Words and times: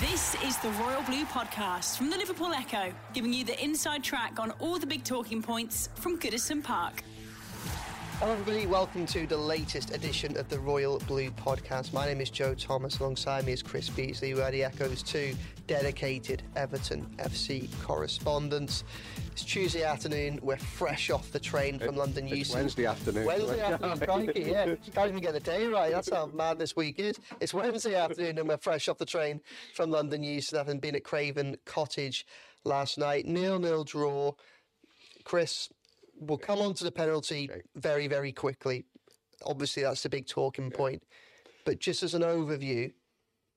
This 0.00 0.34
is 0.42 0.56
the 0.58 0.70
Royal 0.82 1.02
Blue 1.02 1.26
Podcast 1.26 1.98
from 1.98 2.08
the 2.08 2.16
Liverpool 2.16 2.54
Echo, 2.54 2.90
giving 3.12 3.34
you 3.34 3.44
the 3.44 3.62
inside 3.62 4.02
track 4.02 4.40
on 4.40 4.50
all 4.52 4.78
the 4.78 4.86
big 4.86 5.04
talking 5.04 5.42
points 5.42 5.90
from 5.94 6.18
Goodison 6.18 6.64
Park. 6.64 7.02
Hello, 8.20 8.32
everybody. 8.32 8.66
Welcome 8.66 9.06
to 9.06 9.26
the 9.26 9.36
latest 9.38 9.94
edition 9.94 10.36
of 10.36 10.46
the 10.50 10.60
Royal 10.60 10.98
Blue 11.08 11.30
Podcast. 11.30 11.94
My 11.94 12.04
name 12.04 12.20
is 12.20 12.28
Joe 12.28 12.52
Thomas. 12.52 12.98
Alongside 12.98 13.46
me 13.46 13.52
is 13.52 13.62
Chris 13.62 13.88
Beesley, 13.88 14.34
who 14.34 14.42
are 14.42 14.50
the 14.50 14.62
Echoes 14.62 15.02
two 15.02 15.34
dedicated 15.66 16.42
Everton 16.54 17.06
FC 17.16 17.70
correspondents. 17.82 18.84
It's 19.32 19.42
Tuesday 19.42 19.84
afternoon. 19.84 20.38
We're 20.42 20.58
fresh 20.58 21.08
off 21.08 21.32
the 21.32 21.40
train 21.40 21.78
from 21.78 21.96
London 21.96 22.26
It's 22.26 22.36
Euston. 22.36 22.60
Wednesday 22.60 22.84
afternoon. 22.84 23.24
Wednesday 23.24 23.60
afternoon, 23.62 23.98
crikey, 24.00 24.42
yeah. 24.50 24.74
Can't 24.94 25.08
even 25.08 25.22
get 25.22 25.32
the 25.32 25.40
day 25.40 25.66
right. 25.66 25.90
That's 25.90 26.10
how 26.10 26.26
mad 26.26 26.58
this 26.58 26.76
week 26.76 26.98
is. 26.98 27.18
It's 27.40 27.54
Wednesday 27.54 27.94
afternoon 27.94 28.36
and 28.36 28.46
we're 28.46 28.58
fresh 28.58 28.90
off 28.90 28.98
the 28.98 29.06
train 29.06 29.40
from 29.74 29.90
London 29.90 30.22
Euston, 30.22 30.58
having 30.58 30.78
been 30.78 30.94
at 30.94 31.04
Craven 31.04 31.56
Cottage 31.64 32.26
last 32.64 32.98
night. 32.98 33.24
Nil-nil 33.24 33.84
draw. 33.84 34.32
Chris, 35.24 35.70
we'll 36.20 36.38
come 36.38 36.60
on 36.60 36.74
to 36.74 36.84
the 36.84 36.92
penalty 36.92 37.50
very, 37.74 38.06
very 38.06 38.32
quickly. 38.32 38.84
Obviously, 39.44 39.82
that's 39.82 40.02
the 40.02 40.08
big 40.08 40.26
talking 40.26 40.70
point. 40.70 41.02
But 41.64 41.78
just 41.80 42.02
as 42.02 42.14
an 42.14 42.22
overview, 42.22 42.92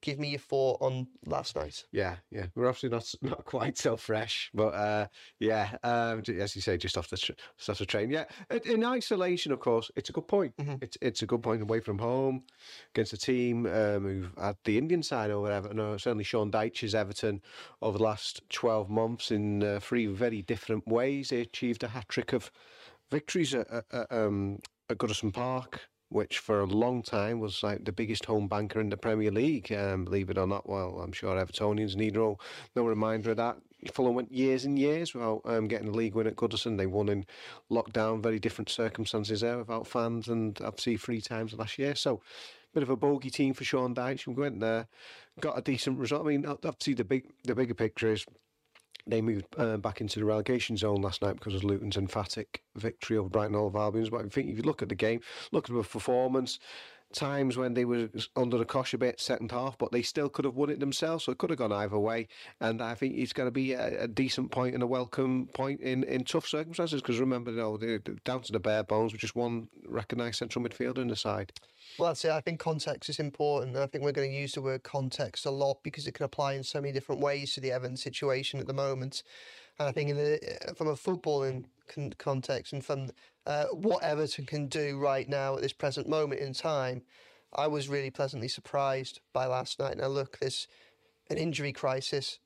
give 0.04 0.20
me 0.20 0.30
your 0.30 0.40
thought 0.40 0.78
on 0.82 1.08
last 1.26 1.56
night. 1.56 1.86
Yeah, 1.92 2.18
yeah. 2.30 2.48
We're 2.54 2.68
obviously 2.68 2.90
not 2.90 3.12
not 3.22 3.46
quite 3.46 3.78
so 3.78 3.98
fresh, 3.98 4.52
but 4.54 4.74
uh, 4.74 5.08
yeah, 5.40 5.78
um, 5.84 6.22
as 6.38 6.56
you 6.56 6.62
say, 6.62 6.78
just 6.78 6.98
off 6.98 7.10
the 7.10 7.18
tr- 7.18 7.32
just 7.58 7.70
off 7.70 7.80
the 7.80 7.86
train. 7.86 8.12
Yeah, 8.12 8.26
in, 8.66 8.84
isolation, 8.84 9.52
of 9.52 9.60
course, 9.60 9.90
it's 9.96 10.10
a 10.10 10.14
good 10.14 10.28
point. 10.28 10.54
It's 10.82 10.98
it's 11.02 11.22
a 11.24 11.26
good 11.26 11.42
point 11.42 11.62
away 11.62 11.80
from 11.80 11.98
home 11.98 12.44
against 12.94 13.14
a 13.14 13.18
team 13.18 13.66
um, 13.66 14.04
who've 14.04 14.32
had 14.38 14.58
the 14.66 14.78
Indian 14.78 15.02
side 15.02 15.32
over 15.32 15.50
Everton. 15.50 15.80
Or 15.80 15.98
certainly, 15.98 16.26
Sean 16.26 16.52
Dyche's 16.52 16.94
Everton 16.94 17.42
over 17.82 17.98
the 17.98 18.04
last 18.04 18.42
twelve 18.50 18.90
months 18.90 19.32
in 19.32 19.64
uh, 19.64 19.80
three 19.82 20.06
very 20.08 20.42
different 20.42 20.88
ways. 20.88 21.30
They 21.30 21.42
achieved 21.42 21.84
a 21.84 21.88
hat 21.88 22.10
trick 22.10 22.34
of 22.34 22.52
victories 23.10 23.56
at, 23.56 23.70
at, 23.72 23.86
at, 23.92 24.12
um, 24.12 24.60
at 24.90 24.98
Goodison 24.98 25.34
Park. 25.34 25.88
Which 26.14 26.38
for 26.38 26.60
a 26.60 26.66
long 26.66 27.02
time 27.02 27.40
was 27.40 27.64
like 27.64 27.86
the 27.86 27.92
biggest 27.92 28.26
home 28.26 28.48
banker 28.48 28.80
in 28.80 28.90
the 28.90 28.98
Premier 28.98 29.32
League, 29.32 29.72
um, 29.72 30.06
believe 30.06 30.30
it 30.30 30.38
or 30.38 30.46
not. 30.46 30.70
Well, 30.70 31.00
I'm 31.04 31.12
sure 31.12 31.36
Evertonians 31.36 31.96
need 31.96 32.14
no, 32.14 32.38
no 32.76 32.86
reminder 32.86 33.32
of 33.32 33.38
that. 33.38 33.58
Fulham 33.92 34.14
went 34.14 34.32
years 34.32 34.64
and 34.64 34.78
years 34.78 35.16
without 35.16 35.42
um, 35.46 35.68
getting 35.68 35.88
a 35.88 35.92
league 35.92 36.14
win 36.14 36.28
at 36.28 36.36
Goodison. 36.36 36.78
They 36.78 36.86
won 36.86 37.10
in 37.10 37.26
lockdown, 37.72 38.22
very 38.22 38.38
different 38.38 38.70
circumstances 38.70 39.42
there 39.42 39.58
without 39.58 39.88
fans, 39.88 40.28
and 40.28 40.62
obviously 40.62 40.98
three 40.98 41.20
times 41.20 41.54
last 41.54 41.80
year. 41.80 41.96
So, 41.96 42.22
bit 42.76 42.84
of 42.84 42.92
a 42.92 42.96
bogey 42.96 43.32
team 43.32 43.56
for 43.56 43.64
Sean 43.64 43.96
Dyche. 43.96 44.28
We 44.28 44.36
went 44.36 44.60
there, 44.60 44.88
got 45.40 45.58
a 45.58 45.64
decent 45.64 45.98
result. 45.98 46.28
I 46.28 46.30
mean, 46.30 46.46
obviously 46.46 46.94
the 46.94 47.04
big 47.04 47.26
the 47.44 47.56
bigger 47.56 47.74
picture 47.74 48.14
is 48.14 48.24
they 49.06 49.22
moved 49.22 49.46
uh, 49.58 49.78
back 49.78 50.02
into 50.02 50.20
the 50.20 50.26
relegation 50.26 50.78
zone 50.78 51.02
last 51.02 51.22
night 51.22 51.34
because 51.34 51.56
of 51.56 51.64
Luton's 51.64 51.98
emphatic 51.98 52.64
victory 52.76 53.18
over 53.18 53.30
Brighton 53.30 53.56
Hove 53.56 53.76
Albion. 53.76 54.08
But 54.10 54.26
I 54.26 54.30
think 54.30 54.50
if 54.50 54.58
you 54.58 54.64
look 54.64 54.82
at 54.82 54.90
the 54.90 54.96
game, 54.96 55.20
look 55.52 55.70
at 55.70 55.76
the 55.76 55.84
performance, 55.84 56.60
times 57.14 57.58
when 57.58 57.74
they 57.74 57.86
were 57.86 58.10
under 58.36 58.58
the 58.58 58.66
cosh 58.66 58.94
a 58.94 58.98
bit 58.98 59.20
second 59.20 59.52
half, 59.52 59.78
but 59.78 59.92
they 59.92 60.02
still 60.02 60.30
could 60.30 60.46
have 60.46 60.56
won 60.56 60.70
it 60.70 60.80
themselves. 60.80 61.26
So 61.26 61.32
it 61.32 61.38
could 61.38 61.50
have 61.50 61.60
gone 61.60 61.72
either 61.72 61.98
way. 61.98 62.28
And 62.60 62.82
I 62.82 62.96
think 62.96 63.16
it's 63.18 63.34
going 63.34 63.48
to 63.48 63.52
be 63.52 63.74
a, 63.74 64.04
a 64.04 64.08
decent 64.08 64.52
point 64.52 64.74
and 64.74 64.84
a 64.84 64.88
welcome 64.88 65.48
point 65.54 65.82
in, 65.82 66.04
in 66.04 66.24
tough 66.24 66.48
circumstances. 66.48 67.02
Because 67.02 67.20
remember, 67.20 67.52
you 67.52 67.58
know, 67.58 67.78
down 68.26 68.42
to 68.42 68.52
the 68.52 68.60
bare 68.60 68.84
bones 68.84 69.12
with 69.12 69.22
just 69.22 69.36
one 69.36 69.68
recognised 69.88 70.38
central 70.38 70.64
midfielder 70.64 71.00
in 71.00 71.08
the 71.08 71.16
side. 71.16 71.54
Well, 72.00 72.10
that's 72.10 72.26
it. 72.26 72.32
I 72.32 72.42
think 72.42 72.60
context 72.60 73.10
is 73.10 73.20
important. 73.20 73.76
and 73.76 73.84
I 73.84 73.88
think 73.88 74.04
we're 74.04 74.12
going 74.12 74.32
to 74.32 74.38
use 74.38 74.54
the 74.54 74.62
word 74.62 74.84
context 74.84 75.46
a 75.46 75.52
lot 75.52 75.84
because 75.84 76.08
it 76.08 76.14
can 76.14 76.26
apply 76.26 76.54
in 76.54 76.64
so 76.64 76.82
many 76.82 76.94
different 76.94 77.22
ways 77.22 77.54
to 77.54 77.62
the 77.62 77.72
Evans 77.72 78.02
situation 78.02 78.60
at 78.60 78.68
the 78.68 78.74
moment. 78.74 79.24
And 79.80 79.88
I 79.88 79.92
think 79.92 80.10
in 80.10 80.18
the, 80.18 80.74
from 80.76 80.88
a 80.88 80.94
footballing 80.94 81.66
con- 81.88 82.14
context 82.18 82.74
and 82.74 82.84
from 82.84 83.10
uh, 83.46 83.66
what 83.72 84.04
Everton 84.04 84.46
can 84.46 84.68
do 84.68 84.98
right 84.98 85.28
now 85.28 85.56
at 85.56 85.62
this 85.62 85.74
present 85.74 86.08
moment 86.08 86.42
in 86.42 86.54
time, 86.54 87.02
I 87.56 87.68
was 87.68 87.90
really 87.90 88.10
pleasantly 88.10 88.48
surprised 88.48 89.20
by 89.32 89.46
last 89.46 89.80
night. 89.80 89.98
Now, 89.98 90.08
look, 90.08 90.40
there's 90.40 90.68
an 91.30 91.38
injury 91.38 91.72
crisis. 91.72 92.40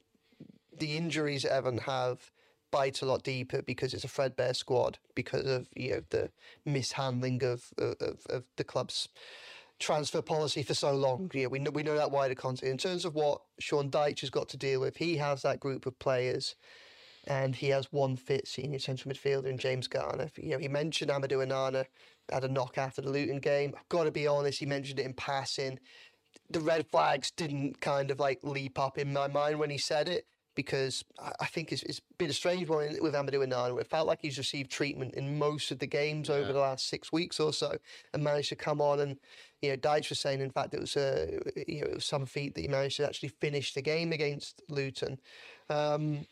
The 0.78 0.98
injuries 0.98 1.46
Everton 1.46 1.80
have 1.80 2.32
bite 2.72 3.02
a 3.02 3.06
lot 3.06 3.24
deeper 3.24 3.62
because 3.62 3.94
it's 3.94 4.04
a 4.04 4.10
threadbare 4.10 4.54
squad 4.54 5.00
because 5.16 5.46
of 5.46 5.70
you 5.76 5.92
know 5.92 6.02
the 6.10 6.30
mishandling 6.66 7.44
of 7.44 7.74
of, 7.78 8.26
of 8.30 8.44
the 8.58 8.64
club's 8.64 9.08
transfer 9.80 10.22
policy 10.22 10.64
for 10.64 10.74
so 10.74 10.94
long. 10.94 11.32
Yeah, 11.34 11.48
we 11.48 11.60
know 11.60 11.72
we 11.72 11.84
know 11.84 11.96
that 11.96 12.12
wider 12.12 12.36
context. 12.36 12.64
In 12.64 12.78
terms 12.78 13.06
of 13.06 13.16
what 13.16 13.42
Sean 13.60 13.90
Dyche 13.90 14.22
has 14.22 14.30
got 14.30 14.50
to 14.50 14.58
deal 14.58 14.82
with, 14.82 14.98
he 14.98 15.18
has 15.18 15.42
that 15.44 15.60
group 15.60 15.86
of 15.86 15.98
players, 16.00 16.56
and 17.28 17.56
he 17.56 17.68
has 17.70 17.92
one 17.92 18.16
fit 18.16 18.48
senior 18.48 18.80
central 18.80 19.14
midfielder 19.14 19.46
in 19.46 19.58
James 19.58 19.88
Garner. 19.88 20.30
You 20.38 20.52
know, 20.52 20.58
he 20.58 20.68
mentioned 20.68 21.12
Amadou 21.12 21.46
Onana 21.46 21.86
had 22.32 22.44
a 22.44 22.48
knock 22.48 22.78
after 22.78 23.02
the 23.02 23.10
Luton 23.10 23.40
game. 23.40 23.74
I've 23.78 23.90
got 23.90 24.06
to 24.06 24.12
be 24.12 24.28
honest, 24.28 24.60
he 24.60 24.66
mentioned 24.66 25.00
it 25.00 25.06
in 25.06 25.14
passing. 25.14 25.80
The 26.50 26.62
red 26.62 26.88
flags 26.88 27.32
didn't 27.32 27.82
kind 27.82 28.10
of 28.10 28.20
like 28.20 28.40
leap 28.44 28.80
up 28.80 28.98
in 28.98 29.12
my 29.12 29.28
mind 29.28 29.60
when 29.60 29.70
he 29.70 29.78
said 29.78 30.08
it 30.08 30.26
because 30.56 31.06
I- 31.20 31.46
think 31.46 31.72
it's, 31.72 31.84
it's 31.84 32.02
been 32.18 32.32
a 32.32 32.34
strange 32.34 32.68
one 32.68 32.98
with 33.00 33.14
Amadou 33.14 33.46
Onana. 33.48 33.80
It 33.80 33.88
felt 33.88 34.08
like 34.08 34.20
he's 34.22 34.40
received 34.40 34.72
treatment 34.72 35.14
in 35.14 35.38
most 35.38 35.70
of 35.72 35.78
the 35.80 35.86
games 35.86 36.30
over 36.30 36.52
the 36.52 36.60
last 36.60 36.90
six 36.90 37.12
weeks 37.12 37.40
or 37.40 37.54
so, 37.54 37.78
and 38.14 38.24
managed 38.24 38.50
to 38.50 38.56
come 38.56 38.82
on. 38.82 39.00
And 39.00 39.18
you 39.62 39.70
know, 39.70 39.78
Dyche 39.78 40.10
was 40.10 40.20
saying, 40.20 40.42
in 40.42 40.50
fact, 40.50 40.74
it 40.74 40.80
was 40.80 40.96
a 40.96 41.40
you 41.68 41.82
know 41.82 41.88
it 41.88 41.96
was 41.96 42.06
some 42.06 42.26
feat 42.26 42.56
that 42.56 42.62
he 42.62 42.68
managed 42.68 42.98
to 42.98 43.06
actually 43.06 43.30
finish 43.30 43.74
the 43.74 43.84
game 43.84 44.12
against 44.12 44.64
Luton. 44.68 45.20
Um, 45.70 46.26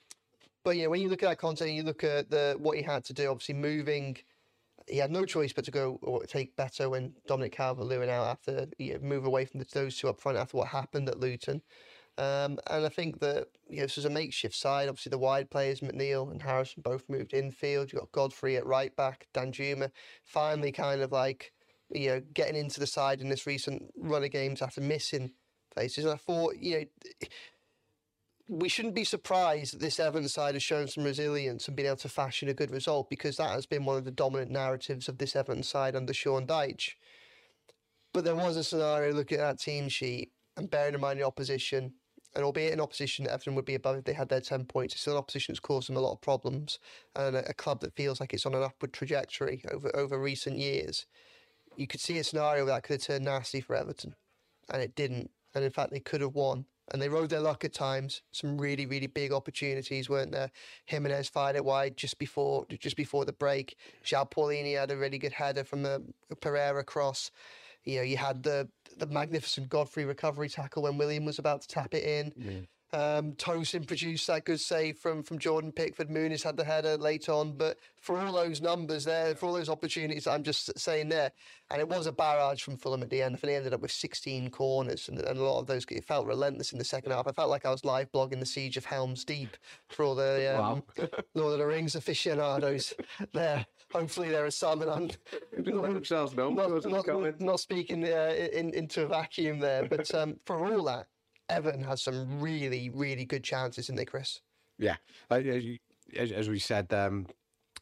but 0.66 0.76
yeah, 0.76 0.88
when 0.88 1.00
you 1.00 1.10
look 1.10 1.24
at 1.24 1.30
that 1.30 1.38
content, 1.38 1.72
you 1.72 1.84
look 1.84 2.04
at 2.04 2.30
the 2.32 2.56
what 2.58 2.76
he 2.76 2.84
had 2.84 3.06
to 3.06 3.14
do. 3.14 3.30
Obviously, 3.30 3.54
moving, 3.54 4.18
he 4.88 4.98
had 4.98 5.12
no 5.12 5.24
choice 5.24 5.54
but 5.54 5.64
to 5.66 5.72
go 5.72 6.00
or 6.02 6.24
take 6.24 6.58
Beto 6.58 6.90
when 6.90 7.14
Dominic 7.28 7.54
Calvert-Lewin 7.54 8.10
out 8.10 8.26
after 8.28 8.68
you 8.80 8.94
know, 8.94 9.00
move 9.00 9.26
away 9.26 9.46
from 9.46 9.60
the, 9.60 9.68
those 9.74 9.96
two 9.96 10.10
up 10.10 10.20
front 10.20 10.40
after 10.40 10.58
what 10.58 10.68
happened 10.68 11.08
at 11.08 11.20
Luton. 11.20 11.62
Um, 12.18 12.58
and 12.68 12.86
I 12.86 12.90
think 12.90 13.20
that 13.20 13.48
you 13.70 13.78
know, 13.78 13.84
this 13.84 13.98
was 13.98 14.06
a 14.06 14.10
makeshift 14.10 14.56
side. 14.56 14.90
Obviously, 14.90 15.12
the 15.12 15.20
wide 15.20 15.52
players, 15.52 15.82
McNeil 15.82 16.32
and 16.32 16.42
Harrison, 16.42 16.82
both 16.82 17.04
moved 17.10 17.34
infield. 17.36 17.94
You 17.94 18.00
got 18.00 18.12
Godfrey 18.12 18.58
at 18.58 18.66
right 18.66 18.96
back, 18.96 19.28
Danjuma 19.36 19.92
finally 20.24 20.72
kind 20.72 21.02
of 21.02 21.12
like 21.12 21.52
you 21.94 22.10
know 22.10 22.22
getting 22.34 22.56
into 22.56 22.80
the 22.80 22.88
side 22.88 23.22
in 23.22 23.30
this 23.30 23.46
recent 23.46 23.84
run 23.96 24.24
of 24.24 24.32
games 24.32 24.64
after 24.64 24.82
missing 24.82 25.32
places. 25.72 26.06
And 26.06 26.14
I 26.14 26.18
thought 26.18 26.56
you 26.58 26.80
know 26.80 27.28
we 28.48 28.70
shouldn't 28.70 28.96
be 28.96 29.04
surprised 29.04 29.74
that 29.74 29.80
this 29.80 30.00
Everton 30.00 30.30
side 30.30 30.54
has 30.54 30.62
shown 30.64 30.88
some 30.88 31.04
resilience 31.04 31.68
and 31.68 31.76
been 31.76 31.88
able 31.88 31.96
to 31.98 32.10
fashion 32.10 32.48
a 32.48 32.54
good 32.54 32.72
result 32.72 33.10
because 33.10 33.38
that 33.38 33.50
has 33.50 33.66
been 33.66 33.86
one 33.86 33.98
of 33.98 34.06
the 34.06 34.12
dominant 34.12 34.52
narratives 34.52 35.10
of 35.10 35.18
this 35.18 35.36
Everton 35.36 35.64
side 35.64 35.96
under 35.96 36.14
Sean 36.14 36.46
Dyche. 36.46 36.92
But 38.14 38.24
there 38.24 38.36
was 38.36 38.56
a 38.56 38.64
scenario 38.64 39.14
looking 39.14 39.40
at 39.40 39.42
that 39.42 39.60
team 39.60 39.90
sheet 39.90 40.32
and 40.58 40.70
bearing 40.70 40.94
in 40.94 41.02
mind 41.02 41.20
the 41.20 41.26
opposition, 41.26 41.94
and 42.36 42.44
albeit 42.44 42.74
an 42.74 42.82
opposition 42.82 43.28
Everton 43.28 43.56
would 43.56 43.66
be 43.66 43.76
above 43.76 43.98
if 43.98 44.04
they 44.06 44.14
had 44.14 44.30
their 44.30 44.42
10 44.42 44.66
points, 44.66 44.94
it's 44.94 45.02
still 45.02 45.14
an 45.14 45.20
opposition 45.20 45.54
that's 45.54 45.60
caused 45.60 45.90
them 45.90 45.98
a 45.98 46.02
lot 46.02 46.14
of 46.14 46.22
problems 46.22 46.80
and 47.16 47.36
a, 47.36 47.50
a 47.50 47.54
club 47.54 47.82
that 47.82 47.96
feels 47.96 48.20
like 48.20 48.34
it's 48.34 48.46
on 48.46 48.54
an 48.54 48.64
upward 48.64 48.94
trajectory 48.94 49.64
over, 49.72 49.94
over 49.96 50.20
recent 50.20 50.58
years. 50.58 51.08
You 51.76 51.88
could 51.88 52.00
see 52.00 52.20
a 52.20 52.24
scenario 52.24 52.66
that 52.68 52.84
could 52.84 53.02
have 53.02 53.02
turned 53.02 53.26
nasty 53.26 53.60
for 53.60 53.76
Everton, 53.76 54.16
and 54.72 54.82
it 54.82 54.96
didn't. 54.96 55.32
and 55.56 55.64
in 55.64 55.72
fact 55.72 55.92
they 55.92 56.00
could 56.00 56.22
have 56.22 56.36
won. 56.36 56.66
And 56.92 57.02
they 57.02 57.10
rode 57.10 57.30
their 57.30 57.40
luck 57.40 57.66
at 57.66 57.74
times. 57.74 58.22
Some 58.32 58.60
really, 58.60 58.86
really 58.86 59.08
big 59.08 59.32
opportunities, 59.32 60.10
weren't 60.10 60.32
there? 60.32 60.52
Jimenez 60.86 61.30
fired 61.30 61.56
it 61.56 61.66
wide 61.66 61.98
just 61.98 62.20
before 62.20 62.66
just 62.70 62.96
before 62.96 63.26
the 63.26 63.34
break. 63.34 63.76
João 64.04 64.30
Palhinha 64.30 64.80
had 64.80 64.92
a 64.92 64.98
really 64.98 65.18
good 65.18 65.34
header 65.34 65.64
from 65.64 65.86
a, 65.86 66.00
a 66.30 66.36
Pereira 66.36 66.84
cross. 66.84 67.32
You 67.86 67.98
know, 67.98 68.04
you 68.04 68.18
had 68.18 68.44
the 68.44 68.70
the 68.98 69.08
magnificent 69.08 69.70
Godfrey 69.70 70.06
recovery 70.06 70.48
tackle 70.50 70.84
when 70.84 70.98
Willian 70.98 71.26
was 71.26 71.40
about 71.40 71.62
to 71.64 71.68
tap 71.68 71.94
it 71.94 72.04
in. 72.04 72.68
Um, 72.96 73.34
Tosin 73.34 73.86
produced 73.86 74.26
that 74.28 74.46
good 74.46 74.62
save 74.62 74.98
from 74.98 75.22
from 75.22 75.38
Jordan 75.38 75.74
Pickford. 75.74 76.10
Muniz 76.10 76.44
had 76.44 76.56
the 76.56 76.64
header 76.64 76.96
late 76.96 77.28
on, 77.28 77.52
but 77.52 77.78
for 78.00 78.18
all 78.18 78.32
those 78.32 78.62
numbers 78.62 79.04
there, 79.04 79.36
for 79.36 79.48
all 79.48 79.54
those 79.54 79.68
opportunities, 79.68 80.28
I'm 80.28 80.44
just 80.44 80.80
saying 80.80 81.10
there, 81.10 81.34
and 81.70 81.82
it 81.82 81.90
was 81.90 82.08
a 82.08 82.14
barrage 82.14 82.64
from 82.64 82.78
Fulham 82.78 83.04
at 83.04 83.10
the 83.10 83.22
end. 83.22 83.36
I 83.36 83.38
think 83.38 83.50
they 83.50 83.56
ended 83.58 83.74
up 83.74 83.82
with 83.82 83.92
16 83.92 84.50
corners, 84.50 85.10
and, 85.10 85.20
and 85.20 85.38
a 85.38 85.44
lot 85.44 85.60
of 85.60 85.68
those 85.68 85.86
it 85.90 86.06
felt 86.06 86.26
relentless 86.26 86.72
in 86.72 86.80
the 86.80 86.86
second 86.86 87.12
half. 87.12 87.28
I 87.28 87.34
felt 87.34 87.50
like 87.50 87.66
I 87.66 87.72
was 87.72 87.84
live 87.84 88.10
blogging 88.14 88.40
the 88.40 88.46
siege 88.46 88.78
of 88.78 88.86
Helm's 88.86 89.26
Deep 89.26 89.58
for 89.90 90.06
all 90.06 90.16
the 90.16 90.58
um, 90.58 90.84
Lord 91.34 91.52
of 91.52 91.60
the 91.60 91.68
Rings 91.68 91.96
aficionados 91.96 92.94
there. 93.34 93.66
Hopefully, 93.92 94.30
there 94.30 94.46
are 94.46 94.52
some, 94.52 94.82
and 94.82 94.92
I'm 94.92 95.12
know. 95.66 96.80
not, 96.86 97.06
not, 97.08 97.42
not 97.42 97.60
speaking 97.60 98.06
uh, 98.06 98.34
in, 98.54 98.74
into 98.74 99.04
a 99.04 99.08
vacuum 99.08 99.60
there, 99.60 99.86
but 99.86 100.14
um, 100.16 100.38
for 100.46 100.66
all 100.66 100.84
that, 100.86 101.08
Everton 101.50 101.84
has 101.84 102.02
some 102.02 102.40
really, 102.40 102.90
really 102.90 103.26
good 103.26 103.44
chances, 103.44 103.86
isn't 103.86 103.96
they, 103.96 104.06
Chris? 104.06 104.42
Yeah, 104.78 104.98
as, 105.30 106.32
as, 106.32 106.50
we 106.50 106.60
said, 106.60 106.94
um, 106.94 107.28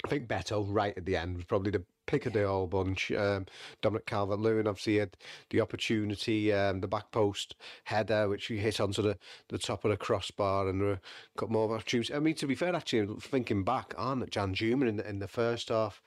I 0.06 0.08
think 0.10 0.28
Beto 0.28 0.66
right 0.68 0.96
at 0.96 1.06
the 1.06 1.16
end 1.16 1.38
was 1.38 1.46
probably 1.46 1.72
the 1.72 1.84
pick 2.06 2.26
of 2.26 2.34
the 2.34 2.48
whole 2.48 2.68
bunch. 2.68 3.12
Um, 3.12 3.46
Dominic 3.82 4.06
Calvert-Lewin 4.06 4.68
obviously 4.68 4.98
had 4.98 5.16
the 5.50 5.62
opportunity, 5.62 6.52
um, 6.54 6.82
the 6.82 6.88
back 6.88 7.12
post 7.12 7.56
header 7.86 8.28
which 8.28 8.46
he 8.46 8.58
hit 8.58 8.80
onto 8.80 9.02
the, 9.02 9.18
the 9.50 9.58
top 9.58 9.86
of 9.86 9.92
the 9.92 9.98
crossbar 9.98 10.68
and 10.68 10.96
uh, 10.96 10.96
got 11.38 11.50
more 11.50 11.74
opportunities. 11.74 12.16
I 12.16 12.20
mean, 12.20 12.36
to 12.36 12.48
be 12.48 12.56
fair, 12.56 12.76
actually 12.76 13.08
thinking 13.22 13.64
back 13.64 13.94
on 13.98 14.22
Danjuma 14.24 14.88
in 14.88 15.00
in 15.00 15.20
the 15.20 15.28
first 15.28 15.70
half. 15.70 16.02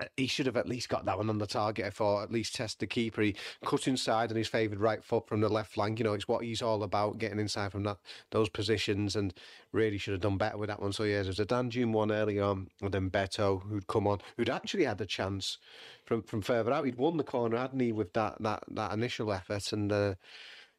Uh, 0.00 0.06
He 0.16 0.26
should 0.26 0.46
have 0.46 0.56
at 0.56 0.68
least 0.68 0.88
got 0.88 1.04
that 1.04 1.18
one 1.18 1.30
on 1.30 1.38
the 1.38 1.46
target. 1.46 1.92
Thought 1.94 2.24
at 2.24 2.32
least 2.32 2.54
test 2.54 2.80
the 2.80 2.86
keeper. 2.86 3.22
He 3.22 3.36
cut 3.64 3.88
inside 3.88 4.30
on 4.30 4.36
his 4.36 4.48
favoured 4.48 4.80
right 4.80 5.02
foot 5.02 5.28
from 5.28 5.40
the 5.40 5.48
left 5.48 5.72
flank. 5.72 5.98
You 5.98 6.04
know, 6.04 6.12
it's 6.14 6.28
what 6.28 6.44
he's 6.44 6.62
all 6.62 6.82
about, 6.82 7.18
getting 7.18 7.38
inside 7.38 7.72
from 7.72 7.84
that 7.84 7.98
those 8.30 8.48
positions, 8.48 9.16
and 9.16 9.34
really 9.72 9.98
should 9.98 10.12
have 10.12 10.20
done 10.20 10.38
better 10.38 10.58
with 10.58 10.68
that 10.68 10.80
one. 10.80 10.92
So 10.92 11.04
yeah, 11.04 11.22
there's 11.22 11.40
a 11.40 11.46
Danjum 11.46 11.92
one 11.92 12.12
early 12.12 12.38
on, 12.38 12.68
and 12.80 12.92
then 12.92 13.10
Beto 13.10 13.62
who'd 13.62 13.86
come 13.86 14.06
on, 14.06 14.20
who'd 14.36 14.50
actually 14.50 14.84
had 14.84 14.98
the 14.98 15.06
chance 15.06 15.58
from 16.04 16.22
from 16.22 16.42
further 16.42 16.72
out. 16.72 16.84
He'd 16.84 16.96
won 16.96 17.16
the 17.16 17.24
corner, 17.24 17.56
hadn't 17.56 17.80
he, 17.80 17.92
with 17.92 18.12
that 18.14 18.40
that 18.42 18.64
that 18.70 18.92
initial 18.92 19.32
effort, 19.32 19.72
and 19.72 19.92
uh, 19.92 20.14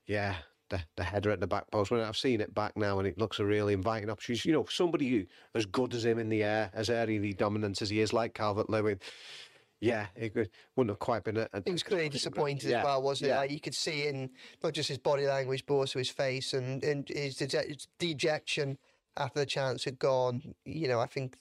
yeah. 0.05 0.35
The, 0.69 0.81
the 0.97 1.03
header 1.03 1.31
at 1.31 1.39
the 1.39 1.47
back 1.47 1.69
post. 1.71 1.89
When 1.89 1.99
I've 1.99 2.15
seen 2.15 2.41
it 2.41 2.53
back 2.53 2.77
now, 2.77 2.99
and 2.99 3.07
it 3.07 3.17
looks 3.17 3.39
a 3.39 3.45
really 3.45 3.73
inviting 3.73 4.09
opportunity. 4.09 4.49
You 4.49 4.53
know, 4.53 4.65
somebody 4.69 5.09
who 5.09 5.25
as 5.55 5.65
good 5.65 5.93
as 5.95 6.05
him 6.05 6.19
in 6.19 6.29
the 6.29 6.43
air, 6.43 6.69
as 6.73 6.89
aerially 6.89 7.35
dominant 7.35 7.81
as 7.81 7.89
he 7.89 8.01
is, 8.01 8.13
like 8.13 8.33
Calvert 8.35 8.69
Lewin. 8.69 8.99
Yeah, 9.81 10.07
it 10.15 10.33
could, 10.33 10.49
wouldn't 10.75 10.91
have 10.91 10.99
quite 10.99 11.23
been 11.23 11.37
a, 11.37 11.47
a 11.53 11.61
He 11.65 11.71
was 11.71 11.83
clearly 11.83 12.09
disappointed 12.09 12.69
Yeah, 12.69 12.79
as 12.79 12.85
well, 12.85 13.01
wasn't 13.01 13.29
yeah. 13.29 13.35
it? 13.35 13.39
Like 13.39 13.51
you 13.51 13.61
could 13.61 13.73
see 13.73 14.07
in 14.07 14.29
not 14.61 14.73
just 14.73 14.89
his 14.89 14.97
body 14.97 15.25
language, 15.25 15.65
but 15.65 15.75
also 15.75 15.99
his 15.99 16.09
face 16.09 16.53
and, 16.53 16.83
and 16.83 17.07
his 17.07 17.37
dejection 17.97 18.77
after 19.15 19.39
the 19.39 19.45
chance 19.45 19.85
had 19.85 19.97
gone. 19.97 20.53
You 20.65 20.89
know, 20.89 20.99
I 20.99 21.05
think 21.07 21.37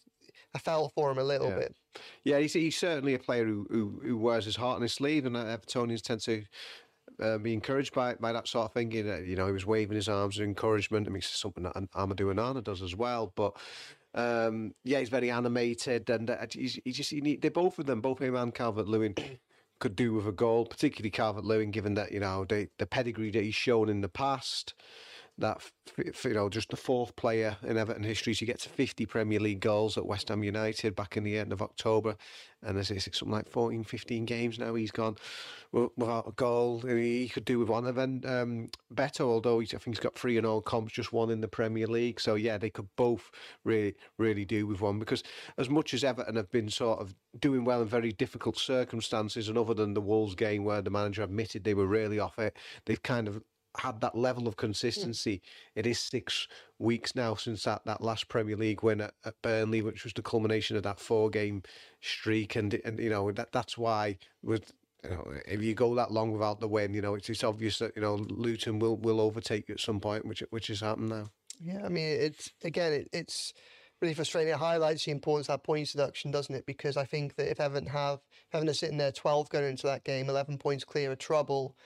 I 0.54 0.58
fell 0.58 0.88
for 0.94 1.10
him 1.10 1.18
a 1.18 1.24
little 1.24 1.48
Yeah. 1.48 1.58
bit. 1.58 1.76
Yeah, 2.22 2.38
he's, 2.38 2.52
he's 2.52 2.76
certainly 2.76 3.14
a 3.14 3.18
player 3.18 3.44
who, 3.44 3.66
who 3.70 4.00
who 4.04 4.16
wears 4.16 4.44
his 4.44 4.54
heart 4.54 4.76
on 4.76 4.82
his 4.82 4.92
sleeve, 4.92 5.26
and 5.26 5.36
uh, 5.36 5.44
Evertonians 5.44 6.00
tend 6.02 6.20
to 6.22 6.44
uh, 7.20 7.38
be 7.38 7.52
encouraged 7.52 7.94
by 7.94 8.14
by 8.14 8.32
that 8.32 8.48
sort 8.48 8.66
of 8.66 8.72
thing. 8.72 8.92
You 8.92 9.04
know, 9.04 9.16
you 9.16 9.36
know, 9.36 9.46
he 9.46 9.52
was 9.52 9.66
waving 9.66 9.96
his 9.96 10.08
arms 10.08 10.38
in 10.38 10.44
encouragement. 10.44 11.06
I 11.06 11.10
mean, 11.10 11.18
it's 11.18 11.38
something 11.38 11.64
that 11.64 11.76
Am- 11.76 11.88
Amadou 11.94 12.34
Onana 12.34 12.62
does 12.62 12.82
as 12.82 12.94
well. 12.96 13.32
But 13.34 13.56
um, 14.14 14.74
yeah, 14.84 14.98
he's 15.00 15.08
very 15.08 15.30
animated, 15.30 16.10
and 16.10 16.30
uh, 16.30 16.46
he's, 16.50 16.78
he 16.84 16.92
just 16.92 17.10
he 17.10 17.20
need, 17.20 17.42
they 17.42 17.48
both 17.48 17.78
of 17.78 17.86
them, 17.86 18.00
both 18.00 18.20
him 18.20 18.36
and 18.36 18.54
Calvert 18.54 18.88
Lewin. 18.88 19.14
Could 19.80 19.94
do 19.94 20.14
with 20.14 20.26
a 20.26 20.32
goal, 20.32 20.66
particularly 20.66 21.12
Calvert 21.12 21.44
Lewin, 21.44 21.70
given 21.70 21.94
that 21.94 22.10
you 22.10 22.18
know 22.18 22.44
the 22.44 22.68
the 22.78 22.86
pedigree 22.86 23.30
that 23.30 23.44
he's 23.44 23.54
shown 23.54 23.88
in 23.88 24.00
the 24.00 24.08
past. 24.08 24.74
That 25.38 25.62
you 25.96 26.34
know, 26.34 26.48
just 26.48 26.70
the 26.70 26.76
fourth 26.76 27.14
player 27.16 27.56
in 27.62 27.76
Everton 27.78 28.02
history 28.02 28.34
to 28.34 28.44
get 28.44 28.60
to 28.60 28.68
50 28.68 29.06
Premier 29.06 29.38
League 29.38 29.60
goals 29.60 29.96
at 29.96 30.06
West 30.06 30.28
Ham 30.28 30.42
United 30.42 30.96
back 30.96 31.16
in 31.16 31.22
the 31.22 31.38
end 31.38 31.52
of 31.52 31.62
October, 31.62 32.16
and 32.62 32.76
there's 32.76 32.88
something 32.88 33.30
like 33.30 33.48
14, 33.48 33.84
15 33.84 34.24
games 34.24 34.58
now 34.58 34.74
he's 34.74 34.90
gone 34.90 35.16
without 35.72 36.28
a 36.28 36.32
goal. 36.32 36.80
He 36.80 37.28
could 37.28 37.44
do 37.44 37.58
with 37.58 37.68
one. 37.68 37.84
Then 37.94 38.22
um, 38.26 38.68
Beto, 38.92 39.20
although 39.20 39.60
I 39.60 39.64
think 39.64 39.86
he's 39.86 40.00
got 40.00 40.14
three 40.14 40.36
in 40.36 40.44
all 40.44 40.60
comps, 40.60 40.92
just 40.92 41.12
one 41.12 41.30
in 41.30 41.40
the 41.40 41.48
Premier 41.48 41.86
League. 41.86 42.20
So 42.20 42.34
yeah, 42.34 42.58
they 42.58 42.70
could 42.70 42.88
both 42.96 43.30
really, 43.64 43.94
really 44.16 44.44
do 44.44 44.66
with 44.66 44.80
one 44.80 44.98
because 44.98 45.22
as 45.56 45.68
much 45.68 45.94
as 45.94 46.04
Everton 46.04 46.36
have 46.36 46.50
been 46.50 46.68
sort 46.68 47.00
of 47.00 47.14
doing 47.38 47.64
well 47.64 47.82
in 47.82 47.88
very 47.88 48.12
difficult 48.12 48.58
circumstances, 48.58 49.48
and 49.48 49.58
other 49.58 49.74
than 49.74 49.94
the 49.94 50.00
Wolves 50.00 50.34
game 50.34 50.64
where 50.64 50.82
the 50.82 50.90
manager 50.90 51.22
admitted 51.22 51.64
they 51.64 51.74
were 51.74 51.86
really 51.86 52.18
off 52.18 52.38
it, 52.38 52.56
they've 52.86 53.02
kind 53.02 53.28
of 53.28 53.42
had 53.76 54.00
that 54.00 54.16
level 54.16 54.48
of 54.48 54.54
hmm. 54.54 54.60
consistency. 54.60 55.42
It 55.74 55.86
is 55.86 55.98
six 55.98 56.48
weeks 56.78 57.14
now 57.14 57.34
since 57.34 57.64
that, 57.64 57.82
that 57.84 58.00
last 58.00 58.28
Premier 58.28 58.56
League 58.56 58.82
win 58.82 59.00
at, 59.00 59.14
at 59.24 59.40
Burnley, 59.42 59.82
which 59.82 60.04
was 60.04 60.12
the 60.12 60.22
culmination 60.22 60.76
of 60.76 60.82
that 60.84 61.00
four 61.00 61.30
game 61.30 61.62
streak, 62.00 62.56
and 62.56 62.74
and 62.84 62.98
you 62.98 63.10
know 63.10 63.30
that 63.32 63.52
that's 63.52 63.78
why 63.78 64.18
with. 64.42 64.72
You 65.04 65.10
know, 65.10 65.32
if 65.46 65.62
you 65.62 65.74
go 65.74 65.94
that 65.94 66.10
long 66.10 66.32
without 66.32 66.58
the 66.58 66.66
win, 66.66 66.92
you 66.92 67.00
know 67.00 67.14
it's, 67.14 67.30
it's 67.30 67.44
obvious 67.44 67.78
that 67.78 67.92
you 67.94 68.02
know 68.02 68.16
Luton 68.16 68.80
will, 68.80 68.96
will 68.96 69.20
overtake 69.20 69.68
you 69.68 69.74
at 69.74 69.80
some 69.80 70.00
point, 70.00 70.26
which 70.26 70.42
which 70.50 70.66
has 70.66 70.80
happened 70.80 71.10
now. 71.10 71.30
Yeah, 71.60 71.84
I 71.84 71.88
mean, 71.88 72.20
it's 72.20 72.50
again, 72.64 72.92
it, 72.92 73.08
it's 73.12 73.52
really 74.00 74.14
frustrating. 74.14 74.52
It 74.52 74.58
highlights 74.58 75.04
the 75.04 75.10
importance 75.10 75.48
of 75.48 75.54
that 75.54 75.64
points 75.64 75.92
deduction, 75.92 76.30
doesn't 76.30 76.54
it? 76.54 76.66
Because 76.66 76.96
I 76.96 77.04
think 77.04 77.34
that 77.36 77.50
if 77.50 77.60
Everton 77.60 77.88
have 77.88 78.20
if 78.48 78.54
Everton 78.54 78.70
are 78.70 78.74
sitting 78.74 78.98
there 78.98 79.12
twelve 79.12 79.48
going 79.50 79.64
into 79.64 79.86
that 79.86 80.04
game, 80.04 80.28
eleven 80.28 80.58
points 80.58 80.84
clear 80.84 81.12
of 81.12 81.18
trouble, 81.18 81.76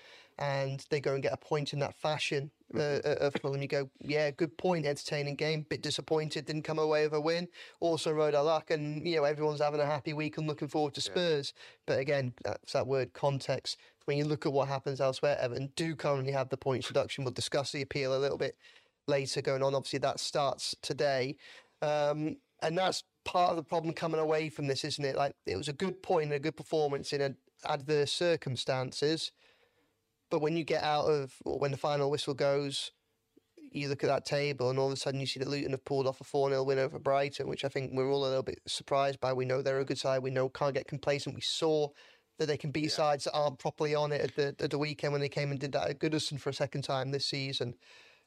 and 0.42 0.84
they 0.90 1.00
go 1.00 1.14
and 1.14 1.22
get 1.22 1.32
a 1.32 1.36
point 1.36 1.72
in 1.72 1.78
that 1.78 1.94
fashion 1.94 2.50
uh, 2.74 2.98
uh, 3.04 3.16
of 3.20 3.34
Fulham, 3.40 3.62
you 3.62 3.68
go, 3.68 3.88
yeah, 4.00 4.28
good 4.32 4.58
point, 4.58 4.86
entertaining 4.86 5.36
game. 5.36 5.64
Bit 5.68 5.82
disappointed, 5.82 6.46
didn't 6.46 6.62
come 6.62 6.80
away 6.80 7.04
with 7.04 7.12
a 7.12 7.20
win. 7.20 7.46
Also 7.78 8.10
rode 8.10 8.34
our 8.34 8.42
luck, 8.42 8.72
and 8.72 9.06
you 9.06 9.16
know 9.16 9.24
everyone's 9.24 9.60
having 9.60 9.78
a 9.78 9.86
happy 9.86 10.12
week 10.12 10.38
and 10.38 10.48
looking 10.48 10.66
forward 10.66 10.94
to 10.94 11.00
Spurs. 11.00 11.52
But 11.86 12.00
again, 12.00 12.34
that's 12.42 12.72
that 12.72 12.88
word 12.88 13.12
context. 13.12 13.76
When 14.06 14.18
you 14.18 14.24
look 14.24 14.44
at 14.44 14.52
what 14.52 14.66
happens 14.66 15.00
elsewhere, 15.00 15.38
Everton 15.40 15.70
do 15.76 15.94
currently 15.94 16.32
have 16.32 16.48
the 16.48 16.56
points 16.56 16.90
reduction. 16.90 17.22
We'll 17.22 17.32
discuss 17.32 17.70
the 17.70 17.82
appeal 17.82 18.16
a 18.16 18.18
little 18.18 18.38
bit 18.38 18.56
later 19.06 19.42
going 19.42 19.62
on. 19.62 19.76
Obviously, 19.76 20.00
that 20.00 20.18
starts 20.18 20.74
today. 20.82 21.36
Um, 21.82 22.38
and 22.62 22.76
that's 22.76 23.04
part 23.24 23.50
of 23.50 23.56
the 23.56 23.62
problem 23.62 23.94
coming 23.94 24.20
away 24.20 24.48
from 24.48 24.66
this, 24.66 24.84
isn't 24.84 25.04
it? 25.04 25.14
Like, 25.14 25.36
it 25.46 25.56
was 25.56 25.68
a 25.68 25.72
good 25.72 26.02
point 26.02 26.24
and 26.24 26.32
a 26.32 26.40
good 26.40 26.56
performance 26.56 27.12
in 27.12 27.20
a, 27.20 27.34
adverse 27.64 28.12
circumstances. 28.12 29.30
But 30.32 30.40
when 30.40 30.56
you 30.56 30.64
get 30.64 30.82
out 30.82 31.04
of, 31.04 31.34
or 31.44 31.58
when 31.58 31.72
the 31.72 31.76
final 31.76 32.10
whistle 32.10 32.32
goes, 32.32 32.90
you 33.70 33.90
look 33.90 34.02
at 34.02 34.06
that 34.06 34.24
table 34.24 34.70
and 34.70 34.78
all 34.78 34.86
of 34.86 34.92
a 34.94 34.96
sudden 34.96 35.20
you 35.20 35.26
see 35.26 35.38
that 35.38 35.48
Luton 35.48 35.72
have 35.72 35.84
pulled 35.84 36.06
off 36.06 36.22
a 36.22 36.24
4 36.24 36.48
0 36.48 36.62
win 36.62 36.78
over 36.78 36.98
Brighton, 36.98 37.48
which 37.48 37.66
I 37.66 37.68
think 37.68 37.90
we're 37.92 38.10
all 38.10 38.24
a 38.24 38.28
little 38.28 38.42
bit 38.42 38.62
surprised 38.66 39.20
by. 39.20 39.34
We 39.34 39.44
know 39.44 39.60
they're 39.60 39.80
a 39.80 39.84
good 39.84 39.98
side. 39.98 40.22
We 40.22 40.30
know 40.30 40.48
can't 40.48 40.72
get 40.72 40.88
complacent. 40.88 41.34
We 41.34 41.42
saw 41.42 41.88
that 42.38 42.46
they 42.46 42.56
can 42.56 42.70
beat 42.70 42.92
sides 42.92 43.24
that 43.24 43.34
aren't 43.34 43.58
properly 43.58 43.94
on 43.94 44.10
it 44.10 44.22
at 44.22 44.34
the, 44.34 44.64
at 44.64 44.70
the 44.70 44.78
weekend 44.78 45.12
when 45.12 45.20
they 45.20 45.28
came 45.28 45.50
and 45.50 45.60
did 45.60 45.72
that 45.72 45.90
at 45.90 45.98
Goodison 45.98 46.40
for 46.40 46.48
a 46.48 46.54
second 46.54 46.80
time 46.80 47.10
this 47.10 47.26
season. 47.26 47.74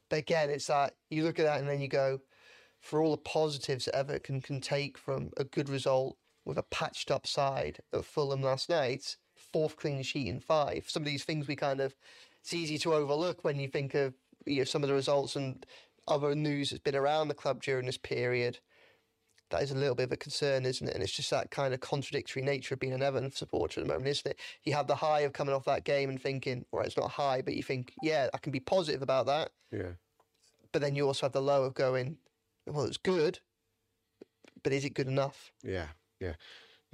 But 0.08 0.20
again, 0.20 0.52
it's 0.52 0.68
that 0.68 0.94
you 1.10 1.24
look 1.24 1.40
at 1.40 1.46
that 1.46 1.60
and 1.60 1.68
then 1.68 1.82
you 1.82 1.88
go, 1.88 2.20
for 2.82 3.02
all 3.02 3.10
the 3.10 3.18
positives 3.18 3.86
that 3.86 3.96
Everton 3.96 4.42
can 4.42 4.62
take 4.62 4.96
from 4.96 5.32
a 5.38 5.44
good 5.44 5.70
result 5.70 6.18
with 6.46 6.60
a 6.60 6.64
patched 6.70 7.10
up 7.10 7.26
side 7.26 7.80
of 7.92 8.06
Fulham 8.06 8.44
last 8.44 8.70
night, 8.70 9.18
fourth 9.56 9.78
clean 9.78 10.04
sheet 10.04 10.28
in 10.28 10.42
five. 10.42 10.84
Some 10.86 11.04
of 11.04 11.08
these 11.08 11.24
things 11.24 11.48
we 11.48 11.56
kind 11.56 11.80
of, 11.80 11.96
it's 12.42 12.54
easy 12.54 12.78
to 12.80 12.94
overlook 12.94 13.46
when 13.46 13.58
you 13.58 13.70
think 13.70 13.94
of 13.94 14.14
you 14.46 14.58
know, 14.58 14.64
some 14.66 14.84
of 14.84 14.90
the 14.90 14.96
results 14.96 15.38
and 15.38 15.66
other 16.10 16.36
news 16.36 16.72
that's 16.72 16.84
been 16.84 16.94
around 16.94 17.30
the 17.30 17.34
club 17.34 17.64
during 17.64 17.86
this 17.86 17.98
period. 17.98 18.60
That 19.52 19.64
is 19.64 19.72
a 19.72 19.76
little 19.76 19.96
bit 19.96 20.08
of 20.08 20.12
a 20.12 20.18
concern, 20.18 20.66
isn't 20.66 20.86
it? 20.86 20.94
And 20.94 21.02
it's 21.02 21.16
just 21.16 21.30
that 21.30 21.52
kind 21.52 21.74
of 21.74 21.80
contradictory 21.80 22.42
nature 22.42 22.74
of 22.74 22.82
being 22.82 22.92
an 22.92 23.02
Everton 23.02 23.32
supporter 23.32 23.80
at 23.80 23.88
the 23.88 23.94
moment, 23.94 24.10
isn't 24.10 24.32
it? 24.32 24.40
You 24.66 24.74
have 24.74 24.88
the 24.88 24.96
high 24.96 25.22
of 25.22 25.32
coming 25.32 25.56
off 25.56 25.64
that 25.64 25.86
game 25.86 26.10
and 26.10 26.22
thinking, 26.22 26.66
right, 26.74 26.86
it's 26.86 26.98
not 26.98 27.12
high, 27.12 27.42
but 27.42 27.56
you 27.56 27.64
think, 27.64 27.94
yeah, 28.04 28.28
I 28.34 28.40
can 28.40 28.52
be 28.52 28.60
positive 28.60 29.04
about 29.04 29.26
that. 29.28 29.52
Yeah. 29.72 29.94
But 30.74 30.82
then 30.82 30.96
you 30.96 31.08
also 31.08 31.28
have 31.28 31.32
the 31.32 31.42
low 31.42 31.64
of 31.64 31.76
going, 31.76 32.18
well, 32.68 32.84
it's 32.84 32.98
good, 32.98 33.40
but 34.64 34.74
is 34.74 34.84
it 34.84 34.96
good 34.96 35.08
enough? 35.08 35.54
Yeah, 35.64 35.88
yeah. 36.20 36.34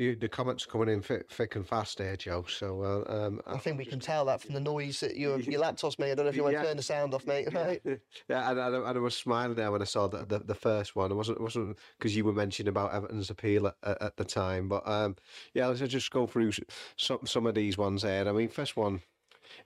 You, 0.01 0.15
the 0.15 0.27
comments 0.27 0.65
coming 0.65 0.89
in 0.89 1.03
thick, 1.03 1.55
and 1.55 1.67
fast 1.67 1.99
there, 1.99 2.15
Joe. 2.15 2.43
So 2.49 2.81
uh, 3.07 3.13
um, 3.27 3.39
I 3.45 3.59
think 3.59 3.77
we 3.77 3.85
can 3.85 3.99
tell 3.99 4.25
that 4.25 4.41
from 4.41 4.55
the 4.55 4.59
noise 4.59 4.99
that 5.01 5.15
your 5.15 5.39
your 5.39 5.59
laptop's 5.61 5.99
made. 5.99 6.13
I 6.13 6.15
don't 6.15 6.25
know 6.25 6.29
if 6.29 6.35
you 6.35 6.43
want 6.43 6.55
to 6.57 6.63
turn 6.63 6.77
the 6.77 6.81
sound 6.81 7.13
off, 7.13 7.27
mate. 7.27 7.49
Right? 7.53 7.79
Yeah, 8.27 8.49
and, 8.49 8.57
and, 8.59 8.75
I- 8.77 8.89
and 8.89 8.97
I 8.97 8.99
was 8.99 9.15
smiling 9.15 9.55
there 9.55 9.71
when 9.71 9.83
I 9.83 9.85
saw 9.85 10.07
the 10.07 10.25
the, 10.25 10.39
the 10.39 10.55
first 10.55 10.95
one. 10.95 11.11
It 11.11 11.15
wasn't 11.15 11.37
it 11.37 11.43
wasn't 11.43 11.77
because 11.99 12.15
you 12.15 12.25
were 12.25 12.33
mentioning 12.33 12.69
about 12.69 12.95
Everton's 12.95 13.29
appeal 13.29 13.67
at, 13.67 13.75
at, 13.83 14.01
at 14.01 14.17
the 14.17 14.25
time, 14.25 14.67
but 14.67 14.87
um, 14.87 15.17
yeah, 15.53 15.67
let's 15.67 15.81
just 15.81 16.09
go 16.09 16.25
through 16.25 16.51
some 16.97 17.19
some 17.25 17.45
of 17.45 17.53
these 17.53 17.77
ones 17.77 18.01
there. 18.01 18.27
I 18.27 18.31
mean, 18.31 18.49
first 18.49 18.75
one, 18.75 19.01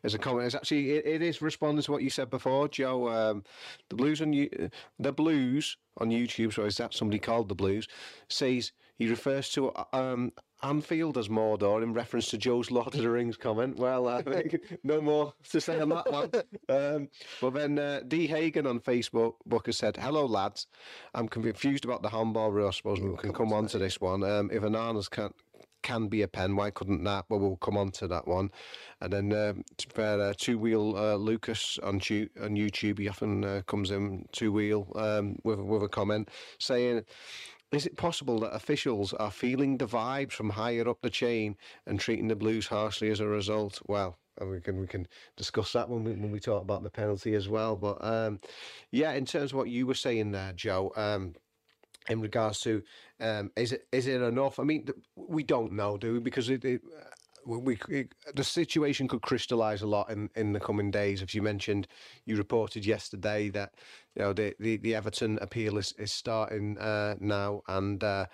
as 0.04 0.14
a 0.14 0.20
comment. 0.20 0.48
It's 0.48 0.56
actually 0.56 0.92
it, 0.92 1.06
it 1.06 1.22
is 1.22 1.42
responding 1.42 1.84
to 1.84 1.92
what 1.94 2.04
you 2.04 2.10
said 2.10 2.30
before, 2.30 2.68
Joe. 2.68 3.08
Um, 3.08 3.44
the 3.90 3.96
Blues 3.96 4.22
on 4.22 4.34
you, 4.34 4.50
the 5.00 5.14
Blues 5.14 5.78
on 5.98 6.10
YouTube. 6.10 6.54
So 6.54 6.66
is 6.66 6.76
that 6.78 6.94
somebody 6.94 7.20
called 7.20 7.50
the 7.50 7.56
Blues? 7.56 7.88
Says 8.30 8.74
he 8.98 9.08
refers 9.10 9.50
to 9.52 9.72
um, 9.94 10.32
Anfield 10.64 11.18
as 11.18 11.28
Mordor 11.28 11.84
in 11.84 11.94
reference 11.94 12.30
to 12.30 12.38
Joe's 12.38 12.72
Lord 12.72 12.96
of 12.96 13.02
the 13.02 13.10
Rings 13.10 13.38
comment. 13.38 13.78
Well, 13.78 14.08
I 14.08 14.22
think 14.24 14.80
no 14.84 15.02
more 15.02 15.34
to 15.52 15.62
say 15.62 15.80
on 15.80 15.90
that 15.90 16.12
one. 16.12 16.32
Um, 16.70 17.10
but 17.42 17.54
then 17.54 17.78
uh, 17.78 18.02
D 18.08 18.28
Hagen 18.28 18.66
on 18.66 18.80
Facebook 18.80 19.34
book 19.46 19.68
has 19.68 19.78
said, 19.78 19.98
"Hello 19.98 20.26
lads, 20.26 20.68
I'm 21.14 21.28
confused 21.28 21.86
about 21.86 22.02
the 22.02 22.10
handball 22.10 22.52
rule. 22.52 22.68
I 22.68 22.72
suppose 22.72 23.00
we 23.00 23.16
can 23.18 23.34
come 23.34 23.54
on 23.54 23.68
to 23.68 23.78
this 23.78 24.00
one. 24.00 24.24
Um, 24.24 24.50
if 24.52 24.64
Onana's 24.64 25.10
can't." 25.10 25.36
Can 25.84 26.08
be 26.08 26.24
a 26.24 26.28
pen. 26.28 26.56
Why 26.56 26.72
couldn't 26.72 27.04
that? 27.04 27.26
Well, 27.30 27.40
we'll 27.40 27.58
come 27.58 27.78
on 27.78 27.92
to 27.92 28.08
that 28.08 28.28
one. 28.28 28.50
And 29.02 29.14
then 29.14 29.32
um, 29.34 29.64
to 29.78 29.88
fair, 29.90 30.20
uh, 30.20 30.34
two 30.36 30.58
wheel 30.58 30.98
uh, 30.98 31.14
Lucas 31.14 31.78
on, 31.84 32.00
tu- 32.00 32.30
on 32.42 32.56
YouTube, 32.56 32.98
he 32.98 33.08
often 33.08 33.46
uh, 33.46 33.62
comes 33.68 33.92
in 33.92 34.26
two 34.32 34.52
wheel 34.52 34.92
um, 34.96 35.38
with 35.44 35.60
with 35.60 35.84
a 35.84 35.88
comment 35.88 36.32
saying, 36.58 37.06
is 37.72 37.86
it 37.86 37.98
possible 37.98 38.40
that 38.40 38.56
officials 38.56 39.14
are 39.14 39.32
feeling 39.32 39.78
the 39.78 39.88
vibes 39.88 40.34
from 40.34 40.50
higher 40.50 40.88
up 40.88 41.02
the 41.02 41.10
chain 41.10 41.58
and 41.86 42.00
treating 42.00 42.28
the 42.28 42.36
Blues 42.36 42.68
harshly 42.68 43.10
as 43.10 43.20
a 43.20 43.28
result? 43.28 43.82
Well, 43.88 44.18
we 44.42 44.62
can 44.62 44.80
we 44.80 44.88
can 44.88 45.08
discuss 45.38 45.74
that 45.74 45.90
when 45.90 46.04
we 46.04 46.12
when 46.12 46.32
we 46.32 46.40
talk 46.40 46.62
about 46.62 46.84
the 46.84 46.90
penalty 46.90 47.34
as 47.36 47.50
well. 47.50 47.76
But 47.76 48.04
um, 48.04 48.40
yeah, 48.92 49.14
in 49.14 49.26
terms 49.26 49.52
of 49.52 49.58
what 49.58 49.70
you 49.70 49.88
were 49.88 49.94
saying 49.96 50.32
there, 50.32 50.54
Joe. 50.54 50.92
Um, 50.96 51.36
in 52.08 52.22
regards 52.22 52.60
to 52.62 52.84
um, 53.20 53.52
is 53.56 53.72
it 53.72 53.88
is 53.92 54.06
it 54.06 54.22
enough? 54.22 54.60
I 54.60 54.64
mean, 54.64 54.88
we 55.16 55.44
don't 55.44 55.74
know, 55.74 55.98
do 55.98 56.14
we? 56.14 56.20
Because 56.20 56.50
it, 56.50 56.64
it 56.64 56.82
we, 57.46 57.78
we, 57.88 58.08
the 58.34 58.44
situation 58.44 59.08
could 59.08 59.22
crystallise 59.22 59.82
a 59.82 59.88
lot 59.88 60.10
in, 60.10 60.30
in 60.36 60.54
the 60.54 60.60
coming 60.60 60.92
days. 60.92 61.22
As 61.22 61.34
you 61.34 61.42
mentioned, 61.42 61.88
you 62.26 62.36
reported 62.38 62.86
yesterday 62.86 63.50
that 63.50 63.74
you 64.16 64.24
know 64.24 64.34
the, 64.34 64.56
the, 64.60 64.78
the 64.78 64.96
Everton 64.96 65.38
appeal 65.42 65.78
is, 65.78 65.94
is 65.98 66.12
starting 66.12 66.78
uh, 66.78 67.16
now, 67.20 67.62
and 67.68 68.04
uh, 68.04 68.26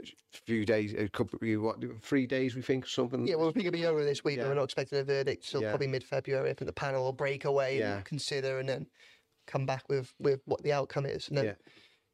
a 0.00 0.06
few 0.44 0.64
days, 0.64 0.92
it 0.92 1.12
could 1.12 1.30
be 1.40 1.56
what 1.56 1.78
three 2.02 2.26
days 2.26 2.54
we 2.54 2.62
think 2.62 2.84
or 2.84 2.88
something. 2.88 3.26
Yeah, 3.26 3.36
well, 3.36 3.48
we 3.48 3.52
think 3.52 3.66
it'll 3.66 3.78
be 3.78 3.86
over 3.86 4.04
this 4.04 4.24
week, 4.24 4.38
yeah. 4.38 4.48
we're 4.48 4.54
not 4.54 4.64
expecting 4.64 4.98
a 4.98 5.04
verdict 5.04 5.48
till 5.48 5.62
yeah. 5.62 5.70
probably 5.70 5.86
mid 5.86 6.04
February. 6.04 6.50
I 6.50 6.54
think 6.54 6.66
the 6.66 6.72
panel 6.72 7.04
will 7.04 7.12
break 7.12 7.44
away 7.44 7.78
yeah. 7.78 7.96
and 7.96 8.04
consider, 8.04 8.58
and 8.58 8.68
then 8.68 8.86
come 9.46 9.66
back 9.66 9.88
with 9.88 10.12
with 10.18 10.40
what 10.46 10.62
the 10.62 10.72
outcome 10.72 11.06
is, 11.06 11.28
and 11.28 11.38
then. 11.38 11.56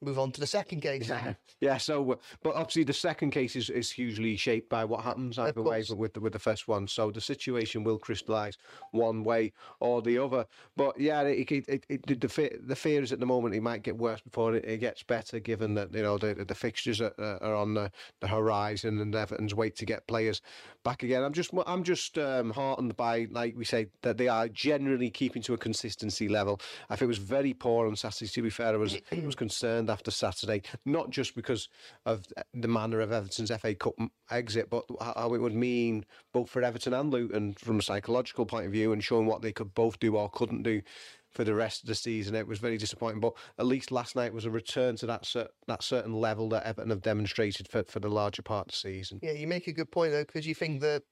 Move 0.03 0.19
on 0.19 0.33
to 0.33 0.41
the 0.41 0.47
second 0.47 0.81
case. 0.81 1.09
Yeah, 1.09 1.35
yeah. 1.61 1.77
So, 1.77 2.19
but 2.43 2.55
obviously 2.55 2.85
the 2.85 2.95
second 2.95 3.31
case 3.33 3.55
is, 3.55 3.69
is 3.69 3.91
hugely 3.91 4.35
shaped 4.37 4.71
by 4.71 4.83
what 4.85 5.03
happens 5.03 5.39
either 5.39 5.63
way 5.63 5.85
with 5.95 6.15
the, 6.15 6.21
with 6.21 6.33
the 6.33 6.39
first 6.39 6.67
one. 6.69 6.89
So 6.89 7.11
the 7.11 7.21
situation 7.21 7.85
will 7.85 7.99
crystallise 7.99 8.57
one 8.93 9.25
way 9.25 9.53
or 9.79 10.01
the 10.01 10.17
other. 10.17 10.47
But 10.75 10.99
yeah, 10.99 11.21
it, 11.23 11.53
it, 11.53 11.85
it, 11.89 12.21
the 12.21 12.29
fear, 12.31 12.59
the 12.67 12.77
fear 12.77 13.03
is 13.03 13.13
at 13.13 13.21
the 13.21 13.27
moment 13.27 13.55
it 13.55 13.63
might 13.63 13.83
get 13.83 13.99
worse 13.99 14.23
before 14.23 14.55
it, 14.55 14.65
it 14.65 14.79
gets 14.79 15.03
better, 15.03 15.39
given 15.39 15.75
that 15.75 15.93
you 15.93 16.03
know 16.03 16.17
the 16.17 16.35
the 16.35 16.55
fixtures 16.55 17.03
are, 17.03 17.13
are 17.19 17.55
on 17.55 17.75
the, 17.75 17.93
the 18.21 18.29
horizon 18.29 19.01
and 19.01 19.15
Everton's 19.15 19.55
wait 19.55 19.77
to 19.77 19.85
get 19.85 20.07
players 20.07 20.41
back 20.83 21.03
again. 21.03 21.23
I'm 21.23 21.35
just 21.35 21.51
I'm 21.67 21.85
just 21.85 22.17
um, 22.17 22.51
heartened 22.51 22.97
by 22.97 23.27
like 23.31 23.55
we 23.55 23.67
say 23.67 23.89
that 24.01 24.17
they 24.17 24.29
are 24.29 24.49
generally 24.49 25.11
keeping 25.11 25.43
to 25.43 25.53
a 25.53 25.59
consistency 25.59 26.27
level. 26.27 26.59
I 26.89 26.97
think 26.97 27.03
it 27.03 27.09
was 27.09 27.19
very 27.19 27.53
poor 27.53 27.87
on 27.87 27.97
Saturday. 27.97 28.31
To 28.31 28.43
be 28.43 28.51
fair, 28.51 28.69
I 28.69 28.77
was 28.79 28.97
I 29.13 29.21
was 29.27 29.35
concerned 29.35 29.90
after 29.91 30.11
Saturday, 30.11 30.63
not 30.85 31.11
just 31.11 31.35
because 31.35 31.69
of 32.07 32.27
the 32.55 32.69
manner 32.69 33.01
of 33.01 33.13
Everton's 33.13 33.51
FA 33.51 33.75
Cup 33.75 33.95
exit, 34.31 34.71
but 34.71 34.85
how 35.01 35.35
it 35.35 35.41
would 35.41 35.55
mean 35.55 36.05
both 36.33 36.49
for 36.49 36.63
Everton 36.63 36.95
and 36.95 37.11
Luton 37.11 37.55
from 37.55 37.79
a 37.79 37.83
psychological 37.83 38.47
point 38.47 38.67
of 38.67 38.73
view 38.73 38.93
and 38.93 39.05
showing 39.05 39.27
what 39.27 39.43
they 39.43 39.53
could 39.53 39.75
both 39.75 39.99
do 39.99 40.17
or 40.17 40.29
couldn't 40.31 40.63
do 40.63 40.83
for 41.31 41.45
the 41.45 41.55
rest 41.55 41.83
of 41.83 41.89
the 41.89 41.95
season. 41.95 42.35
It 42.35 42.47
was 42.47 42.59
very 42.59 42.77
disappointing, 42.77 43.21
but 43.21 43.35
at 43.59 43.67
least 43.67 43.93
last 43.93 44.17
night 44.17 44.33
was 44.33 44.45
a 44.45 44.51
return 44.51 44.97
to 44.97 45.07
that 45.07 45.25
cer- 45.25 45.49
that 45.67 45.83
certain 45.83 46.15
level 46.15 46.49
that 46.51 46.65
Everton 46.65 46.91
have 46.91 47.03
demonstrated 47.03 47.69
for, 47.69 47.85
for 47.85 48.01
the 48.01 48.09
larger 48.09 48.43
part 48.43 48.69
of 48.69 48.73
the 48.73 48.79
season. 48.79 49.21
Yeah, 49.23 49.33
you 49.33 49.47
make 49.47 49.67
a 49.67 49.73
good 49.73 49.91
point 49.91 50.13
though, 50.13 50.25
because 50.25 50.47
you 50.47 50.55
think 50.55 50.81
that 50.81 51.03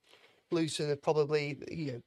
Luton 0.50 0.88
have 0.88 1.02
probably 1.02 1.58
you 1.70 1.92
know 1.92 2.02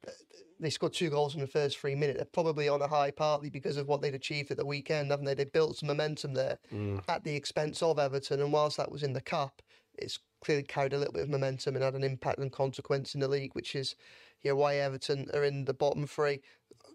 they 0.62 0.70
scored 0.70 0.92
two 0.92 1.10
goals 1.10 1.34
in 1.34 1.40
the 1.40 1.46
first 1.46 1.78
three 1.78 1.94
minutes. 1.94 2.18
They're 2.18 2.26
probably 2.26 2.68
on 2.68 2.80
a 2.82 2.86
high 2.86 3.10
partly 3.10 3.50
because 3.50 3.76
of 3.76 3.88
what 3.88 4.00
they'd 4.00 4.14
achieved 4.14 4.50
at 4.50 4.56
the 4.56 4.66
weekend, 4.66 5.10
haven't 5.10 5.26
they? 5.26 5.34
They 5.34 5.44
built 5.44 5.76
some 5.76 5.88
momentum 5.88 6.34
there 6.34 6.58
mm. 6.72 7.02
at 7.08 7.24
the 7.24 7.34
expense 7.34 7.82
of 7.82 7.98
Everton, 7.98 8.40
and 8.40 8.52
whilst 8.52 8.76
that 8.76 8.90
was 8.90 9.02
in 9.02 9.12
the 9.12 9.20
cup, 9.20 9.60
it's 9.98 10.20
clearly 10.42 10.62
carried 10.62 10.92
a 10.92 10.98
little 10.98 11.12
bit 11.12 11.24
of 11.24 11.28
momentum 11.28 11.74
and 11.74 11.84
had 11.84 11.94
an 11.94 12.04
impact 12.04 12.38
and 12.38 12.52
consequence 12.52 13.14
in 13.14 13.20
the 13.20 13.28
league, 13.28 13.54
which 13.54 13.74
is 13.74 13.96
you 14.42 14.50
know, 14.50 14.56
why 14.56 14.76
Everton 14.76 15.28
are 15.34 15.44
in 15.44 15.64
the 15.64 15.74
bottom 15.74 16.06
three. 16.06 16.40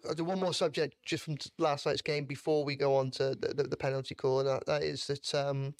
I'll 0.08 0.16
do 0.16 0.24
one 0.24 0.40
more 0.40 0.54
subject 0.54 0.96
just 1.06 1.24
from 1.24 1.38
last 1.58 1.86
night's 1.86 2.02
game 2.02 2.26
before 2.26 2.64
we 2.64 2.76
go 2.76 2.96
on 2.96 3.12
to 3.12 3.36
the, 3.36 3.54
the, 3.54 3.64
the 3.64 3.78
penalty 3.78 4.16
call, 4.16 4.40
and 4.40 4.48
that, 4.48 4.66
that 4.66 4.84
is 4.84 5.08
that 5.08 5.34
um, 5.36 5.74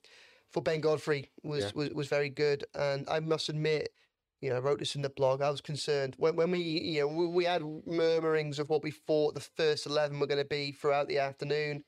for 0.52 0.62
Ben 0.62 0.82
Godfrey 0.82 1.30
was, 1.44 1.66
yeah. 1.66 1.72
was 1.76 1.90
was 1.92 2.08
very 2.08 2.30
good, 2.30 2.66
and 2.76 3.08
I 3.10 3.20
must 3.20 3.50
admit 3.50 3.94
you 4.42 4.50
know, 4.50 4.58
I 4.58 4.60
wrote 4.60 4.80
this 4.80 4.96
in 4.96 5.02
the 5.02 5.10
blog. 5.10 5.42
I 5.42 5.50
was 5.50 5.62
concerned 5.62 6.16
when 6.18 6.36
when 6.36 6.52
we, 6.52 6.60
you 6.60 7.02
know, 7.02 7.08
we, 7.08 7.28
we 7.28 7.46
had 7.46 7.64
murmurings 7.86 8.60
of 8.60 8.70
what 8.70 8.84
we 8.84 8.92
thought 8.92 9.34
the 9.34 9.40
first 9.42 9.86
eleven 9.86 10.20
were 10.20 10.28
going 10.28 10.42
to 10.42 10.46
be 10.46 10.72
throughout 10.72 11.08
the 11.08 11.20
afternoon. 11.20 11.84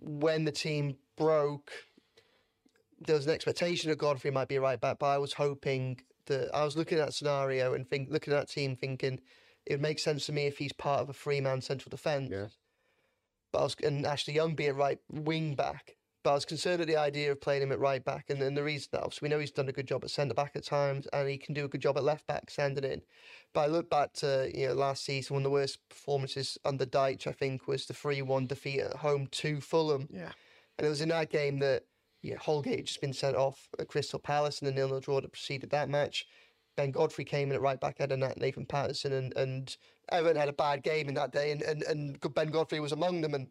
When 0.00 0.44
the 0.44 0.52
team 0.52 0.96
broke, 1.16 1.72
there 3.00 3.16
was 3.16 3.26
an 3.26 3.32
expectation 3.32 3.90
that 3.90 3.98
Godfrey 3.98 4.30
might 4.30 4.48
be 4.48 4.58
right 4.58 4.80
back, 4.80 4.98
but 4.98 5.06
I 5.06 5.18
was 5.18 5.32
hoping 5.32 6.00
that 6.26 6.50
I 6.54 6.64
was 6.64 6.76
looking 6.76 6.98
at 6.98 7.06
that 7.06 7.14
scenario 7.14 7.74
and 7.74 7.88
think, 7.88 8.08
looking 8.10 8.32
at 8.32 8.40
that 8.40 8.52
team, 8.52 8.76
thinking 8.76 9.20
it 9.66 9.74
would 9.74 9.82
make 9.82 9.98
sense 9.98 10.26
to 10.26 10.32
me 10.32 10.46
if 10.46 10.58
he's 10.58 10.72
part 10.72 11.00
of 11.00 11.10
a 11.10 11.12
three-man 11.12 11.60
central 11.60 11.90
defence. 11.90 12.30
Yeah. 12.30 12.46
But 13.52 13.58
I 13.58 13.62
was, 13.62 13.76
and 13.82 14.06
Ashley 14.06 14.34
Young 14.34 14.54
be 14.54 14.66
a 14.66 14.74
right 14.74 14.98
wing 15.10 15.54
back. 15.54 15.96
But 16.28 16.32
I 16.32 16.34
was 16.34 16.44
concerned 16.44 16.82
at 16.82 16.86
the 16.86 16.98
idea 16.98 17.32
of 17.32 17.40
playing 17.40 17.62
him 17.62 17.72
at 17.72 17.78
right 17.78 18.04
back, 18.04 18.26
and, 18.28 18.38
then 18.38 18.52
the 18.52 18.62
reason 18.62 18.90
that 18.92 19.00
obviously 19.00 19.24
we 19.24 19.30
know 19.30 19.40
he's 19.40 19.50
done 19.50 19.70
a 19.70 19.72
good 19.72 19.88
job 19.88 20.04
at 20.04 20.10
centre 20.10 20.34
back 20.34 20.56
at 20.56 20.62
times, 20.62 21.06
and 21.10 21.26
he 21.26 21.38
can 21.38 21.54
do 21.54 21.64
a 21.64 21.68
good 21.68 21.80
job 21.80 21.96
at 21.96 22.04
left 22.04 22.26
back, 22.26 22.50
sending 22.50 22.84
in. 22.84 23.00
But 23.54 23.60
I 23.60 23.66
look 23.68 23.88
back 23.88 24.12
to 24.16 24.50
you 24.54 24.68
know 24.68 24.74
last 24.74 25.06
season, 25.06 25.36
one 25.36 25.40
of 25.40 25.44
the 25.44 25.50
worst 25.50 25.78
performances 25.88 26.58
under 26.66 26.84
Dyche, 26.84 27.26
I 27.26 27.32
think, 27.32 27.66
was 27.66 27.86
the 27.86 27.94
three-one 27.94 28.46
defeat 28.46 28.80
at 28.80 28.96
home 28.96 29.28
to 29.28 29.62
Fulham. 29.62 30.06
Yeah, 30.10 30.32
and 30.76 30.86
it 30.86 30.90
was 30.90 31.00
in 31.00 31.08
that 31.08 31.30
game 31.30 31.60
that 31.60 31.84
yeah, 32.20 32.36
Holgate 32.36 32.76
had 32.76 32.86
just 32.88 33.00
been 33.00 33.14
sent 33.14 33.34
off 33.34 33.66
at 33.78 33.88
Crystal 33.88 34.18
Palace 34.18 34.58
and 34.58 34.68
the 34.68 34.74
nil-nil 34.74 35.00
draw 35.00 35.22
that 35.22 35.32
preceded 35.32 35.70
that 35.70 35.88
match. 35.88 36.26
Ben 36.76 36.90
Godfrey 36.90 37.24
came 37.24 37.48
in 37.48 37.54
at 37.54 37.62
right 37.62 37.80
back, 37.80 37.96
had 37.96 38.12
a 38.12 38.18
Nathan 38.18 38.66
Patterson, 38.66 39.14
and, 39.14 39.34
and 39.34 39.78
Everton 40.12 40.38
had 40.38 40.50
a 40.50 40.52
bad 40.52 40.82
game 40.82 41.08
in 41.08 41.14
that 41.14 41.32
day, 41.32 41.52
and, 41.52 41.62
and, 41.62 41.82
and 41.84 42.20
Ben 42.34 42.48
Godfrey 42.48 42.80
was 42.80 42.92
among 42.92 43.22
them. 43.22 43.32
And 43.32 43.48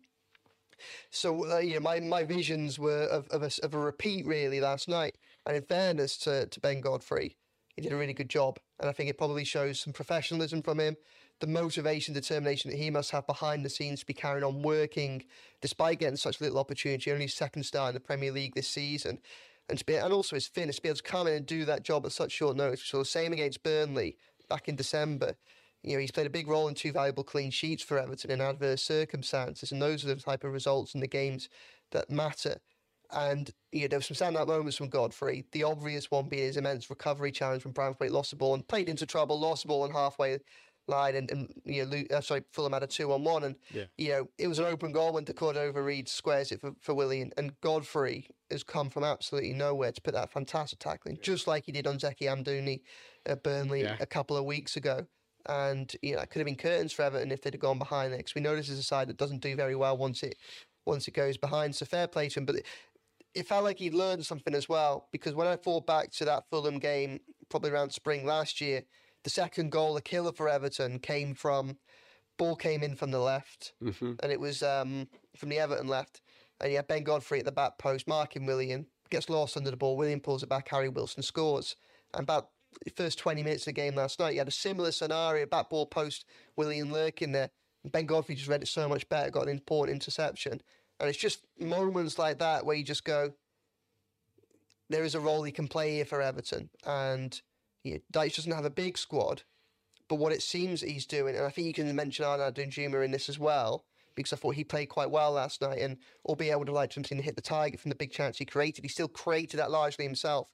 so, 1.09 1.51
uh, 1.51 1.57
you 1.59 1.75
know, 1.75 1.79
my, 1.79 1.99
my 1.99 2.23
visions 2.23 2.77
were 2.77 3.03
of, 3.03 3.27
of, 3.29 3.43
a, 3.43 3.51
of 3.63 3.73
a 3.73 3.79
repeat 3.79 4.25
really 4.25 4.59
last 4.59 4.87
night. 4.87 5.17
And 5.45 5.55
in 5.55 5.63
fairness 5.63 6.17
to, 6.19 6.47
to 6.47 6.59
Ben 6.59 6.81
Godfrey, 6.81 7.37
he 7.75 7.81
did 7.81 7.91
a 7.91 7.97
really 7.97 8.13
good 8.13 8.29
job. 8.29 8.59
And 8.79 8.89
I 8.89 8.91
think 8.91 9.09
it 9.09 9.17
probably 9.17 9.43
shows 9.43 9.79
some 9.79 9.93
professionalism 9.93 10.61
from 10.61 10.79
him, 10.79 10.97
the 11.39 11.47
motivation, 11.47 12.13
determination 12.13 12.71
that 12.71 12.77
he 12.77 12.89
must 12.89 13.11
have 13.11 13.27
behind 13.27 13.63
the 13.63 13.69
scenes 13.69 13.99
to 14.01 14.05
be 14.05 14.13
carrying 14.13 14.43
on 14.43 14.61
working 14.61 15.23
despite 15.61 15.99
getting 15.99 16.17
such 16.17 16.41
little 16.41 16.59
opportunity, 16.59 17.11
only 17.11 17.27
second 17.27 17.63
star 17.63 17.89
in 17.89 17.93
the 17.93 17.99
Premier 17.99 18.31
League 18.31 18.55
this 18.55 18.67
season. 18.67 19.19
And 19.69 19.77
to 19.77 19.85
be, 19.85 19.95
and 19.95 20.13
also 20.13 20.35
his 20.35 20.47
fitness, 20.47 20.77
to 20.77 20.81
be 20.81 20.89
able 20.89 20.97
to 20.97 21.03
come 21.03 21.27
in 21.27 21.33
and 21.33 21.45
do 21.45 21.65
that 21.65 21.83
job 21.83 22.05
at 22.05 22.11
such 22.11 22.31
short 22.31 22.55
notice. 22.55 22.83
So 22.83 22.99
the 22.99 23.05
same 23.05 23.33
against 23.33 23.63
Burnley 23.63 24.17
back 24.49 24.69
in 24.69 24.75
December 24.75 25.35
you 25.87 25.93
know, 25.93 25.99
he's 25.99 26.11
played 26.11 26.27
a 26.27 26.31
big 26.31 26.47
role 26.47 26.67
in 26.67 26.75
two 26.75 26.91
valuable 26.91 27.23
clean 27.23 27.49
sheets 27.49 27.81
for 27.81 27.97
Everton 27.97 28.31
in 28.31 28.41
adverse 28.41 28.83
circumstances, 28.83 29.71
and 29.71 29.81
those 29.81 30.03
are 30.03 30.07
the 30.07 30.15
type 30.15 30.43
of 30.43 30.51
results 30.51 30.93
in 30.93 30.99
the 30.99 31.07
games 31.07 31.49
that 31.91 32.09
matter. 32.09 32.57
And 33.11 33.49
you 33.71 33.81
know, 33.81 33.87
there 33.87 33.99
were 33.99 34.03
some 34.03 34.17
standout 34.17 34.47
moments 34.47 34.75
from 34.75 34.89
Godfrey. 34.89 35.45
The 35.53 35.63
obvious 35.63 36.11
one 36.11 36.27
being 36.27 36.43
his 36.43 36.57
immense 36.57 36.89
recovery 36.89 37.31
challenge 37.31 37.63
from 37.63 37.71
Braithwaite, 37.71 38.11
lost 38.11 38.31
the 38.31 38.35
ball 38.35 38.53
and 38.53 38.67
played 38.67 38.89
into 38.89 39.05
trouble, 39.05 39.39
lost 39.39 39.63
the 39.63 39.69
ball 39.69 39.83
on 39.83 39.91
halfway 39.91 40.39
line, 40.89 41.15
and, 41.15 41.31
and 41.31 41.53
you 41.63 41.85
know, 41.85 42.03
uh, 42.15 42.21
sorry, 42.21 42.43
Fulham 42.51 42.73
had 42.73 42.83
a 42.83 42.87
two 42.87 43.11
on 43.13 43.23
one, 43.23 43.45
and 43.45 43.55
yeah. 43.73 43.85
you 43.97 44.09
know, 44.09 44.29
it 44.37 44.47
was 44.47 44.59
an 44.59 44.65
open 44.65 44.91
goal 44.91 45.13
when 45.13 45.23
the 45.23 45.33
Cordova-Reid 45.33 46.09
squares 46.09 46.51
it 46.51 46.59
for, 46.59 46.73
for 46.81 46.93
Willian, 46.93 47.31
and 47.37 47.59
Godfrey 47.61 48.27
has 48.51 48.63
come 48.63 48.89
from 48.89 49.03
absolutely 49.03 49.53
nowhere 49.53 49.91
to 49.91 50.01
put 50.01 50.13
that 50.13 50.31
fantastic 50.31 50.79
tackling, 50.79 51.17
just 51.21 51.47
like 51.47 51.65
he 51.65 51.71
did 51.71 51.87
on 51.87 51.97
Zeki 51.97 52.23
Amdouni 52.23 52.81
at 53.25 53.43
Burnley 53.43 53.83
yeah. 53.83 53.97
a 53.99 54.05
couple 54.05 54.37
of 54.37 54.45
weeks 54.45 54.75
ago 54.77 55.07
and 55.47 55.93
you 56.01 56.15
know, 56.15 56.21
it 56.21 56.29
could 56.29 56.39
have 56.39 56.45
been 56.45 56.55
curtains 56.55 56.93
for 56.93 57.03
Everton 57.03 57.31
if 57.31 57.41
they'd 57.41 57.53
have 57.53 57.61
gone 57.61 57.79
behind 57.79 58.11
there. 58.11 58.17
Because 58.17 58.35
we 58.35 58.41
know 58.41 58.55
this 58.55 58.69
is 58.69 58.79
a 58.79 58.83
side 58.83 59.09
that 59.09 59.17
doesn't 59.17 59.41
do 59.41 59.55
very 59.55 59.75
well 59.75 59.97
once 59.97 60.23
it 60.23 60.35
once 60.85 61.07
it 61.07 61.13
goes 61.13 61.37
behind. 61.37 61.75
So 61.75 61.85
fair 61.85 62.07
play 62.07 62.29
to 62.29 62.39
him, 62.39 62.45
but 62.45 62.55
it, 62.55 62.65
it 63.33 63.47
felt 63.47 63.63
like 63.63 63.79
he'd 63.79 63.93
learned 63.93 64.25
something 64.25 64.53
as 64.53 64.69
well. 64.69 65.07
Because 65.11 65.35
when 65.35 65.47
I 65.47 65.55
thought 65.55 65.85
back 65.85 66.11
to 66.13 66.25
that 66.25 66.43
Fulham 66.49 66.79
game, 66.79 67.19
probably 67.49 67.71
around 67.71 67.91
spring 67.91 68.25
last 68.25 68.61
year, 68.61 68.83
the 69.23 69.29
second 69.29 69.71
goal, 69.71 69.93
the 69.93 70.01
killer 70.01 70.31
for 70.31 70.47
Everton, 70.49 70.99
came 70.99 71.33
from 71.33 71.77
ball 72.37 72.55
came 72.55 72.83
in 72.83 72.95
from 72.95 73.11
the 73.11 73.19
left, 73.19 73.73
mm-hmm. 73.83 74.13
and 74.21 74.31
it 74.31 74.39
was 74.39 74.61
um, 74.61 75.07
from 75.35 75.49
the 75.49 75.59
Everton 75.59 75.87
left, 75.87 76.21
and 76.61 76.71
you 76.71 76.77
had 76.77 76.87
Ben 76.87 77.03
Godfrey 77.03 77.39
at 77.39 77.45
the 77.45 77.51
back 77.51 77.77
post, 77.77 78.07
marking 78.07 78.45
Willian, 78.45 78.85
gets 79.09 79.29
lost 79.29 79.57
under 79.57 79.71
the 79.71 79.77
ball. 79.77 79.97
Willian 79.97 80.19
pulls 80.19 80.43
it 80.43 80.49
back. 80.49 80.69
Harry 80.69 80.89
Wilson 80.89 81.23
scores. 81.23 81.75
And 82.13 82.23
about 82.23 82.49
first 82.95 83.19
20 83.19 83.43
minutes 83.43 83.63
of 83.63 83.73
the 83.73 83.81
game 83.81 83.95
last 83.95 84.19
night. 84.19 84.33
You 84.33 84.39
had 84.39 84.47
a 84.47 84.51
similar 84.51 84.91
scenario, 84.91 85.45
back 85.45 85.69
ball 85.69 85.85
post, 85.85 86.25
Willian 86.55 86.89
Lurkin 86.89 87.33
there. 87.33 87.49
Ben 87.85 88.05
Godfrey 88.05 88.35
just 88.35 88.49
read 88.49 88.61
it 88.61 88.67
so 88.67 88.89
much 88.89 89.07
better, 89.07 89.29
got 89.29 89.43
an 89.43 89.49
important 89.49 89.95
interception. 89.95 90.61
And 90.99 91.09
it's 91.09 91.17
just 91.17 91.45
moments 91.59 92.17
like 92.17 92.39
that 92.39 92.65
where 92.65 92.75
you 92.75 92.83
just 92.83 93.05
go, 93.05 93.33
there 94.89 95.03
is 95.03 95.15
a 95.15 95.19
role 95.19 95.43
he 95.43 95.51
can 95.51 95.67
play 95.67 95.95
here 95.95 96.05
for 96.05 96.21
Everton. 96.21 96.69
And 96.85 97.39
yeah, 97.83 97.97
Dyche 98.11 98.35
doesn't 98.35 98.51
have 98.51 98.65
a 98.65 98.69
big 98.69 98.97
squad, 98.97 99.43
but 100.09 100.15
what 100.15 100.31
it 100.31 100.41
seems 100.41 100.81
he's 100.81 101.05
doing, 101.05 101.35
and 101.35 101.45
I 101.45 101.49
think 101.49 101.67
you 101.67 101.73
can 101.73 101.93
mention 101.95 102.25
Arnaud 102.25 102.51
Danjuma 102.51 103.05
in 103.05 103.11
this 103.11 103.29
as 103.29 103.39
well, 103.39 103.85
because 104.15 104.33
I 104.33 104.37
thought 104.37 104.55
he 104.55 104.63
played 104.63 104.87
quite 104.87 105.11
well 105.11 105.33
last 105.33 105.61
night, 105.61 105.79
and 105.79 105.97
albeit 106.25 106.53
I 106.53 106.55
would 106.55 106.67
have 106.67 106.75
liked 106.75 107.01
to 107.01 107.15
hit 107.15 107.35
the 107.35 107.41
target 107.41 107.79
from 107.79 107.89
the 107.89 107.95
big 107.95 108.11
chance 108.11 108.37
he 108.37 108.45
created, 108.45 108.83
he 108.83 108.89
still 108.89 109.07
created 109.07 109.57
that 109.57 109.71
largely 109.71 110.05
himself. 110.05 110.49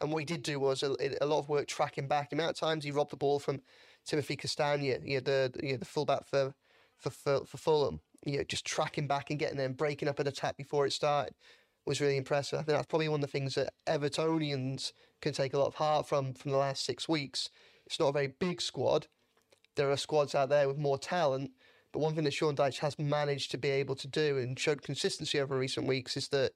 And 0.00 0.12
what 0.12 0.18
he 0.18 0.24
did 0.24 0.42
do 0.42 0.58
was 0.60 0.82
a, 0.82 0.94
a 1.20 1.26
lot 1.26 1.38
of 1.38 1.48
work 1.48 1.66
tracking 1.66 2.08
back. 2.08 2.30
The 2.30 2.36
amount 2.36 2.50
of 2.50 2.56
times 2.56 2.84
he 2.84 2.90
robbed 2.90 3.12
the 3.12 3.16
ball 3.16 3.38
from 3.38 3.60
Timothy 4.04 4.36
Castagne, 4.36 5.00
you 5.04 5.14
know, 5.16 5.20
the 5.20 5.52
you 5.62 5.72
know, 5.72 5.78
the 5.78 5.84
fullback 5.84 6.26
for 6.26 6.54
for 6.96 7.10
for, 7.10 7.44
for 7.46 7.56
Fulham, 7.56 8.00
you 8.24 8.38
know, 8.38 8.44
just 8.44 8.66
tracking 8.66 9.06
back 9.06 9.30
and 9.30 9.38
getting 9.38 9.56
there 9.56 9.66
and 9.66 9.76
breaking 9.76 10.08
up 10.08 10.18
an 10.18 10.26
attack 10.26 10.56
before 10.56 10.86
it 10.86 10.92
started 10.92 11.34
was 11.86 12.00
really 12.00 12.16
impressive. 12.16 12.58
I 12.58 12.62
think 12.62 12.78
that's 12.78 12.86
probably 12.86 13.08
one 13.08 13.22
of 13.22 13.30
the 13.30 13.32
things 13.32 13.54
that 13.54 13.74
Evertonians 13.86 14.92
can 15.20 15.32
take 15.32 15.52
a 15.52 15.58
lot 15.58 15.66
of 15.66 15.74
heart 15.74 16.08
from 16.08 16.34
from 16.34 16.50
the 16.50 16.56
last 16.56 16.84
six 16.84 17.08
weeks. 17.08 17.50
It's 17.86 18.00
not 18.00 18.08
a 18.08 18.12
very 18.12 18.28
big 18.28 18.60
squad. 18.60 19.06
There 19.76 19.90
are 19.90 19.96
squads 19.96 20.34
out 20.34 20.48
there 20.48 20.68
with 20.68 20.78
more 20.78 20.98
talent, 20.98 21.50
but 21.92 22.00
one 22.00 22.14
thing 22.14 22.24
that 22.24 22.32
Sean 22.32 22.56
Dyche 22.56 22.78
has 22.78 22.98
managed 22.98 23.50
to 23.50 23.58
be 23.58 23.70
able 23.70 23.96
to 23.96 24.08
do 24.08 24.38
and 24.38 24.58
showed 24.58 24.82
consistency 24.82 25.40
over 25.40 25.58
recent 25.58 25.86
weeks 25.86 26.16
is 26.16 26.28
that 26.28 26.52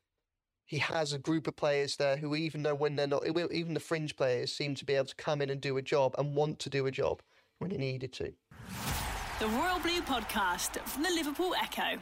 he 0.68 0.76
has 0.76 1.14
a 1.14 1.18
group 1.18 1.46
of 1.46 1.56
players 1.56 1.96
there 1.96 2.18
who, 2.18 2.36
even 2.36 2.62
though 2.62 2.74
when 2.74 2.94
they're 2.94 3.06
not, 3.06 3.24
even 3.26 3.72
the 3.72 3.80
fringe 3.80 4.14
players, 4.16 4.52
seem 4.52 4.74
to 4.74 4.84
be 4.84 4.94
able 4.94 5.06
to 5.06 5.14
come 5.16 5.40
in 5.40 5.48
and 5.48 5.62
do 5.62 5.78
a 5.78 5.82
job 5.82 6.14
and 6.18 6.34
want 6.34 6.58
to 6.58 6.68
do 6.68 6.84
a 6.84 6.90
job 6.90 7.22
when 7.58 7.70
he 7.70 7.78
needed 7.78 8.12
to. 8.12 8.34
The 9.40 9.46
Royal 9.46 9.78
Blue 9.78 10.02
Podcast 10.02 10.78
from 10.82 11.04
the 11.04 11.10
Liverpool 11.10 11.54
Echo. 11.60 11.98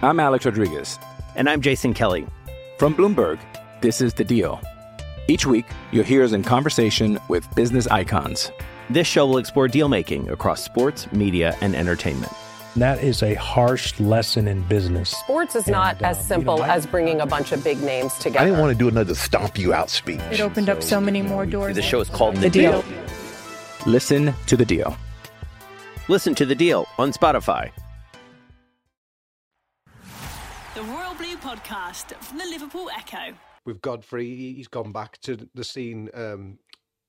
I'm 0.00 0.18
Alex 0.18 0.46
Rodriguez. 0.46 0.98
And 1.36 1.48
I'm 1.48 1.60
Jason 1.60 1.92
Kelly. 1.92 2.26
From 2.78 2.94
Bloomberg, 2.94 3.38
this 3.82 4.00
is 4.00 4.14
The 4.14 4.24
Deal. 4.24 4.58
Each 5.28 5.44
week, 5.44 5.66
you'll 5.92 6.04
hear 6.04 6.24
us 6.24 6.32
in 6.32 6.42
conversation 6.42 7.18
with 7.28 7.46
business 7.54 7.86
icons. 7.86 8.50
This 8.88 9.06
show 9.06 9.26
will 9.26 9.36
explore 9.36 9.68
deal 9.68 9.90
making 9.90 10.30
across 10.30 10.64
sports, 10.64 11.12
media, 11.12 11.54
and 11.60 11.76
entertainment. 11.76 12.32
That 12.76 13.02
is 13.02 13.22
a 13.22 13.34
harsh 13.34 13.98
lesson 13.98 14.46
in 14.46 14.62
business. 14.62 15.10
Sports 15.10 15.56
is 15.56 15.66
not 15.66 16.00
as 16.02 16.18
um, 16.18 16.24
simple 16.24 16.54
you 16.56 16.60
know, 16.60 16.66
I- 16.66 16.76
as 16.76 16.86
bringing 16.86 17.20
a 17.20 17.26
bunch 17.26 17.50
of 17.52 17.64
big 17.64 17.80
names 17.82 18.14
together. 18.14 18.38
I 18.40 18.44
didn't 18.44 18.60
want 18.60 18.72
to 18.72 18.78
do 18.78 18.88
another 18.88 19.14
stomp 19.14 19.58
you 19.58 19.72
out 19.74 19.90
speech. 19.90 20.20
It 20.30 20.40
opened 20.40 20.68
up 20.68 20.82
so 20.82 21.00
many 21.00 21.20
more 21.20 21.46
doors. 21.46 21.74
The 21.74 21.82
show 21.82 22.00
is 22.00 22.08
called 22.08 22.36
The, 22.36 22.42
The 22.42 22.50
deal. 22.50 22.82
Deal. 22.82 22.94
Listen 23.86 24.32
to 24.46 24.56
The 24.56 24.64
Deal. 24.64 24.96
Listen 26.08 26.34
to 26.36 26.46
The 26.46 26.54
Deal 26.54 26.86
on 26.98 27.12
Spotify. 27.12 27.70
The 30.74 30.82
Royal 30.82 31.14
Blue 31.14 31.36
Podcast 31.38 32.14
from 32.22 32.38
the 32.38 32.44
Liverpool 32.46 32.88
Echo. 32.96 33.34
with 33.66 33.80
Godfrey, 33.82 34.26
he- 34.36 34.54
he's 34.54 34.68
gone 34.68 34.92
back 34.92 35.18
to 35.22 35.48
the 35.54 35.64
scene 35.64 36.08
um, 36.14 36.58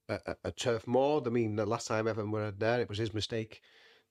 at, 0.09 0.21
at- 0.27 0.37
at 0.43 0.57
Turf 0.57 0.87
Moor. 0.87 1.21
I 1.25 1.29
mean, 1.29 1.55
the 1.55 1.65
last 1.67 1.87
time 1.87 2.07
Everton 2.07 2.31
were 2.31 2.51
there, 2.51 2.81
it 2.81 2.89
was 2.89 2.97
his 2.97 3.13
mistake. 3.13 3.61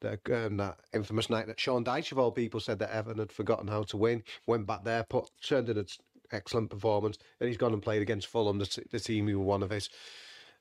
That, 0.00 0.20
um, 0.30 0.56
that 0.56 0.78
infamous 0.94 1.28
night 1.28 1.46
that 1.48 1.60
Sean 1.60 1.84
Dyche, 1.84 2.12
of 2.12 2.18
all 2.18 2.32
people, 2.32 2.58
said 2.58 2.78
that 2.78 2.90
Everton 2.90 3.18
had 3.18 3.32
forgotten 3.32 3.68
how 3.68 3.82
to 3.82 3.96
win. 3.96 4.22
Went 4.46 4.66
back 4.66 4.82
there, 4.82 5.04
put 5.04 5.30
turned 5.42 5.68
in 5.68 5.76
an 5.76 5.86
excellent 6.32 6.70
performance, 6.70 7.18
and 7.38 7.48
he's 7.48 7.58
gone 7.58 7.74
and 7.74 7.82
played 7.82 8.02
against 8.02 8.26
Fulham, 8.26 8.58
the, 8.58 8.66
t- 8.66 8.82
the 8.90 9.00
team 9.00 9.28
who 9.28 9.38
were 9.38 9.44
one 9.44 9.62
of 9.62 9.70
his 9.70 9.90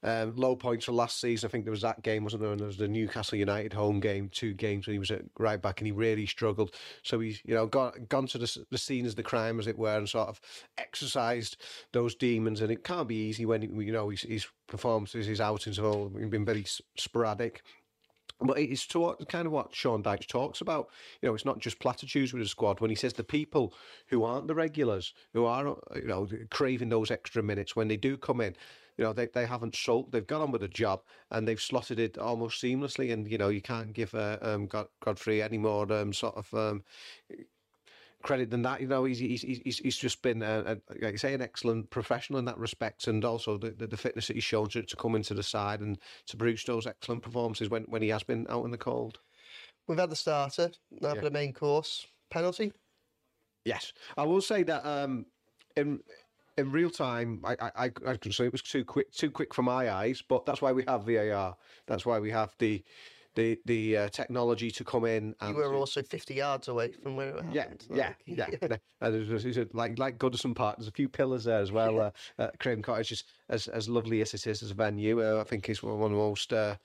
um, 0.01 0.33
low 0.35 0.55
points 0.55 0.85
from 0.85 0.95
last 0.95 1.19
season. 1.19 1.47
I 1.47 1.51
think 1.51 1.65
there 1.65 1.71
was 1.71 1.81
that 1.81 2.01
game, 2.01 2.23
wasn't 2.23 2.41
there? 2.41 2.51
And 2.51 2.59
there 2.59 2.67
was 2.67 2.77
the 2.77 2.87
Newcastle 2.87 3.37
United 3.37 3.73
home 3.73 3.99
game, 3.99 4.29
two 4.29 4.53
games 4.53 4.87
when 4.87 4.93
he 4.93 4.99
was 4.99 5.11
at 5.11 5.23
right 5.37 5.61
back, 5.61 5.79
and 5.79 5.87
he 5.87 5.91
really 5.91 6.25
struggled. 6.25 6.73
So 7.03 7.19
he's 7.19 7.41
you 7.43 7.53
know 7.53 7.65
gone 7.67 8.05
gone 8.07 8.27
to 8.27 8.37
the, 8.37 8.65
the 8.71 8.77
scene 8.77 9.05
as 9.05 9.15
the 9.15 9.23
crime, 9.23 9.59
as 9.59 9.67
it 9.67 9.77
were, 9.77 9.97
and 9.97 10.07
sort 10.07 10.29
of 10.29 10.39
exercised 10.77 11.57
those 11.91 12.15
demons. 12.15 12.61
And 12.61 12.71
it 12.71 12.83
can't 12.83 13.07
be 13.07 13.15
easy 13.15 13.45
when 13.45 13.61
you 13.61 13.91
know 13.91 14.09
his, 14.09 14.21
his 14.21 14.47
performances, 14.67 15.27
his 15.27 15.41
outings 15.41 15.77
have 15.77 15.85
all 15.85 16.07
been 16.07 16.45
very 16.45 16.65
sporadic. 16.97 17.61
But 18.41 18.57
it's 18.57 18.87
to 18.87 18.99
what, 18.99 19.27
kind 19.27 19.45
of 19.45 19.51
what 19.51 19.75
Sean 19.75 20.01
Dyche 20.01 20.27
talks 20.27 20.61
about. 20.61 20.89
You 21.21 21.27
know, 21.27 21.35
it's 21.35 21.45
not 21.45 21.59
just 21.59 21.79
platitudes 21.79 22.31
with 22.31 22.41
the 22.41 22.47
squad. 22.47 22.79
When 22.79 22.89
he 22.89 22.95
says 22.95 23.13
the 23.13 23.23
people 23.23 23.73
who 24.07 24.23
aren't 24.23 24.47
the 24.47 24.55
regulars, 24.55 25.13
who 25.33 25.45
are, 25.45 25.75
you 25.95 26.07
know, 26.07 26.27
craving 26.49 26.89
those 26.89 27.11
extra 27.11 27.43
minutes, 27.43 27.75
when 27.75 27.89
they 27.89 27.97
do 27.97 28.15
come 28.15 28.39
in, 28.39 28.55
you 28.97 29.03
know, 29.03 29.13
they, 29.13 29.27
they 29.27 29.45
haven't 29.45 29.75
sulked. 29.75 30.11
They've 30.11 30.25
got 30.27 30.41
on 30.41 30.51
with 30.51 30.61
the 30.61 30.67
job 30.67 31.01
and 31.31 31.47
they've 31.47 31.61
slotted 31.61 31.99
it 31.99 32.17
almost 32.17 32.61
seamlessly. 32.61 33.13
And, 33.13 33.29
you 33.29 33.37
know, 33.37 33.49
you 33.49 33.61
can't 33.61 33.93
give 33.93 34.13
uh, 34.13 34.37
um, 34.41 34.67
God, 34.67 34.87
Godfrey 35.03 35.41
any 35.41 35.57
more 35.57 35.91
um, 35.91 36.11
sort 36.11 36.35
of 36.35 36.53
um, 36.53 36.83
credit 38.23 38.49
than 38.49 38.61
that. 38.63 38.81
You 38.81 38.87
know, 38.87 39.05
he's 39.05 39.19
he's 39.19 39.41
he's, 39.41 39.79
he's 39.79 39.97
just 39.97 40.21
been, 40.21 40.41
a, 40.41 40.59
a, 40.65 40.77
like 41.01 41.13
you 41.13 41.17
say, 41.17 41.33
an 41.33 41.41
excellent 41.41 41.89
professional 41.89 42.39
in 42.39 42.45
that 42.45 42.57
respect, 42.57 43.07
and 43.07 43.23
also 43.23 43.57
the, 43.57 43.71
the, 43.71 43.87
the 43.87 43.97
fitness 43.97 44.27
that 44.27 44.35
he's 44.35 44.43
shown 44.43 44.67
to, 44.69 44.83
to 44.83 44.95
come 44.95 45.15
into 45.15 45.33
the 45.33 45.43
side 45.43 45.79
and 45.81 45.97
to 46.27 46.37
produce 46.37 46.63
those 46.63 46.87
excellent 46.87 47.21
performances 47.21 47.69
when, 47.69 47.83
when 47.83 48.01
he 48.01 48.09
has 48.09 48.23
been 48.23 48.45
out 48.49 48.65
in 48.65 48.71
the 48.71 48.77
cold. 48.77 49.19
We've 49.87 49.97
had 49.97 50.09
the 50.09 50.15
starter, 50.15 50.71
now 50.91 51.09
Yeah. 51.09 51.15
for 51.15 51.21
the 51.21 51.31
main 51.31 51.53
course. 51.53 52.05
Penalty? 52.29 52.71
Yes, 53.65 53.91
I 54.17 54.23
will 54.23 54.41
say 54.41 54.63
that 54.63 54.85
um, 54.85 55.25
in 55.75 55.99
in 56.57 56.71
real 56.71 56.89
time, 56.89 57.41
I, 57.43 57.55
I 57.59 57.71
I 57.85 57.91
I 58.07 58.17
can 58.17 58.31
say 58.31 58.45
it 58.45 58.51
was 58.51 58.61
too 58.61 58.83
quick 58.85 59.11
too 59.11 59.31
quick 59.31 59.53
for 59.53 59.63
my 59.63 59.89
eyes, 59.91 60.21
but 60.27 60.45
that's 60.45 60.61
why 60.61 60.71
we 60.71 60.83
have 60.87 61.05
VAR. 61.05 61.55
That's 61.87 62.05
why 62.05 62.19
we 62.19 62.31
have 62.31 62.55
the 62.59 62.83
the 63.35 63.59
the 63.65 63.97
uh, 63.97 64.09
technology 64.09 64.71
to 64.71 64.83
come 64.83 65.05
in. 65.05 65.27
You 65.41 65.47
And 65.47 65.55
were 65.55 65.73
also 65.75 66.01
50 66.01 66.33
yards 66.33 66.67
away 66.67 66.91
from 66.91 67.15
where 67.15 67.37
it 67.37 67.45
Yeah, 67.51 67.61
happened. 67.63 67.87
yeah, 67.91 68.13
like- 68.37 68.59
yeah. 68.61 68.77
And 69.01 69.13
there's, 69.13 69.29
there's, 69.29 69.55
there's, 69.55 69.73
like 69.73 69.97
like 69.97 70.17
Goodison 70.17 70.55
Park, 70.55 70.77
there's 70.77 70.87
a 70.87 70.91
few 70.91 71.07
pillars 71.09 71.45
there 71.45 71.59
as 71.59 71.71
well. 71.71 71.99
Uh, 71.99 72.11
uh, 72.37 72.49
Craven 72.59 72.81
Cottage, 72.83 73.11
is, 73.11 73.23
as 73.49 73.67
as 73.67 73.87
lovely 73.87 74.21
as 74.21 74.33
it 74.33 74.45
is 74.47 74.61
as 74.63 74.71
a 74.71 74.73
venue, 74.73 75.21
uh, 75.23 75.39
I 75.39 75.43
think 75.43 75.69
it's 75.69 75.81
one 75.83 75.93
of 76.01 76.09
the 76.11 76.15
most 76.17 76.51
uh, 76.53 76.75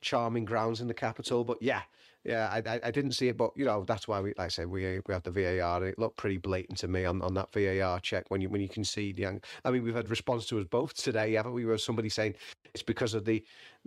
charming 0.00 0.44
grounds 0.44 0.80
in 0.80 0.88
the 0.88 0.94
capital. 0.94 1.44
But 1.44 1.62
yeah, 1.62 1.82
yeah, 2.24 2.48
I, 2.52 2.74
I 2.74 2.80
I 2.84 2.90
didn't 2.90 3.12
see 3.12 3.28
it, 3.28 3.36
but 3.36 3.50
you 3.56 3.64
know 3.64 3.84
that's 3.84 4.06
why 4.06 4.20
we 4.20 4.30
like 4.30 4.46
I 4.46 4.48
said 4.48 4.68
we 4.68 5.00
we 5.06 5.14
have 5.14 5.24
the 5.24 5.30
VAR, 5.30 5.78
and 5.78 5.86
it 5.86 5.98
looked 5.98 6.16
pretty 6.16 6.38
blatant 6.38 6.78
to 6.78 6.88
me 6.88 7.04
on, 7.04 7.20
on 7.22 7.34
that 7.34 7.52
VAR 7.52 7.98
check 8.00 8.26
when 8.30 8.40
you 8.40 8.48
when 8.48 8.60
you 8.60 8.68
can 8.68 8.84
see 8.84 9.12
the. 9.12 9.40
I 9.64 9.70
mean, 9.70 9.82
we've 9.82 9.94
had 9.94 10.08
response 10.08 10.46
to 10.46 10.58
us 10.60 10.66
both 10.66 10.94
today, 10.94 11.32
haven't 11.32 11.52
we? 11.52 11.64
Where 11.64 11.78
somebody 11.78 12.08
saying 12.08 12.36
it's 12.74 12.82
because 12.82 13.14
of 13.14 13.24
the 13.24 13.44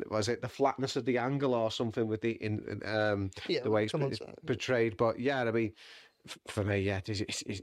was 0.10 0.28
it 0.28 0.41
the 0.41 0.50
flatness 0.50 0.95
of 0.98 1.06
the 1.06 1.17
angle 1.17 1.54
or 1.54 1.71
something 1.71 2.08
with 2.08 2.21
the 2.21 2.32
in 2.43 2.82
um 2.86 3.32
Yeah, 3.48 3.62
the 3.63 3.71
way 3.71 3.86
it's, 3.86 3.93
it's 3.93 4.19
portrayed. 4.45 4.98
But 4.98 5.19
yeah, 5.19 5.43
I 5.43 5.52
mean, 5.52 5.74
for 6.48 6.63
me, 6.63 6.80
yeah, 6.80 6.98
it, 6.98 7.10
it, 7.10 7.41
it, 7.45 7.62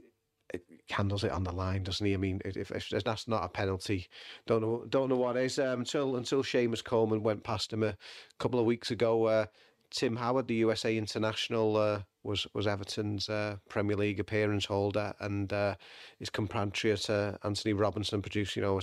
it 0.53 0.65
handles 0.89 1.23
it 1.23 1.31
on 1.31 1.43
the 1.43 1.51
line, 1.51 1.83
doesn't 1.83 2.05
he? 2.05 2.13
I 2.13 2.17
mean, 2.17 2.41
if, 2.45 2.71
if 2.71 2.91
if 2.91 3.03
that's 3.03 3.27
not 3.27 3.43
a 3.43 3.49
penalty, 3.49 4.07
don't 4.45 4.61
know 4.61 4.85
don't 4.89 5.09
know 5.09 5.17
what 5.17 5.37
is. 5.37 5.59
Um, 5.59 5.79
until 5.81 6.15
until 6.15 6.43
Seamus 6.43 6.83
Coleman 6.83 7.23
went 7.23 7.43
past 7.43 7.71
him 7.73 7.83
a 7.83 7.97
couple 8.39 8.59
of 8.59 8.65
weeks 8.65 8.91
ago. 8.91 9.25
Uh, 9.25 9.45
Tim 9.93 10.15
Howard, 10.15 10.47
the 10.47 10.55
USA 10.55 10.97
international, 10.97 11.77
uh, 11.77 12.01
was 12.23 12.47
was 12.53 12.67
Everton's 12.67 13.29
uh, 13.29 13.57
Premier 13.69 13.95
League 13.95 14.19
appearance 14.19 14.65
holder, 14.65 15.13
and 15.19 15.51
uh, 15.53 15.75
his 16.19 16.29
compatriot 16.29 17.09
uh, 17.09 17.33
Antonee 17.43 17.73
Robinson 17.73 18.21
produced, 18.21 18.55
you 18.55 18.61
know, 18.61 18.81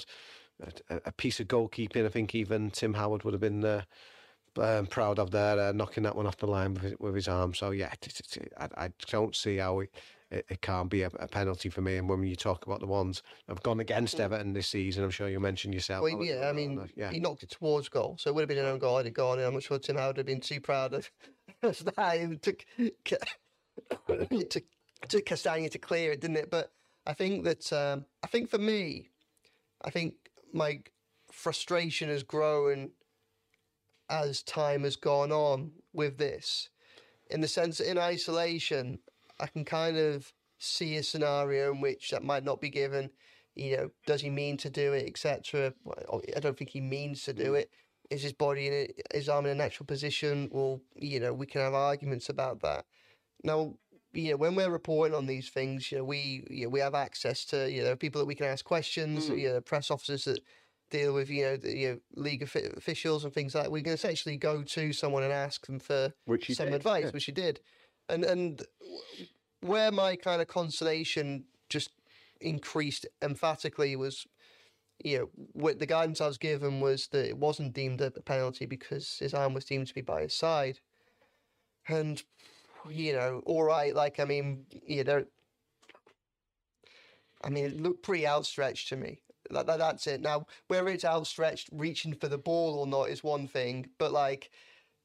a, 0.89 1.01
a 1.07 1.13
piece 1.13 1.41
of 1.41 1.49
goalkeeping. 1.49 2.07
I 2.07 2.09
think 2.09 2.35
even 2.35 2.71
Tim 2.71 2.95
Howard 2.95 3.25
would 3.25 3.35
have 3.35 3.41
been. 3.41 3.65
Uh, 3.65 3.83
um, 4.59 4.87
proud 4.87 5.21
of 5.21 5.31
there, 5.31 5.61
uh, 5.61 5.71
knocking 5.71 6.03
that 6.03 6.17
one 6.17 6.27
off 6.27 6.37
the 6.39 6.47
line 6.47 6.75
with 6.75 6.83
his, 6.83 6.95
with 6.99 7.15
his 7.15 7.29
arm. 7.29 7.55
So 7.55 7.71
yeah, 7.71 7.93
I, 8.59 8.69
I 8.77 8.93
don't 9.09 9.35
see 9.35 9.59
how 9.59 9.79
it, 9.79 9.91
it, 10.31 10.47
it 10.49 10.63
can't 10.63 10.89
be 10.89 11.03
a, 11.03 11.11
a 11.19 11.27
penalty 11.27 11.69
for 11.69 11.81
me. 11.81 11.97
And 11.97 12.09
when 12.09 12.23
you 12.23 12.37
talk 12.37 12.67
about 12.67 12.81
the 12.81 12.87
ones 12.87 13.23
that 13.47 13.55
have 13.55 13.63
gone 13.63 13.81
against 13.81 14.21
Everton 14.21 14.53
this 14.53 14.69
season, 14.69 15.05
I'm 15.05 15.11
sure 15.11 15.29
you 15.29 15.41
mentioned 15.41 15.75
yourself. 15.75 16.03
Well, 16.03 16.23
yeah, 16.23 16.49
I 16.49 16.53
mean, 16.53 16.89
yeah, 16.97 17.11
he 17.11 17.21
knocked 17.21 17.43
it 17.43 17.51
towards 17.51 17.89
goal, 17.89 18.17
so 18.19 18.31
it 18.31 18.35
would 18.35 18.43
have 18.43 18.49
been 18.49 18.59
an 18.59 18.67
own 18.67 18.79
goal 18.79 18.97
had 18.97 19.07
it 19.07 19.15
gone 19.15 19.39
in. 19.39 19.45
I'm 19.45 19.55
not 19.55 19.63
sure 19.63 19.79
Tim 19.79 19.97
Howard 19.97 20.17
would 20.17 20.19
have 20.19 20.27
been 20.27 20.41
too 20.41 20.61
proud 20.61 20.95
of 20.95 21.11
that. 21.63 21.75
It 22.17 22.43
took, 24.51 24.65
took 25.09 25.27
Castagne 25.27 25.71
to 25.71 25.79
clear 25.79 26.13
it, 26.13 26.21
didn't 26.21 26.37
it? 26.37 26.51
But 26.51 26.73
I 27.07 27.13
think 27.13 27.45
that, 27.45 27.73
um, 27.73 28.05
I 28.23 28.29
think 28.29 28.51
for 28.51 28.59
me, 28.59 29.11
I 29.83 29.91
think 29.91 30.15
my 30.53 30.81
frustration 31.33 32.09
has 32.09 32.23
grown 32.23 32.91
as 34.09 34.43
time 34.43 34.83
has 34.83 34.97
gone 34.97 35.33
on 35.33 35.73
with 35.93 36.19
this. 36.19 36.69
In 37.31 37.41
the 37.41 37.49
sense 37.49 37.79
that 37.79 37.89
in 37.89 37.97
isolation, 37.97 38.99
I 39.41 39.47
can 39.47 39.65
kind 39.65 39.97
of 39.97 40.33
see 40.59 40.97
a 40.97 41.03
scenario 41.03 41.73
in 41.73 41.81
which 41.81 42.11
that 42.11 42.23
might 42.23 42.45
not 42.45 42.61
be 42.61 42.71
given. 42.71 43.11
You 43.55 43.77
know, 43.77 43.91
does 44.07 44.21
he 44.21 44.31
mean 44.31 44.57
to 44.59 44.71
do 44.71 44.93
it, 44.93 45.09
etc. 45.09 45.75
I 46.37 46.41
don't 46.41 46.57
think 46.57 46.71
he 46.71 46.81
means 46.81 47.25
to 47.25 47.33
do 47.33 47.55
it. 47.55 47.71
Is 48.11 48.23
his 48.23 48.33
body 48.33 48.67
in 48.67 48.73
a, 48.73 49.17
his 49.17 49.29
arm 49.29 49.47
in 49.47 49.53
a 49.53 49.55
natural 49.55 49.87
position? 49.87 50.49
Well, 50.53 50.81
you 50.95 51.21
know, 51.21 51.33
we 51.33 51.47
can 51.47 51.61
have 51.61 51.75
arguments 51.75 52.29
about 52.29 52.61
that. 52.63 52.85
Now, 53.45 53.75
you 54.13 54.31
know, 54.31 54.37
when 54.37 54.55
we're 54.55 54.71
reporting 54.71 55.17
on 55.17 55.27
these 55.27 55.49
things, 55.49 55.91
you 55.91 55.99
know, 55.99 56.05
we 56.05 56.45
you 56.51 56.65
know, 56.65 56.71
we 56.71 56.81
have 56.81 56.95
access 56.95 57.45
to 57.47 57.71
you 57.71 57.83
know 57.83 57.97
people 57.97 58.21
that 58.21 58.27
we 58.27 58.35
can 58.35 58.47
ask 58.47 58.65
questions, 58.65 59.29
Mm. 59.29 59.39
you 59.39 59.49
know, 59.49 59.61
press 59.61 59.91
officers 59.91 60.25
that 60.25 60.41
deal 60.91 61.15
with 61.15 61.31
you 61.31 61.45
know 61.45 61.57
the 61.57 61.77
you 61.77 61.89
know, 61.89 61.99
league 62.17 62.43
offi- 62.43 62.71
officials 62.77 63.25
and 63.25 63.33
things 63.33 63.55
like 63.55 63.65
that. 63.65 63.71
We 63.71 63.83
can 63.83 63.93
essentially 63.93 64.37
go 64.37 64.63
to 64.63 64.93
someone 64.93 65.23
and 65.23 65.33
ask 65.33 65.67
them 65.67 65.79
for 65.79 66.13
some 66.53 66.67
did, 66.67 66.75
advice, 66.75 67.05
yeah. 67.07 67.11
which 67.11 67.29
you 67.29 67.35
did, 67.35 67.61
and 68.11 68.25
and 68.25 68.63
where 69.61 69.91
my 69.91 70.17
kind 70.17 70.41
of 70.43 70.49
consolation 70.49 71.45
just 71.69 71.91
increased 72.41 73.07
emphatically 73.23 73.97
was. 73.97 74.27
You 75.03 75.19
know, 75.19 75.31
what 75.55 75.79
the 75.79 75.87
guidance 75.87 76.21
I 76.21 76.27
was 76.27 76.37
given 76.37 76.81
was 76.81 77.07
that 77.07 77.27
it 77.27 77.39
wasn't 77.39 77.73
deemed 77.73 78.03
a 78.03 78.11
penalty 78.11 78.67
because 78.67 79.17
his 79.19 79.33
arm 79.33 79.55
was 79.55 79.65
deemed 79.65 79.87
to 79.87 79.95
be 79.95 80.03
by 80.03 80.21
his 80.21 80.35
side. 80.35 80.81
And 81.89 82.23
you 82.89 83.15
know, 83.15 83.43
all 83.47 83.65
right, 83.65 83.95
like 83.95 84.21
I 84.21 84.25
mean, 84.25 84.67
you 84.87 85.05
know, 85.05 85.25
I 87.43 87.51
mean, 87.51 87.65
it 87.65 87.81
looked 87.81 88.03
pretty 88.03 88.27
outstretched 88.27 88.89
to 88.91 88.97
me. 88.97 89.23
That, 89.51 89.67
that 89.67 89.79
that's 89.79 90.07
it. 90.07 90.21
Now, 90.21 90.47
whether 90.69 90.89
it's 90.89 91.05
outstretched, 91.05 91.71
reaching 91.73 92.15
for 92.15 92.29
the 92.29 92.39
ball 92.39 92.75
or 92.79 92.87
not 92.87 93.11
is 93.11 93.25
one 93.25 93.49
thing, 93.49 93.89
but 93.99 94.13
like 94.13 94.51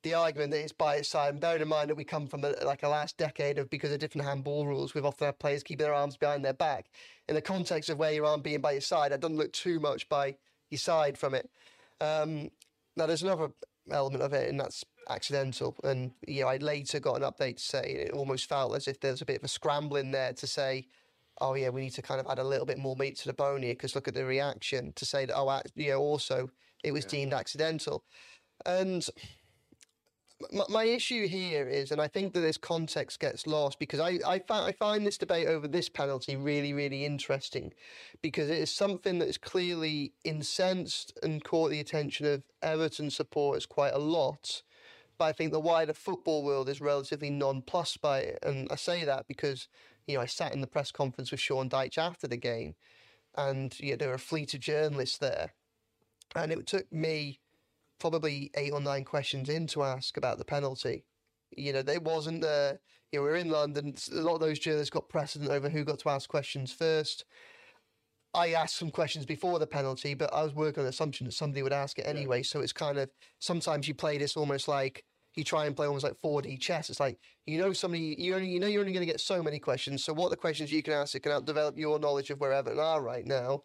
the 0.05 0.13
argument 0.13 0.51
that 0.51 0.61
it's 0.61 0.71
by 0.71 0.97
its 0.97 1.09
side, 1.09 1.31
and 1.33 1.41
bearing 1.41 1.63
in 1.63 1.67
mind 1.67 1.89
that 1.89 1.95
we 1.95 2.03
come 2.03 2.27
from 2.27 2.43
a, 2.43 2.51
like 2.63 2.83
a 2.83 2.87
last 2.87 3.17
decade 3.17 3.57
of 3.57 3.71
because 3.71 3.91
of 3.91 3.97
different 3.97 4.25
handball 4.25 4.67
rules, 4.67 4.93
we've 4.93 5.03
often 5.03 5.25
had 5.25 5.39
players 5.39 5.63
keeping 5.63 5.83
their 5.83 5.95
arms 5.95 6.15
behind 6.15 6.45
their 6.45 6.53
back. 6.53 6.85
In 7.27 7.33
the 7.33 7.41
context 7.41 7.89
of 7.89 7.97
where 7.97 8.13
your 8.13 8.25
arm 8.25 8.41
being 8.41 8.61
by 8.61 8.73
your 8.73 8.81
side, 8.81 9.11
it 9.11 9.19
doesn't 9.19 9.35
look 9.35 9.51
too 9.51 9.79
much 9.79 10.07
by 10.07 10.35
your 10.69 10.77
side 10.77 11.17
from 11.17 11.33
it. 11.33 11.49
Um, 11.99 12.51
now, 12.95 13.07
there's 13.07 13.23
another 13.23 13.49
element 13.89 14.21
of 14.21 14.31
it, 14.33 14.47
and 14.47 14.59
that's 14.59 14.85
accidental. 15.09 15.75
And 15.83 16.11
you 16.27 16.41
know, 16.41 16.49
I 16.49 16.57
later 16.57 16.99
got 16.99 17.15
an 17.15 17.23
update 17.23 17.57
to 17.57 17.63
say 17.63 18.07
it 18.07 18.11
almost 18.11 18.47
felt 18.47 18.75
as 18.75 18.87
if 18.87 18.99
there's 18.99 19.23
a 19.23 19.25
bit 19.25 19.37
of 19.37 19.43
a 19.43 19.47
scrambling 19.47 20.11
there 20.11 20.33
to 20.33 20.45
say, 20.45 20.85
oh 21.41 21.55
yeah, 21.55 21.69
we 21.69 21.81
need 21.81 21.93
to 21.93 22.03
kind 22.03 22.19
of 22.19 22.27
add 22.29 22.37
a 22.37 22.43
little 22.43 22.67
bit 22.67 22.77
more 22.77 22.95
meat 22.95 23.17
to 23.17 23.27
the 23.27 23.33
bone 23.33 23.63
here 23.63 23.73
because 23.73 23.95
look 23.95 24.07
at 24.07 24.13
the 24.13 24.23
reaction 24.23 24.93
to 24.97 25.03
say 25.03 25.25
that 25.25 25.35
oh, 25.35 25.61
you 25.73 25.89
know, 25.89 25.99
also 25.99 26.51
it 26.83 26.91
was 26.91 27.05
deemed 27.05 27.33
accidental, 27.33 28.03
and. 28.67 29.09
My, 30.51 30.63
my 30.69 30.83
issue 30.83 31.27
here 31.27 31.67
is, 31.67 31.91
and 31.91 32.01
I 32.01 32.07
think 32.07 32.33
that 32.33 32.41
this 32.41 32.57
context 32.57 33.19
gets 33.19 33.47
lost 33.47 33.79
because 33.79 33.99
I, 33.99 34.19
I, 34.25 34.39
fi- 34.39 34.67
I 34.67 34.71
find 34.73 35.05
this 35.05 35.17
debate 35.17 35.47
over 35.47 35.67
this 35.67 35.87
penalty 35.87 36.35
really, 36.35 36.73
really 36.73 37.05
interesting 37.05 37.73
because 38.21 38.49
it 38.49 38.57
is 38.57 38.71
something 38.71 39.19
that 39.19 39.27
has 39.27 39.37
clearly 39.37 40.13
incensed 40.23 41.17
and 41.23 41.43
caught 41.43 41.71
the 41.71 41.79
attention 41.79 42.25
of 42.25 42.43
Everton 42.61 43.09
supporters 43.09 43.65
quite 43.65 43.93
a 43.93 43.99
lot. 43.99 44.61
But 45.17 45.25
I 45.25 45.31
think 45.31 45.53
the 45.53 45.59
wider 45.59 45.93
football 45.93 46.43
world 46.43 46.67
is 46.67 46.81
relatively 46.81 47.29
nonplussed 47.29 48.01
by 48.01 48.19
it. 48.19 48.39
And 48.43 48.67
I 48.69 48.75
say 48.75 49.05
that 49.05 49.27
because, 49.27 49.69
you 50.05 50.15
know, 50.15 50.21
I 50.21 50.25
sat 50.25 50.53
in 50.53 50.59
the 50.59 50.67
press 50.67 50.91
conference 50.91 51.31
with 51.31 51.39
Sean 51.39 51.69
Dyche 51.69 51.97
after 51.97 52.27
the 52.27 52.37
game 52.37 52.75
and 53.37 53.77
you 53.79 53.91
know, 53.91 53.97
there 53.97 54.09
were 54.09 54.15
a 54.15 54.19
fleet 54.19 54.53
of 54.53 54.59
journalists 54.59 55.17
there. 55.17 55.53
And 56.35 56.51
it 56.51 56.65
took 56.65 56.91
me 56.91 57.39
probably 57.99 58.51
eight 58.55 58.73
or 58.73 58.81
nine 58.81 59.03
questions 59.03 59.49
in 59.49 59.67
to 59.67 59.83
ask 59.83 60.17
about 60.17 60.37
the 60.37 60.45
penalty. 60.45 61.05
You 61.55 61.73
know, 61.73 61.81
there 61.81 61.99
wasn't 61.99 62.41
the, 62.41 62.79
you 63.11 63.19
know, 63.19 63.23
we 63.23 63.29
are 63.29 63.35
in 63.35 63.49
London, 63.49 63.95
A 64.11 64.21
lot 64.21 64.35
of 64.35 64.41
those 64.41 64.59
journalists 64.59 64.89
got 64.89 65.09
precedent 65.09 65.51
over 65.51 65.69
who 65.69 65.83
got 65.83 65.99
to 65.99 66.09
ask 66.09 66.29
questions 66.29 66.71
first. 66.71 67.25
I 68.33 68.49
asked 68.49 68.75
some 68.75 68.91
questions 68.91 69.25
before 69.25 69.59
the 69.59 69.67
penalty, 69.67 70.13
but 70.13 70.33
I 70.33 70.43
was 70.43 70.53
working 70.53 70.81
on 70.81 70.85
the 70.85 70.89
assumption 70.89 71.25
that 71.25 71.31
somebody 71.31 71.63
would 71.63 71.71
ask 71.71 71.97
it 71.97 72.05
anyway. 72.05 72.43
So 72.43 72.59
it's 72.59 72.73
kind 72.73 72.97
of 72.97 73.09
sometimes 73.39 73.87
you 73.87 73.93
play 73.93 74.17
this 74.17 74.35
almost 74.35 74.67
like 74.67 75.05
you 75.35 75.43
try 75.43 75.65
and 75.65 75.75
play 75.75 75.87
almost 75.87 76.03
like 76.03 76.19
4D 76.23 76.59
chess. 76.59 76.89
It's 76.89 76.99
like 76.99 77.17
you 77.45 77.57
know 77.57 77.71
somebody 77.71 78.15
you 78.17 78.35
only 78.35 78.49
you 78.49 78.59
know 78.59 78.67
you're 78.67 78.81
only 78.81 78.93
going 78.93 79.05
to 79.05 79.11
get 79.11 79.21
so 79.21 79.41
many 79.41 79.59
questions. 79.59 80.03
So 80.03 80.13
what 80.13 80.27
are 80.27 80.31
the 80.31 80.35
questions 80.35 80.71
you 80.71 80.83
can 80.83 80.93
ask 80.93 81.13
that 81.13 81.21
can 81.21 81.31
help 81.31 81.45
develop 81.45 81.77
your 81.77 81.97
knowledge 81.97 82.29
of 82.29 82.39
where 82.39 82.51
Everton 82.51 82.79
are 82.79 83.01
right 83.01 83.25
now. 83.25 83.63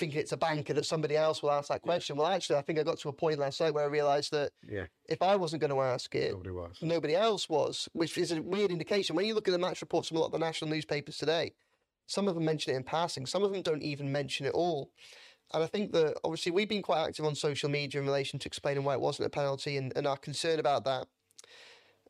Thinking 0.00 0.18
it's 0.18 0.32
a 0.32 0.36
banker 0.36 0.72
that 0.72 0.86
somebody 0.86 1.14
else 1.16 1.42
will 1.42 1.50
ask 1.50 1.68
that 1.68 1.82
question. 1.82 2.16
Well, 2.16 2.26
actually, 2.26 2.56
I 2.56 2.62
think 2.62 2.78
I 2.78 2.82
got 2.82 2.98
to 3.00 3.10
a 3.10 3.12
point 3.12 3.38
last 3.38 3.60
night 3.60 3.74
where 3.74 3.84
I 3.84 3.86
realised 3.88 4.32
that 4.32 4.50
Yeah, 4.66 4.86
if 5.08 5.20
I 5.20 5.36
wasn't 5.36 5.60
going 5.60 5.70
to 5.70 5.80
ask 5.80 6.14
it, 6.14 6.32
nobody 6.32 6.50
was. 6.50 6.78
nobody 6.80 7.14
else 7.14 7.48
was, 7.48 7.86
which 7.92 8.16
is 8.16 8.32
a 8.32 8.40
weird 8.40 8.70
indication. 8.70 9.14
When 9.14 9.26
you 9.26 9.34
look 9.34 9.46
at 9.46 9.52
the 9.52 9.58
match 9.58 9.80
reports 9.82 10.08
from 10.08 10.16
a 10.16 10.20
lot 10.20 10.26
of 10.26 10.32
the 10.32 10.38
national 10.38 10.70
newspapers 10.70 11.18
today, 11.18 11.52
some 12.06 12.28
of 12.28 12.34
them 12.34 12.44
mention 12.46 12.72
it 12.72 12.76
in 12.76 12.82
passing, 12.82 13.26
some 13.26 13.42
of 13.42 13.52
them 13.52 13.62
don't 13.62 13.82
even 13.82 14.10
mention 14.10 14.46
it 14.46 14.52
all. 14.54 14.90
And 15.52 15.62
I 15.62 15.66
think 15.66 15.92
that 15.92 16.16
obviously 16.24 16.50
we've 16.52 16.68
been 16.68 16.82
quite 16.82 17.06
active 17.06 17.26
on 17.26 17.34
social 17.34 17.68
media 17.68 18.00
in 18.00 18.06
relation 18.06 18.38
to 18.38 18.46
explaining 18.46 18.84
why 18.84 18.94
it 18.94 19.00
wasn't 19.00 19.26
a 19.26 19.30
penalty 19.30 19.76
and, 19.76 19.92
and 19.96 20.06
our 20.06 20.16
concern 20.16 20.58
about 20.58 20.84
that. 20.84 21.08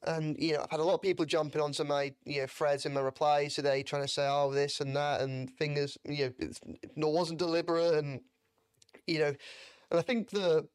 And 0.06 0.36
you 0.38 0.54
know, 0.54 0.62
I've 0.62 0.70
had 0.70 0.80
a 0.80 0.84
lot 0.84 0.94
of 0.94 1.02
people 1.02 1.26
jumping 1.26 1.60
onto 1.60 1.84
my 1.84 2.12
you 2.24 2.40
know 2.42 2.46
threads 2.46 2.86
and 2.86 2.94
my 2.94 3.00
replies 3.00 3.54
today, 3.54 3.82
trying 3.82 4.02
to 4.02 4.08
say, 4.08 4.26
"Oh, 4.28 4.50
this 4.52 4.80
and 4.80 4.96
that," 4.96 5.20
and 5.20 5.50
fingers, 5.50 5.98
you 6.04 6.26
know, 6.26 6.32
it 6.40 6.86
wasn't 6.96 7.38
deliberate, 7.38 7.94
and 7.94 8.20
you 9.06 9.18
know, 9.18 9.34
and 9.90 9.98
I 9.98 10.02
think 10.02 10.30
the 10.30 10.68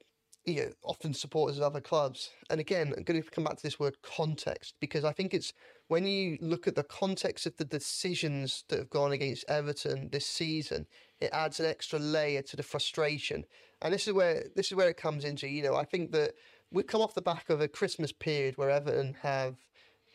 you 0.46 0.62
know, 0.62 0.72
often 0.84 1.14
supporters 1.14 1.58
of 1.58 1.64
other 1.64 1.82
clubs. 1.82 2.30
And 2.50 2.60
again, 2.60 2.94
I'm 2.96 3.04
going 3.04 3.22
to 3.22 3.30
come 3.30 3.44
back 3.44 3.58
to 3.58 3.64
this 3.64 3.80
word 3.80 3.98
context 4.04 4.76
because 4.80 5.04
I 5.04 5.12
think 5.12 5.34
it's 5.34 5.54
when 5.88 6.06
you 6.06 6.38
look 6.40 6.68
at 6.68 6.76
the 6.76 6.84
context 6.84 7.46
of 7.48 7.58
the 7.58 7.66
decisions 7.66 8.64
that 8.70 8.80
have 8.80 8.90
gone 8.90 9.12
against 9.12 9.46
Everton 9.50 10.10
this 10.12 10.26
season, 10.26 10.86
it 11.20 11.32
adds 11.34 11.60
an 11.60 11.66
extra 11.66 11.98
layer 12.00 12.42
to 12.44 12.56
the 12.56 12.64
frustration. 12.64 13.44
And 13.82 13.94
this 13.94 14.08
is 14.08 14.14
where 14.14 14.46
this 14.56 14.68
is 14.68 14.76
where 14.76 14.90
it 14.90 14.98
comes 14.98 15.26
into. 15.26 15.48
You 15.48 15.64
know, 15.64 15.76
I 15.76 15.84
think 15.84 16.12
that 16.12 16.34
we 16.76 16.84
come 16.84 17.02
off 17.02 17.14
the 17.14 17.22
back 17.22 17.50
of 17.50 17.62
a 17.62 17.70
Christmas 17.70 18.12
period 18.12 18.58
where 18.58 18.70
Everton 18.70 19.16
have 19.22 19.56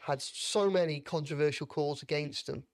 had 0.03 0.21
so 0.21 0.69
many 0.69 1.01
controversial 1.01 1.67
calls 1.67 2.03
against 2.03 2.47
them. 2.47 2.65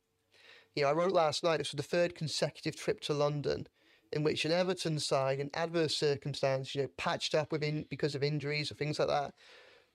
You 0.74 0.82
know, 0.82 0.88
I 0.88 0.92
wrote 0.92 1.12
last 1.12 1.44
night. 1.44 1.58
This 1.58 1.72
was 1.72 1.76
the 1.76 1.88
third 1.88 2.16
consecutive 2.16 2.74
trip 2.74 3.00
to 3.02 3.14
London 3.14 3.68
in 4.12 4.24
which 4.24 4.44
an 4.44 4.50
Everton 4.50 4.98
side, 4.98 5.38
in 5.38 5.50
adverse 5.54 5.96
circumstance, 5.96 6.74
you 6.74 6.82
know, 6.82 6.88
patched 6.96 7.34
up 7.34 7.52
within 7.52 7.86
because 7.88 8.16
of 8.16 8.24
injuries 8.24 8.72
or 8.72 8.74
things 8.74 8.98
like 8.98 9.08
that, 9.08 9.34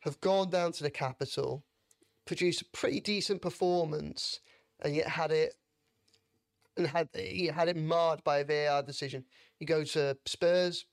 have 0.01 0.19
gone 0.21 0.49
down 0.49 0.71
to 0.71 0.83
the 0.83 0.89
capital, 0.89 1.65
produced 2.25 2.61
a 2.61 2.65
pretty 2.73 3.01
decent 3.01 3.41
performance, 3.41 4.39
and 4.83 4.95
yet 4.95 5.07
had 5.07 5.31
it 5.31 5.53
and 6.77 6.87
had 6.87 7.09
you 7.13 7.51
had 7.51 7.67
it 7.67 7.75
marred 7.75 8.23
by 8.23 8.39
a 8.39 8.45
VAR 8.45 8.83
decision. 8.83 9.25
You 9.59 9.67
go 9.67 9.83
to 9.83 10.17
Spurs, 10.25 10.85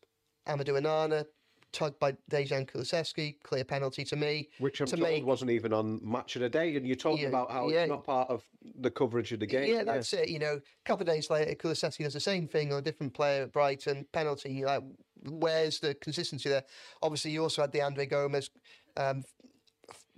Amadou 0.48 0.80
Onana, 0.80 1.24
tugged 1.72 1.98
by 1.98 2.12
Dejan 2.30 2.68
Kulusevski, 2.70 3.36
clear 3.42 3.64
penalty 3.64 4.04
to 4.04 4.16
me. 4.16 4.48
Which 4.58 4.80
I'm 4.80 4.86
to 4.86 4.96
told 4.96 5.08
make- 5.08 5.26
wasn't 5.26 5.50
even 5.50 5.72
on 5.72 6.00
Match 6.02 6.36
of 6.36 6.42
the 6.42 6.48
Day, 6.48 6.76
and 6.76 6.86
you're 6.86 6.96
talking 6.96 7.22
Yeah, 7.22 7.28
about 7.28 7.50
how 7.50 7.68
yeah. 7.68 7.82
it's 7.82 7.90
not 7.90 8.04
part 8.04 8.30
of 8.30 8.42
the 8.80 8.90
coverage 8.90 9.32
of 9.32 9.40
the 9.40 9.46
game. 9.46 9.72
Yeah, 9.74 9.84
that's 9.84 10.12
it. 10.12 10.28
You 10.28 10.38
know, 10.38 10.54
a 10.54 10.84
couple 10.84 11.02
of 11.08 11.14
days 11.14 11.28
later, 11.30 11.54
Kulusevski 11.54 12.04
does 12.04 12.14
the 12.14 12.20
same 12.20 12.48
thing 12.48 12.72
on 12.72 12.78
a 12.78 12.82
different 12.82 13.12
player 13.14 13.42
at 13.42 13.52
Brighton. 13.52 14.06
Penalty. 14.12 14.64
Like, 14.64 14.82
where's 15.28 15.80
the 15.80 15.94
consistency 15.94 16.48
there? 16.48 16.64
Obviously, 17.02 17.32
you 17.32 17.42
also 17.42 17.62
had 17.62 17.72
the 17.72 17.82
Andre 17.82 18.06
Gomes 18.06 18.50
um, 18.96 19.24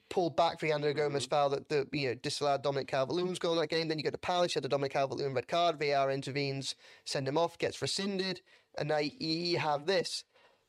pulled 0.09 0.37
back 0.37 0.59
for 0.59 0.67
the 0.67 0.73
Andre 0.73 0.93
Gomes 0.93 1.25
Mm-hmm. 1.25 1.31
foul 1.31 1.51
that 1.51 1.69
the 1.69 1.87
you 1.93 2.09
know 2.09 2.15
disallowed 2.15 2.63
Dominic 2.63 2.89
Calvert-Lewin's 2.89 3.39
goal 3.39 3.53
in 3.55 3.61
that 3.61 3.69
game. 3.71 3.89
Then 3.89 3.99
you 3.99 4.05
go 4.05 4.11
to 4.11 4.19
Palace, 4.19 4.55
you 4.55 4.59
had 4.59 4.65
the 4.65 4.69
Dominic 4.69 4.93
Calvert-Lewin 4.93 5.35
red 5.35 5.49
card. 5.49 5.79
VAR 5.79 6.11
intervenes, 6.11 6.75
send 7.05 7.27
him 7.29 7.39
off, 7.39 7.59
gets 7.59 7.81
rescinded, 7.83 8.41
and 8.79 8.89
now 8.89 8.99
you 8.99 9.59
have 9.59 9.87
this. 9.87 10.25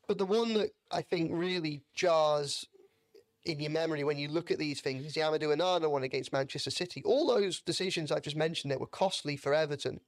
But 0.08 0.18
the 0.18 0.26
one 0.26 0.54
that 0.56 0.72
I 0.92 1.02
think 1.02 1.32
really 1.34 1.84
jars 1.94 2.66
in 3.46 3.60
your 3.60 3.72
memory 3.72 4.04
when 4.04 4.18
you 4.18 4.28
look 4.28 4.52
at 4.52 4.60
these 4.60 4.82
things 4.82 5.06
is 5.06 5.14
the 5.14 5.22
Amadou 5.22 5.56
Onana 5.56 5.90
one 5.90 6.04
against 6.04 6.34
Manchester 6.34 6.72
City. 6.72 7.02
All 7.04 7.28
those 7.28 7.62
decisions 7.62 8.12
I've 8.12 8.22
just 8.22 8.36
mentioned 8.36 8.72
that 8.72 8.80
were 8.80 8.88
costly 8.88 9.36
for 9.36 9.54
Everton. 9.54 10.02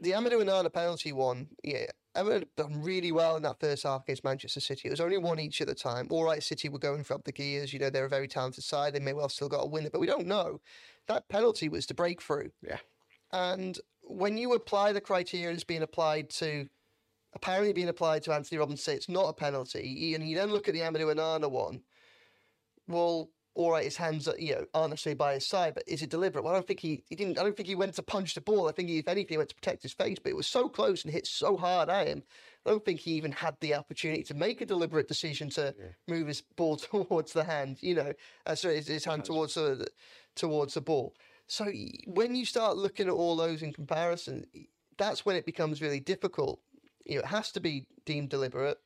The 0.00 0.12
Amadou 0.12 0.44
Onana 0.44 0.72
penalty 0.72 1.12
one, 1.12 1.48
yeah, 1.62 1.86
Everton 2.14 2.40
had 2.40 2.56
done 2.56 2.82
really 2.82 3.10
well 3.10 3.36
in 3.36 3.42
that 3.42 3.58
first 3.58 3.82
half 3.82 4.02
against 4.02 4.24
Manchester 4.24 4.60
City. 4.60 4.88
It 4.88 4.92
was 4.92 5.00
only 5.00 5.18
one 5.18 5.40
each 5.40 5.60
at 5.60 5.66
the 5.66 5.74
time. 5.74 6.06
All 6.10 6.24
right, 6.24 6.42
City 6.42 6.68
were 6.68 6.78
going 6.78 7.02
for 7.02 7.14
up 7.14 7.24
the 7.24 7.32
gears. 7.32 7.72
You 7.72 7.80
know, 7.80 7.90
they're 7.90 8.04
a 8.04 8.10
very 8.10 8.28
talented 8.28 8.62
side. 8.62 8.94
They 8.94 9.00
may 9.00 9.12
well 9.12 9.28
still 9.28 9.48
got 9.48 9.64
a 9.64 9.68
winner, 9.68 9.90
but 9.90 10.00
we 10.00 10.06
don't 10.06 10.26
know. 10.26 10.60
That 11.08 11.28
penalty 11.28 11.68
was 11.68 11.86
the 11.86 11.94
breakthrough. 11.94 12.50
Yeah. 12.62 12.78
And 13.32 13.78
when 14.02 14.38
you 14.38 14.52
apply 14.52 14.92
the 14.92 15.00
criteria 15.00 15.50
that's 15.50 15.64
being 15.64 15.82
applied 15.82 16.30
to, 16.30 16.68
apparently 17.34 17.72
being 17.72 17.88
applied 17.88 18.22
to 18.24 18.32
Antonee 18.32 18.58
Robinson, 18.58 18.94
it's 18.94 19.08
not 19.08 19.28
a 19.28 19.32
penalty. 19.32 20.14
And 20.14 20.28
you 20.28 20.36
then 20.36 20.50
look 20.50 20.68
at 20.68 20.74
the 20.74 20.80
Amadou 20.80 21.14
Onana 21.14 21.50
one. 21.50 21.82
Well, 22.86 23.30
all 23.56 23.70
right, 23.70 23.84
his 23.84 23.96
hands 23.96 24.26
are, 24.26 24.36
you 24.36 24.54
know, 24.54 24.64
aren't 24.74 24.90
necessarily 24.90 25.16
by 25.16 25.34
his 25.34 25.46
side, 25.46 25.74
but 25.74 25.84
is 25.86 26.02
it 26.02 26.10
deliberate? 26.10 26.42
Well, 26.42 26.52
I 26.52 26.56
don't 26.56 26.66
think 26.66 26.80
he, 26.80 27.04
he 27.08 27.14
didn't. 27.14 27.38
I 27.38 27.44
don't 27.44 27.56
think 27.56 27.68
he 27.68 27.76
went 27.76 27.94
to 27.94 28.02
punch 28.02 28.34
the 28.34 28.40
ball. 28.40 28.68
I 28.68 28.72
think 28.72 28.88
he, 28.88 28.98
if 28.98 29.08
anything, 29.08 29.34
he 29.34 29.38
went 29.38 29.50
to 29.50 29.54
protect 29.54 29.84
his 29.84 29.92
face. 29.92 30.18
But 30.20 30.30
it 30.30 30.36
was 30.36 30.48
so 30.48 30.68
close 30.68 31.04
and 31.04 31.12
hit 31.12 31.26
so 31.26 31.56
hard 31.56 31.88
at 31.88 32.08
him. 32.08 32.24
I 32.66 32.70
don't 32.70 32.84
think 32.84 33.00
he 33.00 33.12
even 33.12 33.30
had 33.30 33.56
the 33.60 33.74
opportunity 33.74 34.24
to 34.24 34.34
make 34.34 34.60
a 34.60 34.66
deliberate 34.66 35.06
decision 35.06 35.50
to 35.50 35.72
move 36.08 36.26
his 36.26 36.42
ball 36.56 36.76
towards 36.78 37.32
the 37.32 37.44
hand. 37.44 37.78
You 37.80 37.94
know, 37.94 38.12
uh, 38.44 38.54
sorry, 38.56 38.76
his, 38.76 38.88
his 38.88 39.04
hand 39.04 39.24
towards 39.24 39.54
the 39.54 39.86
towards 40.34 40.74
the 40.74 40.80
ball. 40.80 41.14
So 41.46 41.70
when 42.06 42.34
you 42.34 42.44
start 42.44 42.76
looking 42.76 43.06
at 43.06 43.12
all 43.12 43.36
those 43.36 43.62
in 43.62 43.72
comparison, 43.72 44.46
that's 44.98 45.24
when 45.24 45.36
it 45.36 45.46
becomes 45.46 45.80
really 45.80 46.00
difficult. 46.00 46.60
You 47.04 47.16
know, 47.16 47.20
it 47.20 47.26
has 47.26 47.52
to 47.52 47.60
be 47.60 47.86
deemed 48.04 48.30
deliberate. 48.30 48.78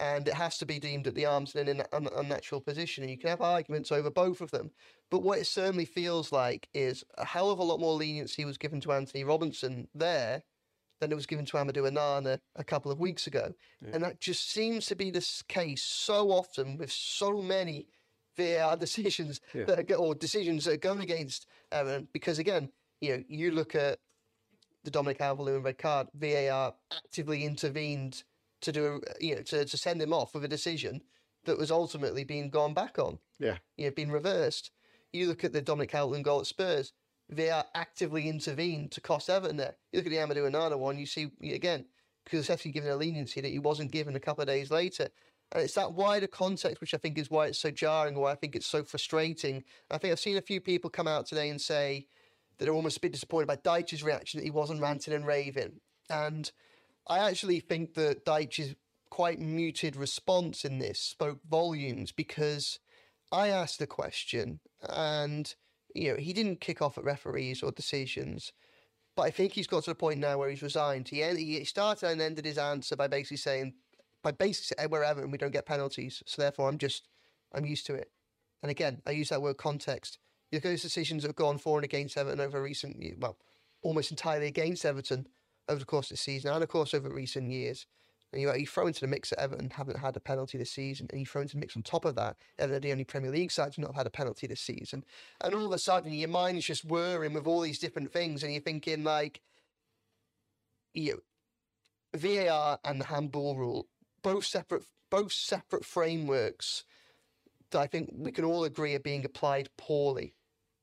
and 0.00 0.28
it 0.28 0.34
has 0.34 0.58
to 0.58 0.66
be 0.66 0.78
deemed 0.78 1.04
that 1.06 1.16
the 1.16 1.26
arm's 1.26 1.56
in 1.56 1.66
an 1.68 1.82
un- 1.92 2.08
unnatural 2.14 2.60
position. 2.60 3.02
And 3.02 3.10
you 3.10 3.18
can 3.18 3.30
have 3.30 3.40
arguments 3.40 3.90
over 3.90 4.10
both 4.10 4.40
of 4.40 4.52
them. 4.52 4.70
But 5.10 5.24
what 5.24 5.38
it 5.38 5.46
certainly 5.48 5.86
feels 5.86 6.30
like 6.30 6.68
is 6.72 7.02
a 7.16 7.24
hell 7.24 7.50
of 7.50 7.58
a 7.58 7.64
lot 7.64 7.80
more 7.80 7.94
leniency 7.94 8.44
was 8.44 8.58
given 8.58 8.80
to 8.82 8.92
Antonee 8.92 9.24
Robinson 9.24 9.88
there 9.94 10.44
than 11.00 11.10
it 11.10 11.16
was 11.16 11.26
given 11.26 11.44
to 11.46 11.56
Amadou 11.56 11.90
Onana 11.90 12.38
a 12.54 12.62
couple 12.64 12.92
of 12.92 13.00
weeks 13.00 13.26
ago. 13.26 13.54
Yeah. 13.84 13.90
And 13.94 14.04
that 14.04 14.20
just 14.20 14.50
seems 14.50 14.86
to 14.86 14.94
be 14.94 15.10
the 15.10 15.26
case 15.48 15.82
so 15.82 16.30
often 16.30 16.76
with 16.76 16.92
so 16.92 17.42
many 17.42 17.88
VAR 18.36 18.76
decisions 18.86 19.40
yeah. 19.52 19.64
that 19.64 19.90
are, 19.90 19.94
or 19.96 20.14
decisions 20.14 20.64
that 20.66 20.74
are 20.74 20.76
going 20.76 21.00
against. 21.00 21.46
Because 22.12 22.38
again, 22.38 22.70
you 23.00 23.16
know, 23.16 23.24
you 23.28 23.50
look 23.50 23.74
at 23.74 23.98
the 24.88 24.92
Dominic 24.92 25.18
Calvert-Lewin 25.18 25.62
red 25.62 25.76
card, 25.76 26.08
VAR 26.14 26.72
actively 26.96 27.44
intervened 27.44 28.22
to 28.62 28.72
do 28.72 29.02
a, 29.06 29.24
you 29.24 29.36
know 29.36 29.42
to, 29.42 29.64
to 29.66 29.76
send 29.76 30.00
him 30.00 30.14
off 30.14 30.34
with 30.34 30.44
a 30.44 30.48
decision 30.48 31.02
that 31.44 31.58
was 31.58 31.70
ultimately 31.70 32.24
being 32.24 32.48
gone 32.48 32.72
back 32.72 32.98
on. 32.98 33.18
Yeah, 33.38 33.58
you 33.76 33.84
know, 33.84 33.92
being 33.94 34.10
reversed. 34.10 34.70
You 35.12 35.28
look 35.28 35.44
at 35.44 35.52
the 35.52 35.60
Dominic 35.60 35.90
Calvert 35.90 36.22
goal 36.22 36.40
at 36.40 36.46
Spurs. 36.46 36.94
They 37.28 37.50
are 37.50 37.66
actively 37.74 38.28
intervened 38.28 38.90
to 38.92 39.02
cost 39.02 39.28
Everton 39.28 39.58
there. 39.58 39.76
You 39.92 39.98
look 39.98 40.06
at 40.06 40.10
the 40.10 40.16
Amadou 40.16 40.50
Onana 40.50 40.78
one. 40.78 40.98
You 40.98 41.06
see 41.06 41.30
again 41.42 41.84
because 42.24 42.46
he's 42.46 42.50
actually 42.50 42.72
given 42.72 42.90
a 42.90 42.96
leniency 42.96 43.42
that 43.42 43.48
he 43.48 43.58
wasn't 43.58 43.92
given 43.92 44.16
a 44.16 44.20
couple 44.20 44.42
of 44.42 44.48
days 44.48 44.70
later. 44.70 45.08
And 45.52 45.62
it's 45.62 45.74
that 45.74 45.92
wider 45.92 46.26
context, 46.26 46.80
which 46.80 46.94
I 46.94 46.98
think 46.98 47.18
is 47.18 47.30
why 47.30 47.46
it's 47.46 47.58
so 47.58 47.70
jarring, 47.70 48.18
why 48.18 48.32
I 48.32 48.34
think 48.34 48.56
it's 48.56 48.66
so 48.66 48.82
frustrating. 48.84 49.64
I 49.90 49.98
think 49.98 50.12
I've 50.12 50.20
seen 50.20 50.36
a 50.36 50.42
few 50.42 50.60
people 50.60 50.90
come 50.90 51.08
out 51.08 51.26
today 51.26 51.48
and 51.50 51.60
say 51.60 52.06
that 52.58 52.64
they're 52.64 52.74
almost 52.74 52.98
a 52.98 53.00
bit 53.00 53.12
disappointed 53.12 53.46
by 53.46 53.56
Dyche's 53.56 54.02
reaction 54.02 54.38
that 54.38 54.44
he 54.44 54.50
wasn't 54.50 54.80
ranting 54.80 55.14
and 55.14 55.26
raving. 55.26 55.80
And 56.10 56.50
I 57.06 57.18
actually 57.18 57.60
think 57.60 57.94
that 57.94 58.24
Dyche's 58.24 58.74
quite 59.10 59.40
muted 59.40 59.96
response 59.96 60.64
in 60.64 60.78
this 60.78 61.00
spoke 61.00 61.40
volumes 61.48 62.12
because 62.12 62.78
I 63.32 63.48
asked 63.48 63.78
the 63.78 63.86
question 63.86 64.60
and 64.88 65.54
you 65.94 66.10
know 66.10 66.16
he 66.16 66.32
didn't 66.32 66.60
kick 66.60 66.82
off 66.82 66.98
at 66.98 67.04
referees 67.04 67.62
or 67.62 67.72
decisions, 67.72 68.52
but 69.16 69.22
I 69.22 69.30
think 69.30 69.52
he's 69.52 69.66
got 69.66 69.84
to 69.84 69.90
the 69.90 69.94
point 69.94 70.20
now 70.20 70.38
where 70.38 70.50
he's 70.50 70.62
resigned. 70.62 71.08
He 71.08 71.22
he 71.22 71.64
started 71.64 72.08
and 72.08 72.20
ended 72.20 72.44
his 72.44 72.58
answer 72.58 72.96
by 72.96 73.08
basically 73.08 73.38
saying, 73.38 73.74
by 74.22 74.32
basically 74.32 74.76
saying, 74.78 74.90
wherever 74.90 75.22
and 75.22 75.32
we 75.32 75.38
don't 75.38 75.52
get 75.52 75.66
penalties, 75.66 76.22
so 76.26 76.42
therefore 76.42 76.68
I'm 76.68 76.78
just 76.78 77.08
I'm 77.52 77.64
used 77.64 77.86
to 77.86 77.94
it. 77.94 78.10
And 78.62 78.70
again, 78.70 79.00
I 79.06 79.12
use 79.12 79.30
that 79.30 79.42
word 79.42 79.56
context. 79.56 80.18
Those 80.50 80.82
decisions 80.82 81.24
have 81.24 81.36
gone 81.36 81.58
for 81.58 81.78
and 81.78 81.84
against 81.84 82.16
Everton 82.16 82.40
over 82.40 82.62
recent, 82.62 82.96
well, 83.18 83.36
almost 83.82 84.10
entirely 84.10 84.46
against 84.46 84.84
Everton 84.84 85.26
over 85.68 85.80
the 85.80 85.84
course 85.84 86.10
of 86.10 86.16
the 86.16 86.22
season 86.22 86.52
and 86.52 86.62
of 86.62 86.68
course 86.68 86.94
over 86.94 87.10
recent 87.10 87.50
years. 87.50 87.86
And 88.32 88.42
you, 88.42 88.54
you 88.54 88.66
throw 88.66 88.86
into 88.86 89.00
the 89.00 89.06
mix 89.06 89.30
that 89.30 89.40
Everton 89.40 89.70
haven't 89.70 89.98
had 89.98 90.16
a 90.16 90.20
penalty 90.20 90.58
this 90.58 90.70
season, 90.70 91.06
and 91.10 91.18
you 91.18 91.24
throw 91.24 91.40
into 91.40 91.54
the 91.54 91.60
mix 91.60 91.76
on 91.76 91.82
top 91.82 92.04
of 92.04 92.14
that, 92.16 92.36
Everton 92.58 92.76
are 92.76 92.80
the 92.80 92.92
only 92.92 93.04
Premier 93.04 93.30
League 93.30 93.50
side 93.50 93.72
to 93.72 93.80
not 93.80 93.88
have 93.88 93.96
had 93.96 94.06
a 94.06 94.10
penalty 94.10 94.46
this 94.46 94.60
season. 94.60 95.04
And 95.40 95.54
all 95.54 95.64
of 95.64 95.72
a 95.72 95.78
sudden, 95.78 96.12
your 96.12 96.28
mind's 96.28 96.66
just 96.66 96.84
whirring 96.84 97.32
with 97.32 97.46
all 97.46 97.62
these 97.62 97.78
different 97.78 98.12
things, 98.12 98.42
and 98.42 98.52
you're 98.52 98.60
thinking, 98.60 99.02
like, 99.02 99.40
you 100.92 101.22
know, 102.14 102.18
VAR 102.18 102.78
and 102.84 103.00
the 103.00 103.06
handball 103.06 103.56
rule, 103.56 103.86
both 104.22 104.44
separate, 104.44 104.84
both 105.08 105.32
separate 105.32 105.86
frameworks 105.86 106.84
that 107.70 107.80
I 107.80 107.86
think 107.86 108.10
we 108.14 108.32
can 108.32 108.44
all 108.44 108.64
agree 108.64 108.94
are 108.94 109.00
being 109.00 109.24
applied 109.24 109.70
poorly 109.78 110.34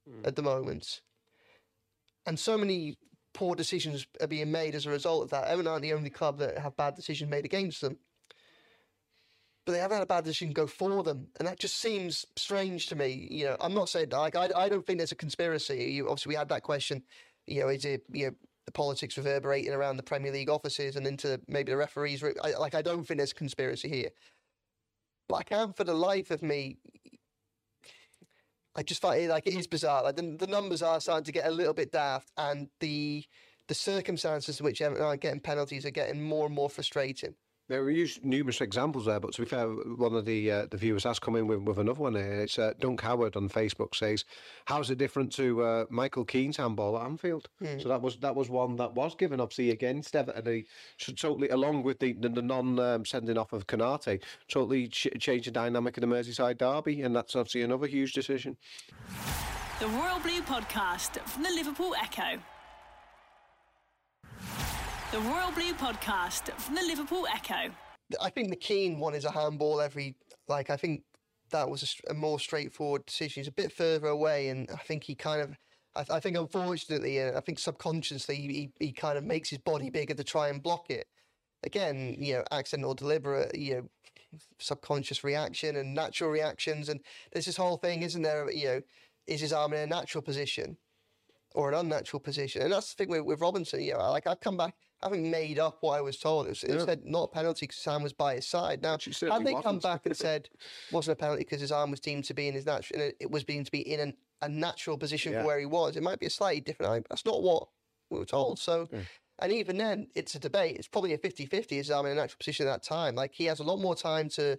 mm. 0.09 0.27
at 0.27 0.35
the 0.35 0.41
moment. 0.41 1.01
And 2.25 2.39
so 2.39 2.57
many 2.57 2.97
poor 3.33 3.53
decisions 3.53 4.07
are 4.21 4.27
being 4.27 4.51
made 4.51 4.73
as 4.73 4.85
a 4.85 4.89
result 4.89 5.25
of 5.25 5.29
that. 5.29 5.45
Everton 5.45 5.71
aren't 5.71 5.83
the 5.83 5.93
only 5.93 6.09
club 6.09 6.39
that 6.39 6.57
have 6.57 6.75
bad 6.77 6.95
decisions 6.95 7.29
made 7.29 7.45
against 7.45 7.81
them. 7.81 7.97
But 9.65 9.73
they 9.73 9.79
haven't 9.79 9.97
had 9.97 10.03
a 10.03 10.07
bad 10.07 10.23
decision 10.23 10.53
go 10.53 10.67
for 10.67 11.01
them, 11.03 11.27
and 11.39 11.47
that 11.47 11.59
just 11.59 11.77
seems 11.77 12.25
strange 12.35 12.85
to 12.87 12.95
me. 12.95 13.27
You 13.31 13.45
know, 13.45 13.57
I'm 13.59 13.73
not 13.73 13.89
saying 13.89 14.09
like 14.09 14.35
I, 14.35 14.49
I 14.55 14.69
don't 14.69 14.85
think 14.85 14.99
there's 14.99 15.11
a 15.11 15.15
conspiracy. 15.15 15.85
You, 15.85 16.05
obviously, 16.05 16.29
we 16.29 16.35
had 16.35 16.49
that 16.49 16.61
question. 16.61 17.01
You 17.47 17.61
know, 17.61 17.69
is 17.69 17.83
it 17.83 18.03
you 18.13 18.27
know 18.27 18.35
the 18.67 18.71
politics 18.71 19.17
reverberating 19.17 19.73
around 19.73 19.97
the 19.97 20.03
Premier 20.03 20.31
League 20.31 20.49
offices 20.49 20.95
and 20.95 21.07
into 21.07 21.41
maybe 21.47 21.71
the 21.71 21.77
referees? 21.77 22.23
I, 22.23 22.51
like 22.59 22.75
I 22.75 22.83
don't 22.83 23.07
think 23.07 23.17
there's 23.17 23.33
conspiracy 23.33 23.89
here. 23.89 24.09
But 25.27 25.37
I 25.37 25.43
can't 25.43 25.75
for 25.75 25.83
the 25.83 25.95
life 25.95 26.29
of 26.29 26.43
me 26.43 26.77
I 28.75 28.83
just 28.83 29.01
find 29.01 29.21
it 29.21 29.29
like 29.29 29.47
it 29.47 29.55
is 29.55 29.67
bizarre. 29.67 30.03
Like 30.03 30.17
the, 30.17 30.35
the 30.37 30.47
numbers 30.47 30.81
are 30.81 30.99
starting 30.99 31.23
to 31.25 31.31
get 31.31 31.47
a 31.47 31.51
little 31.51 31.73
bit 31.73 31.91
daft, 31.91 32.31
and 32.37 32.67
the 32.79 33.23
the 33.67 33.75
circumstances 33.75 34.59
in 34.59 34.65
which 34.65 34.81
Everton 34.81 35.05
are 35.05 35.17
getting 35.17 35.39
penalties 35.39 35.85
are 35.85 35.91
getting 35.91 36.21
more 36.21 36.45
and 36.45 36.55
more 36.55 36.69
frustrating. 36.69 37.35
There 37.67 37.81
were 37.81 37.89
used 37.89 38.23
numerous 38.23 38.61
examples 38.61 39.05
there, 39.05 39.19
but 39.19 39.33
to 39.33 39.41
be 39.41 39.47
fair, 39.47 39.67
one 39.67 40.13
of 40.13 40.25
the 40.25 40.51
uh, 40.51 40.65
the 40.69 40.77
viewers 40.77 41.03
has 41.05 41.17
come 41.17 41.35
in 41.35 41.47
with, 41.47 41.61
with 41.61 41.79
another 41.79 41.99
one 41.99 42.13
here. 42.13 42.41
It's 42.41 42.59
uh, 42.59 42.73
Dunk 42.79 43.01
Howard 43.01 43.35
on 43.35 43.49
Facebook 43.49 43.95
says, 43.95 44.23
"How's 44.65 44.91
it 44.91 44.99
different 44.99 45.31
to 45.33 45.63
uh, 45.63 45.85
Michael 45.89 46.25
Keane's 46.25 46.57
handball 46.57 46.95
at 46.97 47.05
Anfield?" 47.05 47.49
Hmm. 47.59 47.79
So 47.79 47.89
that 47.89 48.03
was 48.03 48.17
that 48.17 48.35
was 48.35 48.49
one 48.49 48.75
that 48.75 48.93
was 48.93 49.15
given 49.15 49.39
obviously 49.39 49.71
against 49.71 50.15
Everton. 50.15 50.45
He 50.45 50.65
should 50.97 51.17
totally, 51.17 51.49
along 51.49 51.81
with 51.81 51.97
the 51.97 52.13
the, 52.13 52.29
the 52.29 52.43
non 52.43 52.79
um, 52.79 53.03
sending 53.03 53.37
off 53.37 53.51
of 53.51 53.65
Konate, 53.65 54.21
totally 54.47 54.87
ch- 54.87 55.07
change 55.19 55.45
the 55.45 55.51
dynamic 55.51 55.97
of 55.97 56.01
the 56.01 56.07
Merseyside 56.07 56.59
derby, 56.59 57.01
and 57.01 57.15
that's 57.15 57.35
obviously 57.35 57.63
another 57.63 57.87
huge 57.87 58.13
decision. 58.13 58.57
The 59.79 59.87
Royal 59.87 60.19
Blue 60.19 60.41
Podcast 60.41 61.19
from 61.27 61.41
the 61.41 61.49
Liverpool 61.49 61.95
Echo. 61.95 62.39
The 65.15 65.21
Royal 65.21 65.51
Blue 65.53 65.73
Podcast 65.73 66.51
from 66.59 66.75
the 66.75 66.81
Liverpool 66.81 67.25
Echo. 67.33 67.71
I 68.21 68.29
think 68.29 68.49
the 68.49 68.57
Keane 68.57 68.99
one 68.99 69.15
is 69.15 69.23
a 69.23 69.31
handball 69.31 69.79
every. 69.79 70.17
Like, 70.49 70.69
I 70.69 70.75
think 70.75 71.03
that 71.51 71.69
was 71.69 72.01
a, 72.05 72.11
a 72.11 72.13
more 72.13 72.37
straightforward 72.37 73.05
decision. 73.05 73.39
He's 73.39 73.47
a 73.47 73.53
bit 73.53 73.71
further 73.71 74.07
away, 74.07 74.49
and 74.49 74.69
I 74.73 74.79
think 74.79 75.05
he 75.05 75.15
kind 75.15 75.39
of. 75.41 75.55
I, 75.95 76.17
I 76.17 76.19
think, 76.19 76.35
unfortunately, 76.35 77.21
uh, 77.21 77.37
I 77.37 77.39
think 77.39 77.59
subconsciously 77.59 78.35
he, 78.35 78.71
he 78.77 78.91
kind 78.91 79.17
of 79.17 79.23
makes 79.23 79.49
his 79.49 79.59
body 79.59 79.89
bigger 79.89 80.15
to 80.15 80.23
try 80.25 80.49
and 80.49 80.61
block 80.61 80.89
it. 80.89 81.07
Again, 81.63 82.17
you 82.19 82.33
know, 82.33 82.43
accidental, 82.51 82.93
deliberate, 82.93 83.57
you 83.57 83.75
know, 83.75 84.39
subconscious 84.59 85.23
reaction 85.23 85.77
and 85.77 85.95
natural 85.95 86.29
reactions, 86.29 86.89
and 86.89 86.99
there's 87.31 87.45
this 87.45 87.55
whole 87.55 87.77
thing, 87.77 88.01
isn't 88.01 88.21
there? 88.21 88.51
You 88.51 88.65
know, 88.65 88.81
is 89.27 89.39
his 89.39 89.53
arm 89.53 89.71
in 89.71 89.79
a 89.79 89.87
natural 89.87 90.23
position 90.23 90.75
or 91.53 91.71
an 91.71 91.75
unnatural 91.75 92.19
position? 92.19 92.63
And 92.63 92.73
that's 92.73 92.93
the 92.93 92.97
thing 93.05 93.09
with, 93.09 93.23
with 93.23 93.39
Robinson. 93.39 93.81
You 93.81 93.93
know, 93.93 94.11
like 94.11 94.27
I've 94.27 94.41
come 94.41 94.57
back 94.57 94.75
having 95.05 95.29
made 95.29 95.59
up 95.59 95.77
what 95.81 95.97
I 95.97 96.01
was 96.01 96.17
told. 96.17 96.47
It, 96.47 96.49
was, 96.49 96.63
it 96.63 96.73
yeah. 96.73 96.85
said 96.85 97.05
not 97.05 97.23
a 97.23 97.27
penalty 97.27 97.67
because 97.67 97.77
Sam 97.77 98.01
was 98.01 98.11
by 98.11 98.35
his 98.35 98.47
side. 98.47 98.81
Now, 98.81 98.97
had 98.97 99.13
they 99.21 99.53
wasn't. 99.53 99.63
come 99.63 99.79
back 99.79 100.05
and 100.05 100.17
said 100.27 100.49
wasn't 100.91 101.13
a 101.13 101.21
penalty 101.21 101.43
because 101.43 101.61
his 101.61 101.71
arm 101.71 101.91
was 101.91 101.99
deemed 101.99 102.23
to 102.25 102.33
be 102.33 102.47
in 102.47 102.55
his 102.55 102.65
natural, 102.65 103.11
it 103.19 103.29
was 103.29 103.43
deemed 103.43 103.67
to 103.67 103.71
be 103.71 103.81
in 103.81 103.99
an, 103.99 104.13
a 104.41 104.49
natural 104.49 104.97
position 104.97 105.31
yeah. 105.31 105.41
for 105.41 105.47
where 105.47 105.59
he 105.59 105.67
was, 105.67 105.95
it 105.95 106.01
might 106.01 106.19
be 106.19 106.25
a 106.25 106.29
slightly 106.29 106.59
different. 106.59 107.07
That's 107.07 107.25
not 107.25 107.43
what 107.43 107.67
we 108.09 108.19
were 108.19 108.25
told. 108.25 108.59
So. 108.59 108.89
Yeah. 108.91 108.99
And 109.39 109.51
even 109.51 109.75
then, 109.77 110.07
it's 110.15 110.33
a 110.35 110.39
debate. 110.39 110.77
It's 110.77 110.87
probably 110.87 111.11
a 111.13 111.17
50 111.17 111.45
50 111.45 111.75
his 111.75 111.91
arm 111.91 112.05
in 112.05 112.13
a 112.13 112.15
natural 112.15 112.37
position 112.37 112.67
at 112.67 112.71
that 112.71 112.83
time. 112.83 113.15
Like, 113.15 113.33
he 113.33 113.43
has 113.45 113.59
a 113.59 113.63
lot 113.63 113.81
more 113.81 113.93
time 113.93 114.29
to. 114.29 114.57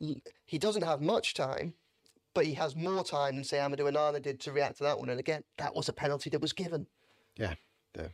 He 0.00 0.58
doesn't 0.58 0.82
have 0.82 1.00
much 1.00 1.34
time, 1.34 1.74
but 2.34 2.44
he 2.44 2.54
has 2.54 2.74
more 2.74 3.04
time 3.04 3.36
than, 3.36 3.44
say, 3.44 3.58
Amadou 3.58 3.88
Onana 3.88 4.20
did 4.20 4.40
to 4.40 4.52
react 4.52 4.78
to 4.78 4.82
that 4.82 4.98
one. 4.98 5.10
And 5.10 5.20
again, 5.20 5.44
that 5.58 5.76
was 5.76 5.88
a 5.88 5.92
penalty 5.92 6.28
that 6.30 6.40
was 6.40 6.52
given. 6.52 6.88
Yeah. 7.36 7.54
yeah. 7.96 8.08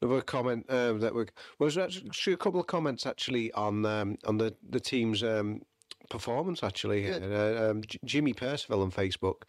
Another 0.00 0.20
comment 0.22 0.66
um, 0.68 1.00
that 1.00 1.14
we 1.14 1.24
well, 1.58 1.68
there's 1.70 1.78
actually 1.78 2.32
a 2.32 2.38
couple 2.38 2.60
of 2.60 2.66
comments 2.66 3.06
actually 3.06 3.52
on 3.52 3.84
um, 3.86 4.16
on 4.26 4.38
the 4.38 4.54
the 4.68 4.80
team's 4.80 5.22
um, 5.22 5.62
performance. 6.08 6.62
Actually, 6.62 7.10
uh, 7.10 7.70
um, 7.70 7.82
Jimmy 8.04 8.32
Percival 8.32 8.82
on 8.82 8.90
Facebook 8.90 9.42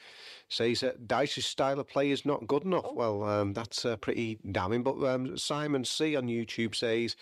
says 0.49 0.81
that 0.81 1.07
Dyche's 1.07 1.45
style 1.45 1.79
of 1.79 1.87
play 1.87 2.11
is 2.11 2.25
not 2.25 2.47
good 2.47 2.63
enough. 2.63 2.93
Well, 2.93 3.23
um, 3.23 3.53
that's 3.53 3.85
uh, 3.85 3.97
pretty 3.97 4.39
damning. 4.51 4.83
But 4.83 5.01
um, 5.03 5.37
Simon 5.37 5.85
C 5.85 6.15
on 6.15 6.27
YouTube 6.27 6.75
says 6.75 7.15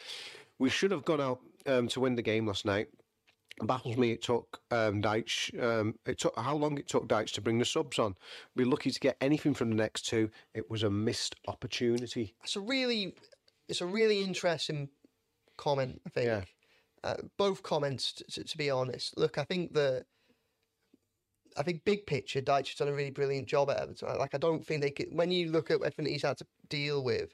we 0.58 0.70
should 0.70 0.92
have 0.92 1.06
gone 1.06 1.22
out 1.22 1.40
to 1.66 2.00
win 2.00 2.16
the 2.16 2.24
game 2.24 2.48
last 2.48 2.66
night 2.66 2.88
baffles 3.68 3.98
me. 3.98 4.12
It 4.12 4.22
took 4.22 4.62
um, 4.72 5.02
Dyche. 5.02 5.62
Um, 5.62 5.96
it 6.06 6.20
took 6.20 6.38
how 6.38 6.56
long 6.56 6.78
it 6.78 6.88
took 6.88 7.08
Dyche 7.08 7.34
to 7.34 7.42
bring 7.42 7.60
the 7.60 7.66
subs 7.66 8.00
on. 8.00 8.16
Be 8.56 8.64
lucky 8.64 8.92
to 8.92 9.00
get 9.00 9.18
anything 9.22 9.54
from 9.54 9.70
the 9.70 9.76
next 9.76 10.08
two. 10.08 10.30
It 10.54 10.70
was 10.70 10.84
a 10.84 10.90
missed 10.90 11.36
opportunity. 11.48 12.36
It's 12.44 12.56
a 12.56 12.62
really, 12.62 13.16
it's 13.68 13.82
a 13.82 13.86
really 13.86 14.24
interesting 14.24 14.90
comment. 15.58 16.02
I 16.06 16.10
think. 16.10 16.26
Yeah. 16.28 16.44
Uh, 17.02 17.16
both 17.38 17.64
comments, 17.64 18.12
to, 18.12 18.44
to, 18.44 18.58
be 18.58 18.70
honest. 18.70 19.18
Look, 19.18 19.38
I 19.38 19.46
think 19.46 19.74
that. 19.74 20.06
I 21.58 21.64
think 21.64 21.84
big 21.84 22.06
picture, 22.06 22.42
Dyche 22.42 22.68
has 22.68 22.76
done 22.76 22.88
a 22.88 22.94
really 22.94 23.10
brilliant 23.10 23.48
job 23.48 23.70
at 23.70 23.80
Everton. 23.80 24.18
Like, 24.18 24.36
I 24.36 24.38
don't 24.38 24.66
think 24.66 24.82
they 24.82 24.92
could. 24.92 25.08
When 25.12 25.32
you 25.32 25.50
look 25.50 25.72
at 25.72 25.78
everything 25.78 26.06
he's 26.06 26.22
had 26.22 26.38
to 26.38 26.48
deal 26.70 27.04
with, 27.04 27.34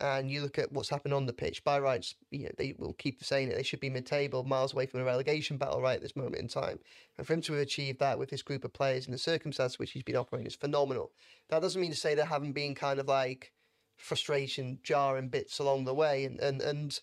and 0.00 0.30
you 0.30 0.42
look 0.42 0.58
at 0.58 0.72
what's 0.72 0.88
happened 0.88 1.14
on 1.14 1.26
the 1.26 1.32
pitch, 1.32 1.64
by 1.64 1.78
rights, 1.78 2.14
you 2.30 2.44
know, 2.44 2.50
they 2.56 2.74
will 2.78 2.92
keep 2.94 3.22
saying 3.22 3.50
it. 3.50 3.56
They 3.56 3.62
should 3.62 3.80
be 3.80 3.90
mid-table, 3.90 4.44
miles 4.44 4.72
away 4.72 4.86
from 4.86 5.00
a 5.00 5.04
relegation 5.04 5.56
battle 5.56 5.80
right 5.80 5.96
at 5.96 6.02
this 6.02 6.16
moment 6.16 6.36
in 6.36 6.48
time. 6.48 6.78
And 7.16 7.26
for 7.26 7.34
him 7.34 7.40
to 7.42 7.54
have 7.54 7.62
achieved 7.62 7.98
that 8.00 8.18
with 8.18 8.30
this 8.30 8.42
group 8.42 8.64
of 8.64 8.72
players 8.72 9.06
in 9.06 9.12
the 9.12 9.18
circumstances 9.18 9.78
which 9.78 9.92
he's 9.92 10.02
been 10.02 10.16
operating 10.16 10.46
is 10.46 10.54
phenomenal. 10.54 11.12
That 11.50 11.62
doesn't 11.62 11.80
mean 11.80 11.90
to 11.90 11.96
say 11.96 12.14
there 12.14 12.24
haven't 12.24 12.52
been 12.52 12.74
kind 12.74 13.00
of 13.00 13.06
like 13.06 13.52
frustration, 13.96 14.78
jarring 14.82 15.28
bits 15.28 15.58
along 15.58 15.84
the 15.84 15.94
way. 15.94 16.24
And 16.24 16.40
and 16.40 16.60
and 16.62 17.00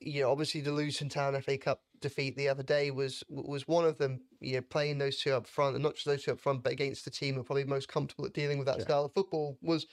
you 0.00 0.22
know, 0.22 0.30
obviously 0.30 0.60
the 0.60 0.72
Luton 0.72 1.08
Town 1.08 1.40
FA 1.40 1.56
Cup 1.56 1.82
defeat 2.00 2.36
the 2.36 2.48
other 2.48 2.62
day 2.62 2.90
was 2.90 3.24
was 3.28 3.66
one 3.66 3.84
of 3.84 3.98
them. 3.98 4.20
You 4.40 4.56
know, 4.56 4.62
playing 4.62 4.98
those 4.98 5.18
two 5.18 5.32
up 5.32 5.46
front, 5.46 5.74
and 5.76 5.82
not 5.82 5.94
just 5.94 6.06
those 6.06 6.24
two 6.24 6.32
up 6.32 6.40
front, 6.40 6.62
but 6.62 6.72
against 6.72 7.04
the 7.04 7.10
team 7.10 7.34
who 7.34 7.40
are 7.40 7.44
probably 7.44 7.64
most 7.64 7.88
comfortable 7.88 8.26
at 8.26 8.34
dealing 8.34 8.58
with 8.58 8.66
that 8.66 8.78
Yeah. 8.78 8.84
style 8.84 9.04
of 9.06 9.14
football 9.14 9.56
was 9.62 9.86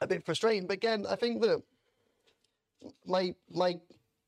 a 0.00 0.06
bit 0.06 0.24
frustrating. 0.24 0.66
But 0.66 0.74
again, 0.74 1.06
I 1.08 1.16
think 1.16 1.42
that 1.42 1.62
my 3.06 3.34
my 3.50 3.80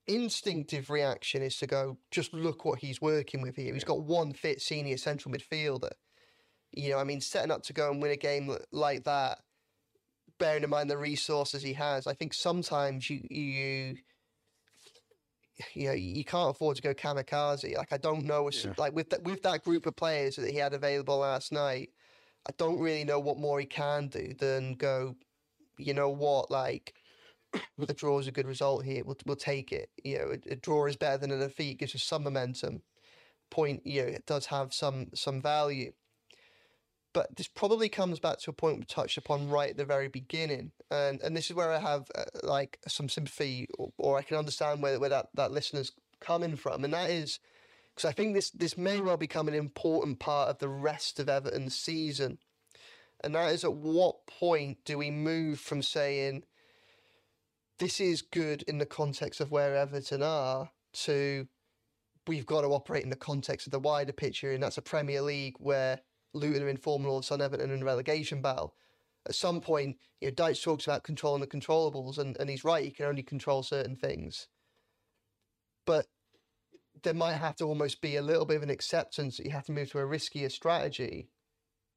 instinctive 0.06 0.90
reaction 0.90 1.42
is 1.42 1.56
to 1.58 1.66
go, 1.66 1.96
just 2.10 2.34
look 2.34 2.64
what 2.64 2.78
he's 2.80 3.00
working 3.00 3.40
with 3.40 3.56
here. 3.56 3.72
He's 3.72 3.84
got 3.84 4.02
one 4.02 4.32
fit 4.32 4.60
senior 4.60 4.96
central 4.98 5.34
midfielder. 5.34 5.92
You 6.72 6.90
know, 6.90 6.98
I 6.98 7.04
mean, 7.04 7.20
setting 7.20 7.50
up 7.50 7.62
to 7.64 7.72
go 7.72 7.90
and 7.90 8.02
win 8.02 8.10
a 8.10 8.16
game 8.16 8.54
like 8.72 9.04
that, 9.04 9.38
bearing 10.38 10.64
in 10.64 10.70
mind 10.70 10.90
the 10.90 10.98
resources 10.98 11.62
he 11.62 11.72
has, 11.74 12.06
I 12.06 12.14
think 12.14 12.34
sometimes 12.34 13.08
you 13.08 13.20
you 13.30 13.96
you 15.72 15.86
know 15.86 15.92
you 15.92 16.24
can't 16.24 16.50
afford 16.50 16.76
to 16.76 16.82
go 16.82 16.94
kamikaze. 16.94 17.76
Like 17.76 17.92
I 17.92 17.96
don't 17.96 18.24
know, 18.24 18.50
Yeah. 18.50 18.74
like 18.76 18.94
with 18.94 19.10
that 19.10 19.22
with 19.22 19.42
that 19.42 19.64
group 19.64 19.86
of 19.86 19.96
players 19.96 20.36
that 20.36 20.50
he 20.50 20.56
had 20.58 20.74
available 20.74 21.18
last 21.18 21.52
night, 21.52 21.90
I 22.48 22.52
don't 22.58 22.80
really 22.80 23.04
know 23.04 23.20
what 23.20 23.38
more 23.38 23.60
he 23.60 23.66
can 23.66 24.08
do 24.08 24.34
than 24.38 24.74
go. 24.74 25.16
You 25.78 25.94
know 25.94 26.10
what, 26.10 26.50
like. 26.50 26.94
A 27.88 27.94
draw 27.94 28.18
is 28.18 28.26
a 28.26 28.32
good 28.32 28.48
result 28.48 28.84
here. 28.84 29.04
We'll, 29.04 29.16
we'll 29.26 29.36
take 29.36 29.70
it. 29.70 29.88
You 30.02 30.18
know, 30.18 30.24
a, 30.32 30.54
a 30.54 30.56
draw 30.56 30.86
is 30.86 30.96
better 30.96 31.18
than 31.18 31.30
a 31.30 31.38
defeat. 31.38 31.78
Gives 31.78 31.94
us 31.94 32.02
some 32.02 32.24
momentum. 32.24 32.82
Point, 33.48 33.86
you 33.86 34.02
know, 34.02 34.08
it 34.08 34.26
does 34.26 34.46
have 34.46 34.74
some 34.74 35.06
some 35.14 35.40
value 35.40 35.92
but 37.14 37.34
this 37.36 37.48
probably 37.48 37.88
comes 37.88 38.18
back 38.18 38.38
to 38.40 38.50
a 38.50 38.52
point 38.52 38.78
we 38.78 38.84
touched 38.84 39.16
upon 39.16 39.48
right 39.48 39.70
at 39.70 39.76
the 39.78 39.84
very 39.86 40.08
beginning, 40.08 40.72
and 40.90 41.22
and 41.22 41.34
this 41.34 41.46
is 41.48 41.56
where 41.56 41.72
I 41.72 41.78
have 41.78 42.10
uh, 42.14 42.24
like 42.42 42.78
some 42.86 43.08
sympathy, 43.08 43.68
or, 43.78 43.92
or 43.96 44.18
I 44.18 44.22
can 44.22 44.36
understand 44.36 44.82
where 44.82 45.00
where 45.00 45.08
that 45.08 45.28
that 45.34 45.52
listener's 45.52 45.92
coming 46.20 46.56
from, 46.56 46.84
and 46.84 46.92
that 46.92 47.08
is 47.08 47.38
because 47.94 48.08
I 48.08 48.12
think 48.12 48.34
this 48.34 48.50
this 48.50 48.76
may 48.76 49.00
well 49.00 49.16
become 49.16 49.48
an 49.48 49.54
important 49.54 50.18
part 50.18 50.50
of 50.50 50.58
the 50.58 50.68
rest 50.68 51.20
of 51.20 51.28
Everton's 51.28 51.76
season, 51.76 52.38
and 53.24 53.34
that 53.34 53.52
is 53.52 53.64
at 53.64 53.74
what 53.74 54.26
point 54.26 54.78
do 54.84 54.98
we 54.98 55.10
move 55.10 55.58
from 55.58 55.82
saying 55.82 56.44
this 57.78 58.00
is 58.00 58.22
good 58.22 58.62
in 58.62 58.78
the 58.78 58.86
context 58.86 59.40
of 59.40 59.50
where 59.50 59.76
Everton 59.76 60.22
are 60.22 60.70
to 60.92 61.48
we've 62.26 62.46
got 62.46 62.62
to 62.62 62.68
operate 62.68 63.04
in 63.04 63.10
the 63.10 63.16
context 63.16 63.66
of 63.66 63.70
the 63.72 63.78
wider 63.78 64.12
picture, 64.12 64.52
and 64.52 64.62
that's 64.62 64.78
a 64.78 64.82
Premier 64.82 65.20
League 65.20 65.56
where 65.58 66.00
Luton 66.32 66.62
are 66.62 66.68
in 66.68 66.76
form 66.76 67.04
and 67.04 67.10
all 67.10 67.42
Everton 67.42 67.70
in 67.70 67.82
a 67.82 67.84
relegation 67.84 68.40
battle. 68.40 68.74
At 69.26 69.34
some 69.34 69.60
point, 69.60 69.96
you 70.20 70.28
know, 70.28 70.34
Dyche 70.34 70.62
talks 70.62 70.86
about 70.86 71.02
controlling 71.02 71.40
the 71.40 71.46
controllables, 71.46 72.18
and, 72.18 72.36
and 72.38 72.48
he's 72.48 72.64
right, 72.64 72.84
he 72.84 72.90
can 72.90 73.06
only 73.06 73.22
control 73.22 73.62
certain 73.62 73.96
things. 73.96 74.48
But 75.86 76.06
there 77.02 77.14
might 77.14 77.34
have 77.34 77.56
to 77.56 77.64
almost 77.64 78.00
be 78.00 78.16
a 78.16 78.22
little 78.22 78.44
bit 78.44 78.58
of 78.58 78.62
an 78.62 78.70
acceptance 78.70 79.36
that 79.36 79.46
you 79.46 79.52
have 79.52 79.66
to 79.66 79.72
move 79.72 79.90
to 79.90 79.98
a 79.98 80.02
riskier 80.02 80.50
strategy 80.50 81.28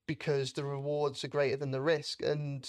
because 0.08 0.54
the 0.54 0.66
rewards 0.66 1.24
are 1.24 1.30
greater 1.30 1.58
than 1.58 1.72
the 1.72 1.82
risk. 1.82 2.22
And 2.22 2.68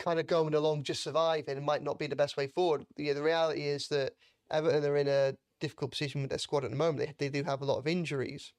kind 0.00 0.18
of 0.18 0.26
going 0.26 0.54
along 0.54 0.82
just 0.82 1.02
surviving 1.02 1.64
might 1.64 1.82
not 1.82 1.98
be 1.98 2.06
the 2.06 2.16
best 2.16 2.36
way 2.36 2.48
forward. 2.48 2.84
Yeah, 2.96 3.12
the 3.12 3.22
reality 3.22 3.62
is 3.62 3.88
that 3.88 4.14
Everton 4.50 4.84
are 4.84 4.96
in 4.96 5.08
a 5.08 5.34
difficult 5.60 5.92
position 5.92 6.22
with 6.22 6.30
their 6.30 6.38
squad 6.38 6.64
at 6.64 6.70
the 6.70 6.76
moment. 6.76 7.18
They, 7.18 7.28
they 7.28 7.40
do 7.40 7.44
have 7.44 7.60
a 7.60 7.66
lot 7.66 7.78
of 7.78 7.86
injuries, 7.86 8.52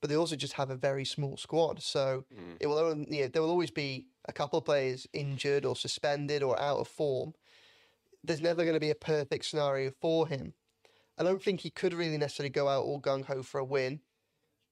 but 0.00 0.08
they 0.08 0.16
also 0.16 0.36
just 0.36 0.54
have 0.54 0.70
a 0.70 0.76
very 0.76 1.04
small 1.04 1.36
squad. 1.36 1.82
So 1.82 2.24
mm. 2.32 2.56
it 2.60 2.68
will 2.68 2.78
only, 2.78 3.06
yeah, 3.10 3.26
there 3.26 3.42
will 3.42 3.50
always 3.50 3.72
be 3.72 4.06
a 4.26 4.32
couple 4.32 4.58
of 4.58 4.64
players 4.64 5.06
injured 5.12 5.64
or 5.66 5.76
suspended 5.76 6.42
or 6.42 6.58
out 6.60 6.78
of 6.78 6.88
form. 6.88 7.32
There's 8.22 8.40
never 8.40 8.62
going 8.62 8.74
to 8.74 8.80
be 8.80 8.90
a 8.90 8.94
perfect 8.94 9.46
scenario 9.46 9.90
for 10.00 10.28
him. 10.28 10.54
I 11.18 11.22
don't 11.22 11.42
think 11.42 11.60
he 11.60 11.70
could 11.70 11.92
really 11.92 12.16
necessarily 12.16 12.50
go 12.50 12.68
out 12.68 12.84
all 12.84 13.00
gung 13.00 13.24
ho 13.24 13.42
for 13.42 13.58
a 13.58 13.64
win. 13.64 14.00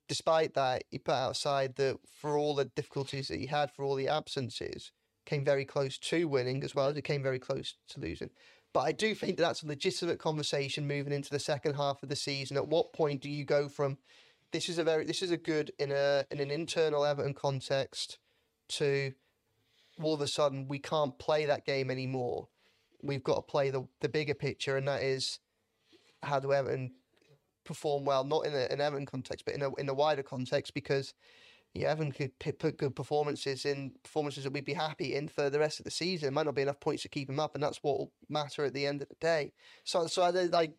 Despite 0.09 0.55
that, 0.55 0.85
he 0.91 0.99
put 0.99 1.15
outside 1.15 1.77
that 1.77 1.99
for 2.21 2.39
all 2.39 2.55
the 2.55 2.65
difficulties 2.65 3.29
that 3.29 3.39
he 3.39 3.47
had, 3.47 3.71
for 3.71 3.85
all 3.85 3.95
the 3.95 4.09
absences, 4.09 4.91
came 5.27 5.45
very 5.45 5.67
close 5.67 5.99
to 5.99 6.27
winning 6.27 6.65
as 6.65 6.75
well 6.75 6.89
as 6.89 6.97
it 6.97 7.03
came 7.03 7.23
very 7.23 7.39
close 7.39 7.75
to 7.91 8.01
losing. 8.01 8.31
But 8.73 8.81
I 8.81 8.93
do 8.93 9.15
think 9.15 9.37
that 9.37 9.43
that's 9.43 9.63
a 9.63 9.67
legitimate 9.67 10.19
conversation 10.19 10.87
moving 10.87 11.13
into 11.13 11.31
the 11.31 11.39
second 11.39 11.75
half 11.75 12.03
of 12.03 12.09
the 12.09 12.17
season. 12.17 12.57
At 12.57 12.69
what 12.69 12.93
point 12.93 13.21
do 13.21 13.31
you 13.31 13.45
go 13.45 13.69
from 13.69 13.99
this 14.53 14.69
is 14.69 14.79
a 14.79 14.85
very 14.85 15.05
this 15.05 15.23
is 15.23 15.31
a 15.31 15.37
good 15.37 15.73
in 15.79 15.93
a 15.93 16.25
in 16.31 16.41
an 16.41 16.51
internal 16.51 17.05
Everton 17.05 17.35
context 17.35 18.19
to 18.69 19.13
all 20.03 20.15
of 20.15 20.21
a 20.21 20.29
sudden 20.29 20.69
we 20.69 20.79
can't 20.79 21.19
play 21.19 21.45
that 21.45 21.67
game 21.67 21.91
anymore. 21.91 22.49
We've 23.03 23.23
got 23.23 23.37
to 23.37 23.43
play 23.43 23.71
the 23.71 23.87
the 24.01 24.09
bigger 24.09 24.35
picture, 24.35 24.77
and 24.77 24.89
that 24.89 25.03
is 25.03 25.41
how 26.23 26.41
do 26.41 26.53
Everton 26.53 26.93
perform 27.69 28.05
well, 28.05 28.25
not 28.25 28.47
in 28.47 28.55
a, 28.55 28.67
an 28.73 28.81
Everton 28.81 29.07
context, 29.07 29.45
but 29.45 29.55
in 29.55 29.63
a 29.63 29.73
in 29.77 29.89
a 29.89 29.95
wider 29.95 30.25
context, 30.25 30.75
because 30.75 31.15
yeah, 31.75 31.91
Everton 31.91 32.13
could 32.13 32.37
p- 32.39 32.53
put 32.53 32.79
good 32.79 32.97
performances 32.97 33.65
in 33.65 33.93
performances 34.03 34.45
that 34.45 34.53
we'd 34.53 34.65
be 34.65 34.73
happy 34.73 35.15
in 35.15 35.29
for 35.29 35.51
the 35.51 35.59
rest 35.59 35.79
of 35.79 35.85
the 35.85 35.91
season. 35.91 36.29
It 36.29 36.33
might 36.33 36.47
not 36.47 36.55
be 36.55 36.63
enough 36.63 36.81
points 36.81 37.03
to 37.03 37.09
keep 37.09 37.29
him 37.29 37.39
up, 37.39 37.55
and 37.55 37.63
that's 37.63 37.83
what 37.83 37.99
will 37.99 38.13
matter 38.29 38.65
at 38.65 38.73
the 38.73 38.87
end 38.87 39.03
of 39.03 39.09
the 39.09 39.17
day. 39.21 39.53
So, 39.85 40.07
so 40.07 40.23
I, 40.23 40.31
like, 40.31 40.73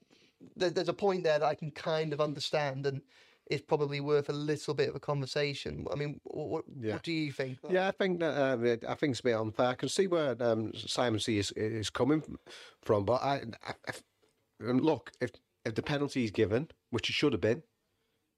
there, 0.55 0.71
there's 0.71 0.89
a 0.89 0.93
point 0.93 1.23
there 1.23 1.39
that 1.39 1.45
I 1.45 1.55
can 1.55 1.71
kind 1.71 2.11
of 2.11 2.19
understand, 2.19 2.85
and 2.87 3.01
is 3.49 3.61
probably 3.61 3.99
worth 3.99 4.29
a 4.29 4.33
little 4.33 4.73
bit 4.73 4.89
of 4.89 4.95
a 4.95 4.99
conversation. 4.99 5.85
I 5.91 5.95
mean, 5.95 6.19
what, 6.23 6.65
Yeah. 6.79 6.93
what 6.93 7.03
do 7.03 7.11
you 7.11 7.31
think? 7.31 7.57
Yeah, 7.69 7.87
I 7.87 7.91
think 7.91 8.19
that 8.19 8.35
um, 8.39 8.63
I 8.63 8.95
think 8.95 9.11
it's 9.11 9.21
a 9.21 9.23
bit 9.23 9.35
unfair. 9.35 9.67
I 9.67 9.75
can 9.75 9.89
see 9.89 10.07
where 10.07 10.35
um, 10.39 10.71
Simon 10.73 11.19
C 11.19 11.37
is 11.37 11.51
is 11.51 11.89
coming 11.89 12.21
from, 12.81 13.05
but 13.05 13.21
I, 13.23 13.43
I, 13.65 13.73
I 13.87 14.71
look 14.71 15.11
if 15.21 15.31
if 15.65 15.75
the 15.75 15.81
penalty 15.81 16.23
is 16.23 16.31
given, 16.31 16.69
which 16.89 17.09
it 17.09 17.13
should 17.13 17.33
have 17.33 17.41
been, 17.41 17.63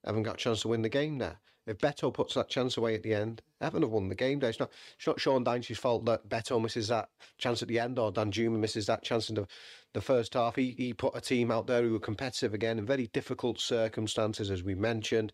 haven't 0.04 0.24
got 0.24 0.34
a 0.34 0.38
chance 0.38 0.62
to 0.62 0.68
win 0.68 0.82
the 0.82 0.88
game 0.88 1.18
there. 1.18 1.38
If 1.64 1.78
Beto 1.78 2.12
puts 2.12 2.34
that 2.34 2.48
chance 2.48 2.76
away 2.76 2.96
at 2.96 3.04
the 3.04 3.14
end, 3.14 3.40
Everton 3.60 3.82
have 3.82 3.92
won 3.92 4.08
the 4.08 4.16
game 4.16 4.40
there. 4.40 4.50
It's 4.50 4.58
not, 4.58 4.72
it's 4.96 5.06
not 5.06 5.20
Sean 5.20 5.44
Dyche's 5.44 5.78
fault 5.78 6.04
that 6.06 6.28
Beto 6.28 6.60
misses 6.60 6.88
that 6.88 7.08
chance 7.38 7.62
at 7.62 7.68
the 7.68 7.78
end 7.78 8.00
or 8.00 8.12
Danjuma 8.12 8.58
misses 8.58 8.86
that 8.86 9.04
chance 9.04 9.28
in 9.28 9.36
the, 9.36 9.46
the 9.94 10.00
first 10.00 10.34
half. 10.34 10.56
He, 10.56 10.74
he 10.76 10.92
put 10.92 11.16
a 11.16 11.20
team 11.20 11.52
out 11.52 11.68
there 11.68 11.82
who 11.82 11.92
were 11.92 12.00
competitive 12.00 12.52
again 12.52 12.80
in 12.80 12.86
very 12.86 13.06
difficult 13.06 13.60
circumstances, 13.60 14.50
as 14.50 14.64
we 14.64 14.74
mentioned. 14.74 15.32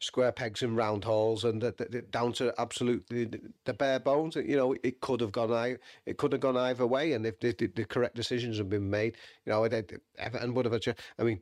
Square 0.00 0.32
pegs 0.32 0.62
and 0.62 0.76
round 0.76 1.04
holes, 1.04 1.44
and 1.44 1.60
the, 1.60 1.74
the, 1.76 2.02
down 2.02 2.32
to 2.34 2.54
absolutely 2.58 3.24
the, 3.64 3.74
bare 3.74 3.98
bones. 3.98 4.36
You 4.36 4.56
know, 4.56 4.76
it 4.84 5.00
could 5.00 5.20
have 5.20 5.32
gone 5.32 5.78
it 6.06 6.18
could 6.18 6.32
have 6.32 6.40
gone 6.40 6.56
either 6.56 6.86
way, 6.86 7.14
and 7.14 7.26
if 7.26 7.40
the, 7.40 7.52
the, 7.52 7.84
correct 7.84 8.14
decisions 8.14 8.58
had 8.58 8.68
been 8.68 8.88
made, 8.88 9.16
you 9.44 9.52
know, 9.52 9.64
Everton 9.64 10.54
would 10.54 10.66
have. 10.66 10.80
I 11.18 11.22
mean, 11.24 11.40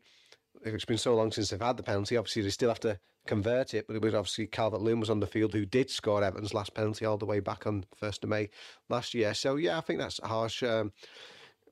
it's 0.63 0.85
been 0.87 0.99
so 0.99 1.15
long 1.15 1.33
since 1.33 1.51
they've 1.51 1.61
had 1.61 1.77
the 1.77 1.83
penalty. 1.83 2.17
Obviously, 2.17 2.43
they 2.43 2.51
still 2.51 2.71
have 2.71 2.81
to 2.81 2.99
convert 3.27 3.75
it. 3.75 3.87
But 3.87 3.97
it 3.97 4.03
was 4.03 4.15
obviously 4.15 4.47
Calvert 4.47 4.81
Lewin 4.81 5.01
was 5.01 5.11
on 5.11 5.21
the 5.21 5.27
field 5.27 5.53
who 5.53 5.67
did 5.67 5.91
score 5.91 6.23
Everton's 6.23 6.55
last 6.55 6.75
penalty 6.75 7.05
all 7.05 7.19
the 7.19 7.27
way 7.27 7.41
back 7.41 7.67
on 7.67 7.85
first 7.95 8.25
of 8.25 8.31
May 8.31 8.49
last 8.89 9.15
year. 9.15 9.35
So 9.35 9.57
yeah, 9.57 9.79
I 9.79 9.81
think 9.81 9.99
that's 9.99 10.21
harsh. 10.25 10.63
Um, 10.63 10.93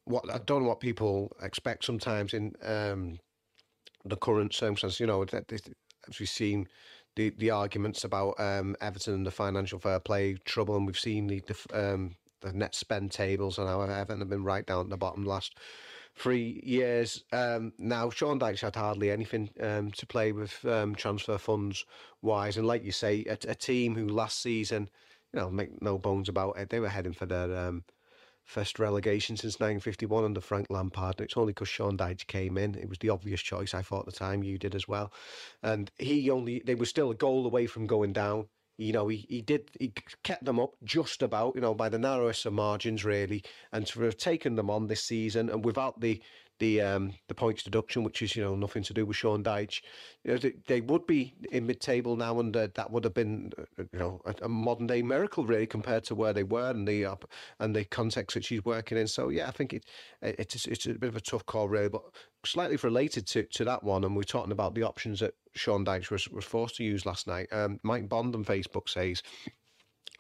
what 0.04 0.24
I 0.32 0.38
don't 0.38 0.62
know 0.62 0.68
what 0.68 0.80
people 0.80 1.34
expect 1.40 1.84
sometimes 1.84 2.34
in 2.34 2.52
um, 2.62 3.18
the 4.04 4.16
current 4.16 4.52
circumstances. 4.52 5.00
You 5.00 5.06
know, 5.06 5.24
that- 5.24 5.48
as 6.08 6.18
we've 6.18 6.28
seen. 6.28 6.68
The, 7.16 7.30
the 7.30 7.50
arguments 7.50 8.02
about 8.02 8.40
um, 8.40 8.74
Everton 8.80 9.14
and 9.14 9.24
the 9.24 9.30
financial 9.30 9.78
fair 9.78 10.00
play 10.00 10.34
trouble, 10.44 10.76
and 10.76 10.84
we've 10.84 10.98
seen 10.98 11.28
the 11.28 11.40
the, 11.46 11.56
um, 11.94 12.16
the 12.40 12.52
net 12.52 12.74
spend 12.74 13.12
tables 13.12 13.56
and 13.56 13.68
how 13.68 13.82
Everton 13.82 14.18
have 14.18 14.28
been 14.28 14.42
right 14.42 14.66
down 14.66 14.86
at 14.86 14.90
the 14.90 14.96
bottom 14.96 15.24
last 15.24 15.56
three 16.16 16.60
years. 16.64 17.24
Um, 17.32 17.72
now, 17.78 18.10
Sean 18.10 18.38
Dyche 18.38 18.60
had 18.60 18.76
hardly 18.76 19.10
anything 19.10 19.50
um, 19.60 19.90
to 19.92 20.06
play 20.06 20.32
with 20.32 20.64
um, 20.64 20.94
transfer 20.94 21.38
funds 21.38 21.84
wise. 22.22 22.56
And 22.56 22.66
like 22.66 22.84
you 22.84 22.92
say, 22.92 23.24
a, 23.28 23.38
a 23.48 23.54
team 23.54 23.94
who 23.94 24.08
last 24.08 24.40
season, 24.40 24.88
you 25.32 25.40
know, 25.40 25.50
make 25.50 25.82
no 25.82 25.98
bones 25.98 26.28
about 26.28 26.58
it, 26.58 26.70
they 26.70 26.80
were 26.80 26.88
heading 26.88 27.12
for 27.14 27.26
their 27.26 27.56
um, 27.56 27.84
first 28.44 28.78
relegation 28.78 29.36
since 29.36 29.54
1951 29.54 30.24
under 30.24 30.40
Frank 30.40 30.66
Lampard. 30.70 31.16
And 31.18 31.26
it's 31.26 31.36
only 31.36 31.52
because 31.52 31.68
Sean 31.68 31.96
Dyche 31.96 32.26
came 32.26 32.58
in. 32.58 32.74
It 32.74 32.88
was 32.88 32.98
the 32.98 33.10
obvious 33.10 33.40
choice, 33.40 33.74
I 33.74 33.82
thought, 33.82 34.00
at 34.00 34.06
the 34.06 34.12
time. 34.12 34.42
You 34.42 34.58
did 34.58 34.74
as 34.74 34.86
well. 34.86 35.12
And 35.62 35.90
he 35.98 36.30
only, 36.30 36.62
they 36.64 36.74
were 36.74 36.86
still 36.86 37.10
a 37.10 37.14
goal 37.14 37.46
away 37.46 37.66
from 37.66 37.86
going 37.86 38.12
down. 38.12 38.48
You 38.76 38.92
know, 38.92 39.06
he, 39.06 39.24
he 39.28 39.40
did, 39.40 39.70
he 39.78 39.92
kept 40.24 40.44
them 40.44 40.58
up 40.58 40.72
just 40.82 41.22
about, 41.22 41.54
you 41.54 41.60
know, 41.60 41.74
by 41.74 41.88
the 41.88 41.98
narrowest 41.98 42.44
of 42.44 42.52
margins, 42.52 43.04
really. 43.04 43.44
And 43.72 43.86
to 43.88 44.00
have 44.02 44.16
taken 44.16 44.56
them 44.56 44.68
on 44.68 44.88
this 44.88 45.04
season 45.04 45.48
and 45.48 45.64
without 45.64 46.00
the, 46.00 46.20
the 46.58 46.80
um 46.80 47.12
the 47.28 47.34
points 47.34 47.62
deduction, 47.62 48.04
which 48.04 48.22
is 48.22 48.36
you 48.36 48.42
know 48.42 48.54
nothing 48.54 48.82
to 48.84 48.94
do 48.94 49.06
with 49.06 49.16
Sean 49.16 49.42
Dyche, 49.42 49.82
you 50.22 50.32
know 50.32 50.50
they, 50.66 50.80
would 50.80 51.06
be 51.06 51.34
in 51.50 51.66
mid-table 51.66 52.16
now, 52.16 52.38
and 52.40 52.56
uh, 52.56 52.68
that 52.74 52.90
would 52.90 53.04
have 53.04 53.14
been 53.14 53.52
uh, 53.58 53.84
you 53.92 53.98
know 53.98 54.20
a, 54.24 54.34
a 54.42 54.48
modern 54.48 54.86
day 54.86 55.02
miracle 55.02 55.44
really 55.44 55.66
compared 55.66 56.04
to 56.04 56.14
where 56.14 56.32
they 56.32 56.44
were 56.44 56.70
and 56.70 56.86
the 56.86 57.04
uh, 57.04 57.16
and 57.60 57.74
the 57.74 57.84
context 57.84 58.34
that 58.34 58.44
she's 58.44 58.64
working 58.64 58.98
in. 58.98 59.06
So 59.06 59.28
yeah, 59.28 59.48
I 59.48 59.50
think 59.50 59.72
it 59.72 59.84
it's 60.22 60.66
it's 60.66 60.86
a 60.86 60.94
bit 60.94 61.08
of 61.08 61.16
a 61.16 61.20
tough 61.20 61.46
call 61.46 61.68
really, 61.68 61.88
but 61.88 62.02
slightly 62.46 62.76
related 62.76 63.26
to, 63.28 63.44
to 63.44 63.64
that 63.64 63.82
one, 63.82 64.04
and 64.04 64.14
we're 64.14 64.22
talking 64.22 64.52
about 64.52 64.74
the 64.74 64.82
options 64.82 65.20
that 65.20 65.34
Sean 65.54 65.84
Dyche 65.84 66.10
was, 66.10 66.28
was 66.28 66.44
forced 66.44 66.76
to 66.76 66.84
use 66.84 67.06
last 67.06 67.26
night. 67.26 67.48
Um, 67.52 67.80
Mike 67.82 68.08
Bond 68.08 68.34
on 68.34 68.44
Facebook 68.44 68.88
says 68.88 69.22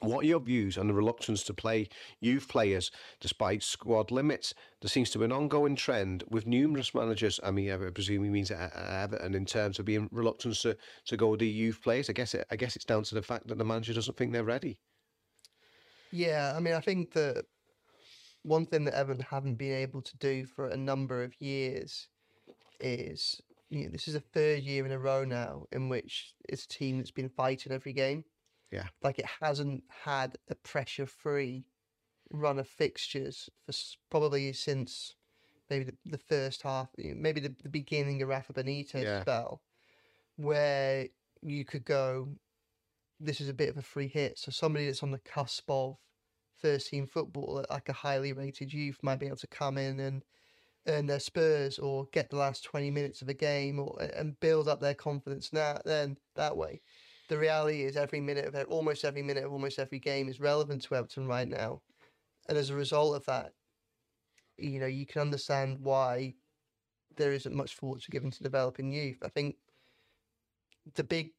What 0.00 0.24
are 0.24 0.28
your 0.28 0.40
views 0.40 0.76
on 0.76 0.88
the 0.88 0.94
reluctance 0.94 1.42
to 1.44 1.54
play 1.54 1.88
youth 2.20 2.48
players 2.48 2.90
despite 3.20 3.62
squad 3.62 4.10
limits? 4.10 4.52
There 4.80 4.88
seems 4.88 5.10
to 5.10 5.18
be 5.18 5.24
an 5.24 5.32
ongoing 5.32 5.76
trend 5.76 6.24
with 6.28 6.46
numerous 6.46 6.94
managers. 6.94 7.40
I 7.42 7.52
mean, 7.52 7.70
I 7.70 7.90
presume 7.90 8.24
he 8.24 8.30
means 8.30 8.50
uh, 8.50 8.70
uh, 8.74 9.02
Everton 9.02 9.34
in 9.34 9.46
terms 9.46 9.78
of 9.78 9.84
being 9.84 10.08
reluctant 10.12 10.56
to, 10.56 10.76
to 11.06 11.16
go 11.16 11.28
with 11.28 11.40
the 11.40 11.48
youth 11.48 11.80
players. 11.82 12.10
I 12.10 12.12
guess 12.12 12.34
it, 12.34 12.46
I 12.50 12.56
guess 12.56 12.76
it's 12.76 12.84
down 12.84 13.04
to 13.04 13.14
the 13.14 13.22
fact 13.22 13.46
that 13.48 13.56
the 13.56 13.64
manager 13.64 13.94
doesn't 13.94 14.16
think 14.16 14.32
they're 14.32 14.44
ready. 14.44 14.78
Yeah, 16.10 16.52
I 16.54 16.60
mean, 16.60 16.74
I 16.74 16.80
think 16.80 17.12
that 17.12 17.44
one 18.42 18.66
thing 18.66 18.84
that 18.84 18.94
Everton 18.94 19.24
haven't 19.30 19.54
been 19.54 19.74
able 19.74 20.02
to 20.02 20.16
do 20.18 20.44
for 20.44 20.68
a 20.68 20.76
number 20.76 21.22
of 21.22 21.40
years 21.40 22.08
is 22.78 23.40
you 23.70 23.84
know, 23.84 23.90
this 23.90 24.06
is 24.06 24.14
a 24.14 24.20
third 24.20 24.62
year 24.62 24.84
in 24.84 24.92
a 24.92 24.98
row 24.98 25.24
now 25.24 25.64
in 25.72 25.88
which 25.88 26.34
it's 26.48 26.64
a 26.64 26.68
team 26.68 26.98
that's 26.98 27.10
been 27.10 27.28
fighting 27.28 27.72
every 27.72 27.92
game. 27.92 28.24
Yeah. 28.74 28.86
Like 29.02 29.18
it 29.18 29.26
hasn't 29.40 29.84
had 30.04 30.36
a 30.50 30.54
pressure 30.54 31.06
free 31.06 31.64
run 32.32 32.58
of 32.58 32.68
fixtures 32.68 33.48
for 33.64 33.72
probably 34.10 34.52
since 34.52 35.14
maybe 35.70 35.84
the, 35.84 35.96
the 36.04 36.18
first 36.18 36.62
half, 36.62 36.88
maybe 36.98 37.40
the, 37.40 37.54
the 37.62 37.68
beginning 37.68 38.22
of 38.22 38.28
Rafa 38.28 38.52
Benitez 38.52 39.02
yeah. 39.02 39.20
spell, 39.22 39.62
where 40.36 41.06
you 41.42 41.64
could 41.64 41.84
go, 41.84 42.28
this 43.20 43.40
is 43.40 43.48
a 43.48 43.54
bit 43.54 43.68
of 43.68 43.78
a 43.78 43.82
free 43.82 44.08
hit. 44.08 44.38
So 44.38 44.50
somebody 44.50 44.86
that's 44.86 45.02
on 45.02 45.10
the 45.10 45.18
cusp 45.18 45.70
of 45.70 45.96
first 46.60 46.88
team 46.88 47.06
football, 47.06 47.58
uh, 47.58 47.72
like 47.72 47.88
a 47.88 47.92
highly 47.92 48.32
rated 48.32 48.72
youth, 48.72 48.98
might 49.02 49.20
be 49.20 49.26
able 49.26 49.36
to 49.36 49.46
come 49.46 49.78
in 49.78 50.00
and 50.00 50.22
earn 50.86 51.06
their 51.06 51.20
spurs 51.20 51.78
or 51.78 52.06
get 52.12 52.30
the 52.30 52.36
last 52.36 52.64
20 52.64 52.90
minutes 52.90 53.22
of 53.22 53.28
a 53.28 53.34
game 53.34 53.78
or 53.78 53.96
and 54.16 54.38
build 54.40 54.68
up 54.68 54.80
their 54.80 54.94
confidence 54.94 55.50
now 55.52 55.78
then 55.84 56.16
that 56.36 56.56
way 56.56 56.80
the 57.28 57.38
reality 57.38 57.82
is 57.82 57.96
every 57.96 58.20
minute 58.20 58.46
of 58.46 58.54
almost 58.68 59.04
every 59.04 59.22
minute 59.22 59.44
of 59.44 59.52
almost 59.52 59.78
every 59.78 59.98
game 59.98 60.28
is 60.28 60.40
relevant 60.40 60.82
to 60.82 60.94
Everton 60.94 61.26
right 61.26 61.48
now, 61.48 61.80
and 62.48 62.58
as 62.58 62.70
a 62.70 62.74
result 62.74 63.16
of 63.16 63.24
that, 63.26 63.52
you 64.56 64.80
know 64.80 64.86
you 64.86 65.06
can 65.06 65.22
understand 65.22 65.78
why 65.80 66.34
there 67.16 67.32
isn't 67.32 67.54
much 67.54 67.76
thought 67.76 68.02
to 68.02 68.10
given 68.10 68.30
to 68.30 68.42
developing 68.42 68.92
youth. 68.92 69.18
I 69.22 69.28
think 69.28 69.56
the 70.94 71.04
big 71.04 71.30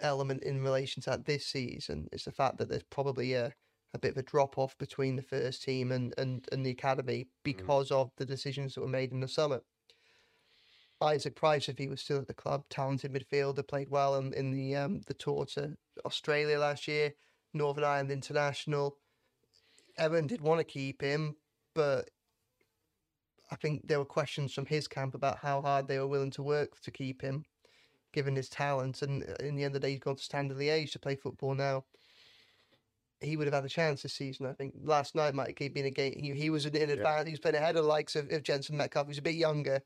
element 0.00 0.42
in 0.42 0.62
relation 0.62 1.02
to 1.02 1.10
that 1.10 1.24
this 1.24 1.46
season 1.46 2.08
is 2.12 2.24
the 2.24 2.32
fact 2.32 2.58
that 2.58 2.68
there's 2.68 2.82
probably 2.84 3.34
a, 3.34 3.52
a 3.94 3.98
bit 3.98 4.12
of 4.12 4.16
a 4.18 4.22
drop 4.22 4.58
off 4.58 4.76
between 4.78 5.16
the 5.16 5.22
first 5.22 5.62
team 5.62 5.92
and, 5.92 6.14
and, 6.18 6.46
and 6.52 6.64
the 6.64 6.70
academy 6.70 7.24
mm. 7.24 7.28
because 7.44 7.90
mm. 7.90 7.96
of 7.96 8.10
the 8.16 8.26
decisions 8.26 8.74
that 8.74 8.80
were 8.80 8.88
made 8.88 9.12
in 9.12 9.20
the 9.20 9.28
summer. 9.28 9.60
Isaac 11.02 11.34
Price, 11.34 11.68
if 11.68 11.78
he 11.78 11.88
was 11.88 12.00
still 12.00 12.18
at 12.18 12.26
the 12.26 12.34
club, 12.34 12.64
talented 12.70 13.12
midfielder, 13.12 13.66
played 13.66 13.90
well 13.90 14.16
in, 14.16 14.32
in 14.34 14.52
the 14.52 14.76
um, 14.76 15.00
the 15.06 15.14
tour 15.14 15.44
to 15.54 15.76
Australia 16.04 16.58
last 16.58 16.88
year, 16.88 17.12
Northern 17.52 17.84
Ireland 17.84 18.10
International. 18.10 18.96
Everton 19.98 20.26
did 20.26 20.40
want 20.40 20.58
to 20.58 20.64
keep 20.64 21.02
him, 21.02 21.36
but 21.74 22.08
I 23.50 23.56
think 23.56 23.86
there 23.86 23.98
were 23.98 24.06
questions 24.06 24.54
from 24.54 24.66
his 24.66 24.88
camp 24.88 25.14
about 25.14 25.38
how 25.38 25.60
hard 25.60 25.86
they 25.86 25.98
were 25.98 26.06
willing 26.06 26.30
to 26.32 26.42
work 26.42 26.80
to 26.80 26.90
keep 26.90 27.20
him, 27.20 27.44
given 28.12 28.34
his 28.34 28.48
talent. 28.48 29.02
And 29.02 29.22
uh, 29.22 29.34
in 29.44 29.56
the 29.56 29.64
end 29.64 29.74
of 29.76 29.82
the 29.82 29.86
day, 29.86 29.92
he's 29.92 30.00
gone 30.00 30.16
to 30.16 30.22
Standard 30.22 30.56
Liège 30.56 30.92
to 30.92 30.98
play 30.98 31.16
football 31.16 31.54
now. 31.54 31.84
He 33.20 33.36
would 33.36 33.46
have 33.46 33.54
had 33.54 33.64
a 33.64 33.68
chance 33.68 34.02
this 34.02 34.14
season. 34.14 34.46
I 34.46 34.52
think 34.52 34.74
last 34.82 35.14
night 35.14 35.34
might 35.34 35.56
have 35.56 35.74
been 35.74 35.86
a 35.86 35.90
game. 35.90 36.14
He, 36.16 36.32
he 36.32 36.50
was 36.50 36.64
in 36.66 36.74
advance. 36.74 37.04
Yeah. 37.04 37.24
He 37.24 37.30
was 37.32 37.40
playing 37.40 37.56
ahead 37.56 37.76
of 37.76 37.84
the 37.84 37.88
likes 37.88 38.16
of, 38.16 38.32
of 38.32 38.42
Jenson 38.42 38.76
Metcalfe. 38.76 39.06
He 39.06 39.10
was 39.10 39.18
a 39.18 39.22
bit 39.22 39.34
younger 39.34 39.82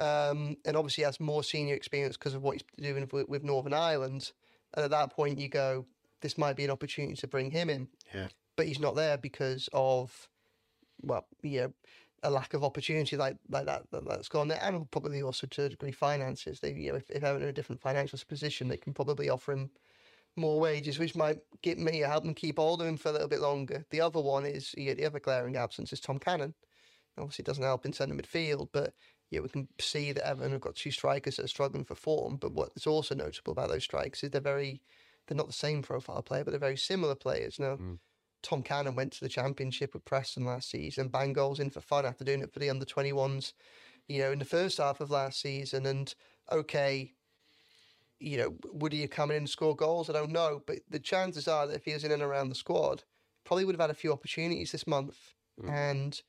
um, 0.00 0.56
and 0.64 0.76
obviously 0.76 1.04
has 1.04 1.20
more 1.20 1.42
senior 1.42 1.74
experience 1.74 2.16
because 2.16 2.34
of 2.34 2.42
what 2.42 2.54
he's 2.54 2.64
doing 2.78 3.08
with, 3.12 3.28
with, 3.28 3.44
Northern 3.44 3.74
Ireland. 3.74 4.32
And 4.74 4.84
at 4.84 4.90
that 4.90 5.10
point, 5.10 5.38
you 5.38 5.48
go, 5.48 5.86
this 6.20 6.36
might 6.36 6.56
be 6.56 6.64
an 6.64 6.70
opportunity 6.70 7.14
to 7.16 7.28
bring 7.28 7.50
him 7.50 7.70
in. 7.70 7.88
Yeah. 8.14 8.28
But 8.56 8.66
he's 8.66 8.80
not 8.80 8.96
there 8.96 9.18
because 9.18 9.68
of, 9.72 10.28
well, 11.02 11.26
yeah, 11.42 11.68
a 12.24 12.30
lack 12.30 12.54
of 12.54 12.64
opportunity 12.64 13.16
like 13.16 13.36
like 13.50 13.66
that, 13.66 13.82
that 13.92 14.08
that's 14.08 14.28
gone 14.28 14.48
there, 14.48 14.60
and 14.62 14.90
probably 14.90 15.22
also 15.22 15.46
to 15.46 15.64
a 15.64 15.68
degree 15.68 15.92
finances. 15.92 16.60
They, 16.60 16.72
you 16.72 16.90
know, 16.90 16.96
if, 16.96 17.10
if 17.10 17.20
they're 17.20 17.36
in 17.36 17.42
a 17.42 17.52
different 17.52 17.80
financial 17.80 18.18
position, 18.26 18.68
they 18.68 18.76
can 18.76 18.94
probably 18.94 19.28
offer 19.28 19.52
him 19.52 19.70
more 20.36 20.58
wages, 20.58 20.98
which 20.98 21.14
might 21.14 21.38
get 21.62 21.78
me 21.78 22.00
help 22.00 22.24
them 22.24 22.34
keep 22.34 22.58
hold 22.58 22.80
of 22.80 22.88
him 22.88 22.96
for 22.96 23.10
a 23.10 23.12
little 23.12 23.28
bit 23.28 23.40
longer. 23.40 23.84
The 23.90 24.00
other 24.00 24.20
one 24.20 24.46
is 24.46 24.74
yeah, 24.76 24.94
the 24.94 25.06
other 25.06 25.20
glaring 25.20 25.56
absence 25.56 25.92
is 25.92 26.00
Tom 26.00 26.18
Cannon. 26.18 26.54
Obviously, 27.18 27.42
it 27.42 27.46
doesn't 27.46 27.62
help 27.62 27.84
in 27.84 27.92
centre 27.92 28.14
midfield, 28.14 28.70
but 28.72 28.94
yeah, 29.30 29.40
we 29.40 29.48
can 29.48 29.68
see 29.80 30.12
that 30.12 30.26
Everton 30.26 30.52
have 30.52 30.60
got 30.60 30.76
two 30.76 30.90
strikers 30.90 31.36
that 31.36 31.44
are 31.44 31.48
struggling 31.48 31.84
for 31.84 31.94
form. 31.94 32.36
But 32.36 32.52
what's 32.52 32.86
also 32.86 33.14
notable 33.14 33.52
about 33.52 33.68
those 33.68 33.84
strikers 33.84 34.22
is 34.22 34.30
they're 34.30 34.40
very, 34.40 34.80
they're 35.26 35.36
not 35.36 35.46
the 35.46 35.52
same 35.52 35.82
profile 35.82 36.22
player, 36.22 36.44
but 36.44 36.50
they're 36.50 36.60
very 36.60 36.76
similar 36.76 37.14
players. 37.14 37.58
Now, 37.58 37.76
mm. 37.76 37.98
Tom 38.42 38.62
Cannon 38.62 38.94
went 38.94 39.12
to 39.14 39.20
the 39.20 39.28
championship 39.28 39.94
with 39.94 40.04
Preston 40.04 40.44
last 40.44 40.70
season, 40.70 41.08
bang 41.08 41.32
goals 41.32 41.58
in 41.58 41.70
for 41.70 41.80
fun 41.80 42.04
after 42.04 42.24
doing 42.24 42.42
it 42.42 42.52
for 42.52 42.58
the 42.58 42.70
under 42.70 42.84
21s, 42.84 43.54
you 44.06 44.20
know, 44.20 44.30
in 44.30 44.38
the 44.38 44.44
first 44.44 44.78
half 44.78 45.00
of 45.00 45.10
last 45.10 45.40
season. 45.40 45.86
And 45.86 46.14
okay, 46.52 47.14
you 48.20 48.38
know, 48.38 48.54
would 48.72 48.92
he 48.92 49.00
have 49.00 49.10
come 49.10 49.30
in 49.30 49.38
and 49.38 49.48
score 49.48 49.74
goals? 49.74 50.10
I 50.10 50.12
don't 50.12 50.30
know. 50.30 50.62
But 50.66 50.80
the 50.88 51.00
chances 51.00 51.48
are 51.48 51.66
that 51.66 51.76
if 51.76 51.84
he 51.86 51.94
was 51.94 52.04
in 52.04 52.12
and 52.12 52.22
around 52.22 52.50
the 52.50 52.54
squad, 52.54 53.02
probably 53.44 53.64
would 53.64 53.74
have 53.74 53.80
had 53.80 53.90
a 53.90 53.94
few 53.94 54.12
opportunities 54.12 54.72
this 54.72 54.86
month. 54.86 55.18
Mm. 55.60 55.70
And, 55.70 56.22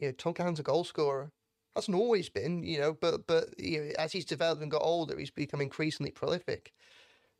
you 0.00 0.08
know, 0.08 0.12
Tom 0.12 0.34
Cannon's 0.34 0.60
a 0.60 0.62
goal 0.62 0.84
scorer 0.84 1.32
hasn't 1.78 1.96
always 1.96 2.28
been, 2.28 2.62
you 2.62 2.78
know, 2.78 2.94
but 3.00 3.26
but 3.26 3.58
you 3.58 3.80
know, 3.80 3.90
as 3.98 4.12
he's 4.12 4.24
developed 4.24 4.62
and 4.62 4.70
got 4.70 4.82
older, 4.82 5.18
he's 5.18 5.30
become 5.30 5.60
increasingly 5.60 6.10
prolific. 6.10 6.72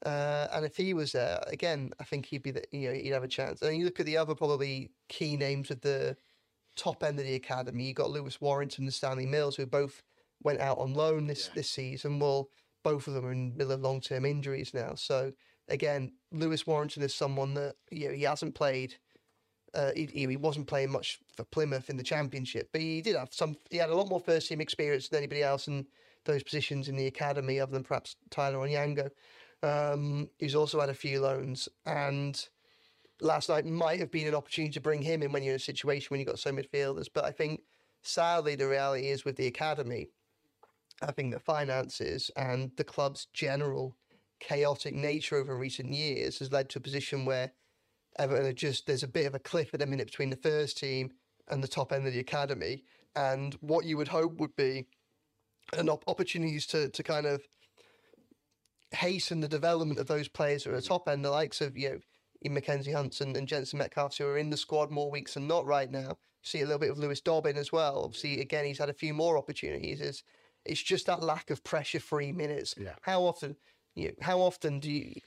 Uh, 0.06 0.46
and 0.52 0.64
if 0.64 0.76
he 0.76 0.94
was 0.94 1.12
there 1.12 1.42
again, 1.48 1.90
I 1.98 2.04
think 2.04 2.26
he'd 2.26 2.42
be 2.42 2.52
the, 2.52 2.62
you 2.70 2.88
know 2.88 2.94
he'd 2.94 3.10
have 3.10 3.24
a 3.24 3.28
chance. 3.28 3.62
And 3.62 3.76
you 3.76 3.84
look 3.84 4.00
at 4.00 4.06
the 4.06 4.16
other 4.16 4.34
probably 4.34 4.90
key 5.08 5.36
names 5.36 5.70
of 5.70 5.80
the 5.80 6.16
top 6.76 7.02
end 7.02 7.18
of 7.18 7.26
the 7.26 7.34
academy. 7.34 7.84
You 7.84 7.94
got 7.94 8.10
Lewis 8.10 8.40
Warrington 8.40 8.84
and 8.84 8.94
Stanley 8.94 9.26
Mills, 9.26 9.56
who 9.56 9.66
both 9.66 10.02
went 10.42 10.60
out 10.60 10.78
on 10.78 10.94
loan 10.94 11.26
this 11.26 11.48
yeah. 11.48 11.54
this 11.56 11.70
season. 11.70 12.20
Well, 12.20 12.48
both 12.84 13.08
of 13.08 13.14
them 13.14 13.26
are 13.26 13.32
in 13.32 13.50
the 13.50 13.56
middle 13.56 13.72
of 13.72 13.80
long 13.80 14.00
term 14.00 14.24
injuries 14.24 14.72
now. 14.72 14.94
So 14.94 15.32
again, 15.68 16.12
Lewis 16.30 16.66
Warrington 16.66 17.02
is 17.02 17.14
someone 17.14 17.54
that 17.54 17.74
you 17.90 18.08
know 18.08 18.14
he 18.14 18.22
hasn't 18.22 18.54
played 18.54 18.96
uh, 19.74 19.90
he, 19.94 20.06
he 20.06 20.36
wasn't 20.36 20.66
playing 20.66 20.90
much 20.90 21.18
for 21.36 21.44
Plymouth 21.44 21.90
in 21.90 21.96
the 21.96 22.02
Championship, 22.02 22.68
but 22.72 22.80
he 22.80 23.00
did 23.00 23.16
have 23.16 23.28
some. 23.32 23.56
He 23.70 23.76
had 23.76 23.90
a 23.90 23.94
lot 23.94 24.08
more 24.08 24.20
first 24.20 24.48
team 24.48 24.60
experience 24.60 25.08
than 25.08 25.18
anybody 25.18 25.42
else 25.42 25.68
in 25.68 25.86
those 26.24 26.42
positions 26.42 26.88
in 26.88 26.96
the 26.96 27.06
academy, 27.06 27.60
other 27.60 27.72
than 27.72 27.84
perhaps 27.84 28.16
Tyler 28.30 28.58
Onyango. 28.58 29.10
Um, 29.62 30.28
he's 30.38 30.54
also 30.54 30.80
had 30.80 30.90
a 30.90 30.94
few 30.94 31.20
loans, 31.20 31.68
and 31.86 32.48
last 33.20 33.48
night 33.48 33.66
might 33.66 34.00
have 34.00 34.10
been 34.10 34.28
an 34.28 34.34
opportunity 34.34 34.72
to 34.72 34.80
bring 34.80 35.02
him 35.02 35.22
in 35.22 35.32
when 35.32 35.42
you're 35.42 35.54
in 35.54 35.56
a 35.56 35.60
situation 35.60 36.08
when 36.10 36.20
you've 36.20 36.28
got 36.28 36.38
so 36.38 36.52
midfielders. 36.52 37.08
But 37.12 37.24
I 37.24 37.32
think 37.32 37.62
sadly 38.02 38.54
the 38.54 38.68
reality 38.68 39.08
is 39.08 39.24
with 39.24 39.36
the 39.36 39.46
academy, 39.46 40.08
I 41.02 41.12
think 41.12 41.32
the 41.32 41.40
finances 41.40 42.30
and 42.36 42.70
the 42.76 42.84
club's 42.84 43.26
general 43.32 43.96
chaotic 44.40 44.94
nature 44.94 45.36
over 45.36 45.56
recent 45.56 45.92
years 45.92 46.38
has 46.38 46.52
led 46.52 46.68
to 46.70 46.78
a 46.78 46.82
position 46.82 47.24
where 47.24 47.52
Everton 48.18 48.46
are 48.46 48.52
just 48.52 48.86
there's 48.86 49.02
a 49.02 49.08
bit 49.08 49.26
of 49.26 49.34
a 49.34 49.38
cliff 49.38 49.70
at 49.72 49.80
the 49.80 49.86
minute 49.86 50.06
between 50.06 50.30
the 50.30 50.36
first 50.36 50.78
team 50.78 51.10
and 51.48 51.62
the 51.62 51.68
top 51.68 51.92
end 51.92 52.06
of 52.06 52.12
the 52.12 52.20
academy, 52.20 52.84
and 53.16 53.54
what 53.60 53.84
you 53.84 53.96
would 53.96 54.08
hope 54.08 54.38
would 54.38 54.56
be 54.56 54.86
an 55.76 55.88
op- 55.88 56.04
opportunities 56.08 56.66
to 56.66 56.88
to 56.90 57.02
kind 57.02 57.26
of 57.26 57.42
hasten 58.90 59.40
the 59.40 59.48
development 59.48 60.00
of 60.00 60.06
those 60.06 60.28
players 60.28 60.64
who 60.64 60.70
are 60.70 60.74
at 60.74 60.82
the 60.82 60.88
top 60.88 61.08
end, 61.08 61.24
the 61.24 61.30
likes 61.30 61.60
of 61.60 61.76
you 61.76 61.90
know. 61.90 61.98
Mackenzie 62.44 62.92
Hunts 62.92 63.20
and, 63.20 63.36
and 63.36 63.48
Jenson 63.48 63.80
Metcalfe, 63.80 64.16
who 64.16 64.26
are 64.26 64.38
in 64.38 64.50
the 64.50 64.56
squad 64.56 64.92
more 64.92 65.10
weeks 65.10 65.34
than 65.34 65.48
not 65.48 65.66
right 65.66 65.90
now. 65.90 66.18
See 66.42 66.60
a 66.60 66.64
little 66.64 66.78
bit 66.78 66.92
of 66.92 66.98
Lewis 66.98 67.20
Dobbin 67.20 67.56
as 67.56 67.72
well. 67.72 68.04
Obviously, 68.04 68.40
again, 68.40 68.64
he's 68.64 68.78
had 68.78 68.88
a 68.88 68.94
few 68.94 69.12
more 69.12 69.36
opportunities. 69.36 70.00
It's, 70.00 70.22
it's 70.64 70.80
just 70.80 71.06
that 71.06 71.20
lack 71.20 71.50
of 71.50 71.64
pressure 71.64 71.98
free 71.98 72.30
minutes. 72.30 72.76
Yeah. 72.78 72.94
How 73.02 73.22
often, 73.22 73.56
you 73.96 74.08
know, 74.08 74.14
how 74.20 74.38
often 74.38 74.78
do 74.78 74.88
you 74.88 75.20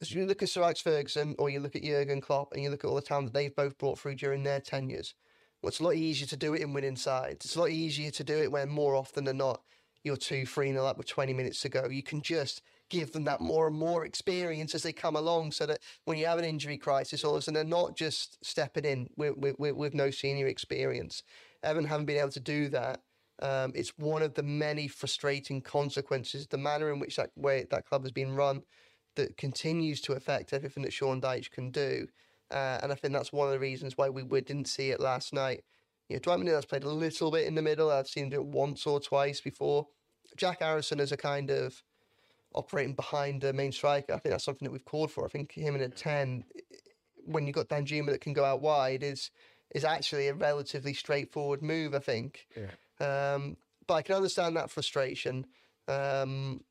as 0.00 0.12
you 0.12 0.24
look 0.24 0.42
at 0.42 0.48
Sir 0.48 0.62
Alex 0.62 0.80
Ferguson 0.80 1.34
or 1.38 1.50
you 1.50 1.60
look 1.60 1.76
at 1.76 1.82
Jurgen 1.82 2.20
Klopp 2.20 2.52
and 2.52 2.62
you 2.62 2.70
look 2.70 2.84
at 2.84 2.88
all 2.88 2.96
the 2.96 3.02
talent 3.02 3.26
that 3.26 3.34
they've 3.34 3.54
both 3.54 3.76
brought 3.76 3.98
through 3.98 4.14
during 4.14 4.42
their 4.42 4.60
tenures, 4.60 5.14
well, 5.60 5.68
it's 5.68 5.80
a 5.80 5.84
lot 5.84 5.94
easier 5.94 6.26
to 6.26 6.36
do 6.36 6.54
it 6.54 6.62
in 6.62 6.72
winning 6.72 6.96
sides. 6.96 7.44
It's 7.44 7.56
a 7.56 7.60
lot 7.60 7.70
easier 7.70 8.10
to 8.10 8.24
do 8.24 8.38
it 8.38 8.50
when 8.50 8.70
more 8.70 8.96
often 8.96 9.24
than 9.24 9.36
not 9.36 9.60
you're 10.02 10.16
two, 10.16 10.46
three 10.46 10.72
nil 10.72 10.86
up 10.86 10.96
with 10.96 11.06
20 11.06 11.34
minutes 11.34 11.60
to 11.60 11.68
go. 11.68 11.86
You 11.90 12.02
can 12.02 12.22
just 12.22 12.62
give 12.88 13.12
them 13.12 13.24
that 13.24 13.42
more 13.42 13.66
and 13.66 13.76
more 13.76 14.06
experience 14.06 14.74
as 14.74 14.82
they 14.82 14.92
come 14.92 15.14
along 15.14 15.52
so 15.52 15.66
that 15.66 15.80
when 16.06 16.16
you 16.16 16.24
have 16.26 16.38
an 16.38 16.46
injury 16.46 16.78
crisis, 16.78 17.22
all 17.22 17.34
of 17.34 17.40
a 17.40 17.42
sudden 17.42 17.54
they're 17.54 17.64
not 17.64 17.94
just 17.94 18.42
stepping 18.42 18.86
in 18.86 19.10
with, 19.16 19.36
with, 19.36 19.76
with 19.76 19.94
no 19.94 20.10
senior 20.10 20.46
experience. 20.46 21.22
Everton 21.62 21.88
haven't 21.88 22.06
been 22.06 22.16
able 22.16 22.30
to 22.30 22.40
do 22.40 22.68
that. 22.70 23.02
Um, 23.42 23.72
it's 23.74 23.92
one 23.98 24.22
of 24.22 24.34
the 24.34 24.42
many 24.42 24.88
frustrating 24.88 25.60
consequences, 25.60 26.46
the 26.46 26.58
manner 26.58 26.90
in 26.90 26.98
which 26.98 27.16
that 27.16 27.30
way 27.36 27.66
that 27.70 27.86
club 27.86 28.02
has 28.02 28.12
been 28.12 28.34
run 28.34 28.62
that 29.16 29.36
continues 29.36 30.00
to 30.02 30.12
affect 30.12 30.52
everything 30.52 30.82
that 30.82 30.92
Sean 30.92 31.20
Dyche 31.20 31.50
can 31.50 31.70
do. 31.70 32.08
Uh, 32.50 32.78
and 32.82 32.90
I 32.90 32.94
think 32.94 33.14
that's 33.14 33.32
one 33.32 33.46
of 33.46 33.52
the 33.52 33.60
reasons 33.60 33.96
why 33.96 34.08
we, 34.08 34.22
we 34.22 34.40
didn't 34.40 34.68
see 34.68 34.90
it 34.90 35.00
last 35.00 35.32
night. 35.32 35.64
You 36.08 36.16
know, 36.16 36.20
Dwight 36.20 36.40
McNeil 36.40 36.68
played 36.68 36.84
a 36.84 36.90
little 36.90 37.30
bit 37.30 37.46
in 37.46 37.54
the 37.54 37.62
middle. 37.62 37.90
I've 37.90 38.08
seen 38.08 38.24
him 38.24 38.30
do 38.30 38.36
it 38.40 38.46
once 38.46 38.86
or 38.86 38.98
twice 38.98 39.40
before. 39.40 39.86
Jack 40.36 40.60
Harrison 40.60 40.98
is 41.00 41.12
a 41.12 41.16
kind 41.16 41.50
of 41.50 41.82
operating 42.54 42.94
behind 42.94 43.42
the 43.42 43.52
main 43.52 43.72
striker. 43.72 44.14
I 44.14 44.18
think 44.18 44.32
that's 44.32 44.44
something 44.44 44.66
that 44.66 44.72
we've 44.72 44.84
called 44.84 45.12
for. 45.12 45.24
I 45.24 45.28
think 45.28 45.52
him 45.52 45.76
in 45.76 45.82
a 45.82 45.88
10 45.88 46.44
when 47.26 47.46
you've 47.46 47.54
got 47.54 47.68
Danjuma 47.68 48.06
that 48.06 48.20
can 48.20 48.32
go 48.32 48.44
out 48.44 48.60
wide 48.60 49.02
is 49.02 49.30
is 49.72 49.84
actually 49.84 50.26
a 50.26 50.34
relatively 50.34 50.92
straightforward 50.92 51.62
move, 51.62 51.94
I 51.94 52.00
think. 52.00 52.48
Yeah. 52.56 53.34
Um, 53.34 53.56
but 53.86 53.94
I 53.94 54.02
can 54.02 54.16
understand 54.16 54.56
that 54.56 54.68
frustration. 54.68 55.46
Um, 55.86 56.64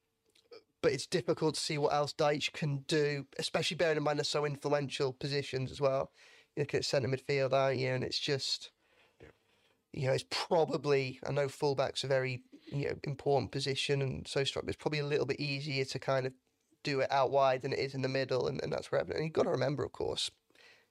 but 0.82 0.92
it's 0.92 1.06
difficult 1.06 1.56
to 1.56 1.62
see 1.62 1.78
what 1.78 1.94
else 1.94 2.14
Dyche 2.14 2.52
can 2.54 2.84
do, 2.88 3.26
especially 3.38 3.78
bearing 3.78 3.98
in 3.98 4.04
mind 4.04 4.20
they're 4.20 4.24
so 4.24 4.46
influential 4.46 5.14
positions 5.14 5.72
as 5.72 5.82
well. 5.82 6.12
You 6.56 6.62
look 6.62 6.74
at 6.74 6.86
centre 6.86 7.08
midfield, 7.08 7.54
aren't 7.54 7.80
you? 7.80 7.90
And 7.90 8.04
it's 8.04 8.20
just, 8.20 8.72
you 9.92 10.08
know, 10.08 10.14
it's 10.14 10.26
probably, 10.30 11.20
I 11.28 11.32
know 11.32 11.48
fullback's 11.48 12.04
a 12.04 12.08
very, 12.08 12.44
you 12.72 12.86
know, 12.88 12.96
important 13.04 13.52
position 13.52 14.02
and 14.02 14.28
so 14.28 14.44
strong, 14.44 14.66
but 14.66 14.74
it's 14.74 14.82
probably 14.82 15.00
a 15.00 15.06
little 15.06 15.26
bit 15.26 15.40
easier 15.40 15.86
to 15.86 16.00
kind 16.00 16.26
of 16.26 16.34
do 16.84 17.02
it 17.02 17.12
out 17.12 17.32
wide 17.32 17.62
than 17.62 17.74
it 17.74 17.80
is 17.80 17.94
in 17.94 18.02
the 18.02 18.08
middle. 18.08 18.48
And, 18.48 18.62
and 18.64 18.72
that's 18.72 18.92
where, 18.92 19.02
and 19.02 19.24
you've 19.24 19.34
got 19.34 19.44
to 19.44 19.50
remember, 19.50 19.84
of 19.84 19.92
course, 19.92 20.32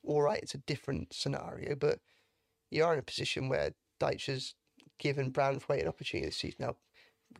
all 0.05 0.23
right, 0.23 0.41
it's 0.43 0.55
a 0.55 0.59
different 0.59 1.13
scenario, 1.13 1.75
but 1.75 2.01
you 2.71 2.85
are 2.85 2.93
in 2.93 2.99
a 2.99 3.03
position 3.03 3.49
where 3.49 3.73
Dyche 4.01 4.27
has 4.27 4.55
given 4.99 5.33
Branthwaite 5.33 5.83
an 5.83 5.89
opportunity 5.89 6.27
this 6.27 6.37
season. 6.37 6.59
Now, 6.61 6.77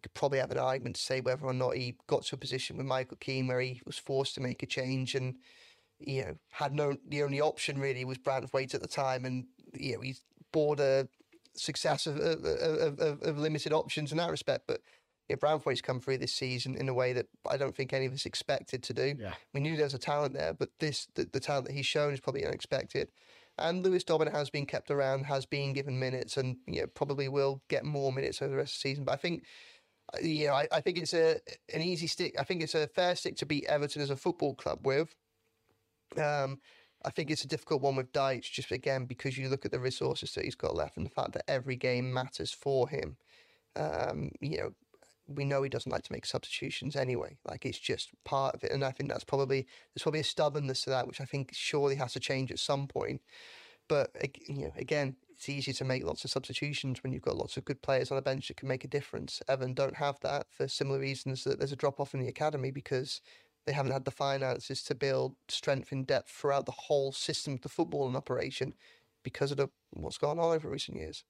could 0.03 0.15
probably 0.15 0.39
have 0.39 0.51
an 0.51 0.59
argument 0.59 0.97
to 0.97 1.03
say 1.03 1.21
whether 1.21 1.45
or 1.45 1.53
not 1.53 1.77
he 1.77 1.97
got 2.07 2.25
to 2.25 2.35
a 2.35 2.39
position 2.39 2.77
with 2.77 2.87
Michael 2.87 3.17
Keane 3.19 3.47
where 3.47 3.61
he 3.61 3.81
was 3.85 3.99
forced 3.99 4.35
to 4.35 4.41
make 4.41 4.63
a 4.63 4.67
change 4.67 5.15
and 5.15 5.37
you 5.99 6.25
know 6.25 6.35
had 6.51 6.75
no 6.75 6.97
the 7.09 7.23
only 7.23 7.41
option 7.41 7.81
really 7.81 8.05
was 8.05 8.19
Branthwaite 8.19 8.75
at 8.75 8.83
the 8.83 8.89
time, 8.89 9.25
and 9.25 9.47
you 9.75 9.95
know 9.95 10.01
he's 10.01 10.23
bought 10.53 10.81
a 10.81 11.09
success 11.55 12.07
of, 12.07 12.19
of, 12.19 13.01
of, 13.01 13.23
of 13.23 13.39
limited 13.39 13.73
options 13.73 14.13
in 14.13 14.19
that 14.19 14.31
respect, 14.31 14.65
but. 14.67 14.81
Yeah, 15.31 15.37
Branthwaite's 15.37 15.83
come 15.83 16.01
through 16.01 16.17
this 16.17 16.33
season 16.33 16.75
in 16.75 16.89
a 16.89 16.95
way 16.95 17.13
that 17.13 17.27
I 17.47 17.59
don't 17.59 17.77
think 17.77 17.93
any 17.93 18.07
of 18.07 18.15
us 18.15 18.25
expected 18.25 18.83
to 18.85 18.95
do. 18.95 19.15
Yeah. 19.21 19.35
We 19.53 19.61
knew 19.61 19.77
there 19.77 19.85
was 19.85 19.93
a 19.93 19.99
talent 19.99 20.33
there, 20.33 20.55
but 20.55 20.71
this 20.79 21.07
the, 21.17 21.29
the 21.31 21.39
talent 21.39 21.67
that 21.67 21.75
he's 21.75 21.85
shown 21.85 22.15
is 22.15 22.21
probably 22.21 22.47
unexpected. 22.47 23.09
And 23.59 23.85
Lewis 23.85 24.05
Dobbin 24.05 24.29
has 24.29 24.51
been 24.51 24.67
kept 24.67 24.91
around, 24.91 25.27
has 25.27 25.45
been 25.45 25.73
given 25.73 25.99
minutes, 25.99 26.37
and 26.37 26.57
you 26.67 26.81
know, 26.81 26.87
probably 26.87 27.29
will 27.29 27.61
get 27.69 27.85
more 27.85 28.11
minutes 28.13 28.41
over 28.41 28.53
the 28.53 28.57
rest 28.57 28.77
of 28.77 28.83
the 28.83 28.89
season. 28.89 29.05
But 29.05 29.13
I 29.13 29.17
think 29.17 29.45
you 30.23 30.47
know, 30.49 30.55
I, 30.55 30.69
I 30.73 30.81
think 30.81 30.99
it's 30.99 31.15
a 31.15 31.39
an 31.73 31.83
easy 31.83 32.07
stick. 32.07 32.35
I 32.39 32.45
think 32.45 32.63
it's 32.63 32.75
a 32.75 32.87
fair 32.87 33.15
stick 33.17 33.37
to 33.37 33.47
beat 33.47 33.67
Everton 33.67 34.03
as 34.03 34.11
a 34.11 34.17
football 34.17 34.55
club 34.55 34.87
with. 34.87 35.15
Um, 36.17 36.61
I 37.05 37.11
think 37.11 37.31
it's 37.31 37.45
a 37.45 37.49
difficult 37.49 37.83
one 37.83 37.97
with 37.97 38.13
Dyche, 38.13 38.51
just 38.51 38.73
again 38.73 39.05
because 39.05 39.39
you 39.39 39.49
look 39.49 39.65
at 39.65 39.71
the 39.71 39.79
resources 39.79 40.33
that 40.33 40.45
he's 40.45 40.55
got 40.55 40.75
left 40.75 40.97
and 40.97 41.07
the 41.07 41.11
fact 41.11 41.33
that 41.33 41.49
every 41.49 41.77
game 41.77 42.13
matters 42.13 42.53
for 42.53 42.89
him. 42.89 43.17
Um, 43.77 44.31
you 44.41 44.59
know, 44.59 44.71
we 45.29 45.45
know 45.45 45.63
he 45.63 45.69
doesn't 45.69 45.93
like 45.93 46.03
to 46.05 46.13
make 46.13 46.27
substitutions 46.27 46.97
anyway. 46.97 47.37
Like 47.47 47.67
it's 47.67 47.79
just 47.79 48.11
part 48.25 48.55
of 48.55 48.65
it, 48.65 48.73
and 48.73 48.85
I 48.85 48.91
think 48.91 49.11
that's 49.11 49.25
probably 49.25 49.67
there's 49.95 50.03
probably 50.03 50.21
a 50.21 50.25
stubbornness 50.25 50.83
to 50.83 50.91
that, 50.91 51.07
which 51.07 51.21
I 51.21 51.25
think 51.25 51.51
surely 51.53 51.97
has 51.97 52.15
to 52.15 52.21
change 52.21 52.51
at 52.51 52.59
some 52.59 52.89
point. 52.89 53.21
But 53.89 54.11
you 54.49 54.65
know, 54.65 54.73
again, 54.77 55.17
it's 55.39 55.49
easy 55.49 55.73
to 55.73 55.85
make 55.85 56.05
lots 56.05 56.25
of 56.25 56.33
substitutions 56.33 57.01
when 57.01 57.13
you've 57.13 57.23
got 57.23 57.37
lots 57.37 57.57
of 57.57 57.65
good 57.65 57.81
players 57.81 58.11
on 58.11 58.17
the 58.17 58.23
bench 58.23 58.49
that 58.49 58.57
can 58.57 58.67
make 58.67 58.83
a 58.83 58.89
difference. 58.89 59.41
Everton 59.49 59.73
don't 59.73 59.95
have 59.95 60.19
that 60.23 60.49
for 60.51 60.67
similar 60.67 60.99
reasons 60.99 61.45
that 61.45 61.59
there's 61.59 61.71
a 61.71 61.77
drop 61.77 62.01
off 62.01 62.13
in 62.13 62.19
the 62.19 62.27
academy 62.27 62.73
because 62.73 63.21
they 63.65 63.73
haven't 63.73 63.93
had 63.93 64.05
the 64.05 64.11
finances 64.11 64.83
to 64.83 64.97
build 64.97 65.37
strength 65.47 65.93
and 65.93 66.09
depth 66.09 66.29
throughout 66.29 66.67
the 66.67 66.73
whole 66.73 67.13
system 67.13 67.55
of 67.55 67.61
the 67.61 67.69
football 67.69 68.09
and 68.09 68.17
operation 68.17 68.75
because 69.23 69.53
of 69.53 69.59
the, 69.59 69.69
what's 69.91 70.19
gone 70.19 70.41
on 70.41 70.57
over 70.57 70.69
recent 70.69 70.97
years. 70.97 71.23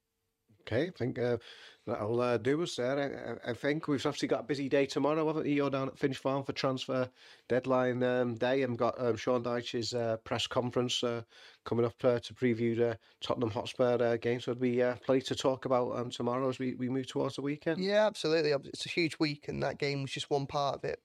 Okay, 0.71 0.89
I 0.89 0.91
think 0.91 1.19
uh, 1.19 1.39
that'll 1.87 2.21
uh, 2.21 2.37
do 2.37 2.63
us 2.63 2.77
there. 2.77 3.41
I, 3.47 3.51
I 3.51 3.55
think 3.55 3.89
we've 3.89 4.05
obviously 4.05 4.29
got 4.29 4.41
a 4.41 4.45
busy 4.45 4.69
day 4.69 4.85
tomorrow, 4.85 5.27
haven't 5.27 5.47
you? 5.47 5.55
You're 5.55 5.71
down 5.71 5.89
at 5.89 5.99
Finch 5.99 6.19
Farm 6.19 6.45
for 6.45 6.53
transfer 6.53 7.09
deadline 7.49 8.03
um, 8.03 8.35
day 8.35 8.63
and 8.63 8.77
got 8.77 9.01
um, 9.01 9.17
Sean 9.17 9.43
Dyche's 9.43 9.95
uh, 9.95 10.19
press 10.25 10.47
conference 10.47 11.03
uh, 11.03 11.23
coming 11.65 11.87
up 11.87 11.95
uh, 12.05 12.19
to 12.19 12.35
preview 12.35 12.77
the 12.77 12.99
Tottenham 13.23 13.51
Hotspur 13.51 13.97
uh, 14.03 14.17
game. 14.19 14.41
So 14.41 14.51
it'll 14.51 14.61
be 14.61 14.83
uh, 14.83 14.97
plenty 15.07 15.23
to 15.23 15.35
talk 15.35 15.65
about 15.65 15.97
um, 15.97 16.11
tomorrow 16.11 16.51
as 16.51 16.59
we, 16.59 16.75
we 16.75 16.91
move 16.91 17.07
towards 17.07 17.37
the 17.37 17.43
weekend. 17.43 17.83
Yeah, 17.83 18.07
absolutely. 18.07 18.53
It's 18.67 18.85
a 18.85 18.91
huge 18.91 19.19
week, 19.19 19.49
and 19.49 19.63
that 19.63 19.79
game 19.79 20.03
was 20.03 20.11
just 20.11 20.29
one 20.29 20.47
part 20.47 20.77
of 20.77 20.85
it. 20.85 21.01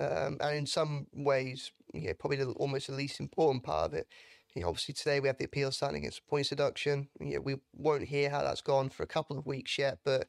Um, 0.00 0.38
and 0.40 0.56
in 0.56 0.66
some 0.66 1.06
ways, 1.14 1.70
yeah, 1.94 2.12
probably 2.18 2.38
the, 2.38 2.50
almost 2.52 2.88
the 2.88 2.94
least 2.94 3.20
important 3.20 3.62
part 3.62 3.86
of 3.86 3.94
it. 3.94 4.08
You 4.56 4.62
know, 4.62 4.68
obviously 4.68 4.94
today 4.94 5.20
we 5.20 5.28
have 5.28 5.36
the 5.36 5.44
appeal 5.44 5.70
standing 5.70 6.00
against 6.00 6.26
points 6.26 6.48
deduction. 6.48 7.08
You 7.20 7.34
know, 7.34 7.40
we 7.42 7.56
won't 7.74 8.04
hear 8.04 8.30
how 8.30 8.40
that's 8.40 8.62
gone 8.62 8.88
for 8.88 9.02
a 9.02 9.06
couple 9.06 9.38
of 9.38 9.44
weeks 9.44 9.76
yet, 9.76 9.98
but 10.02 10.28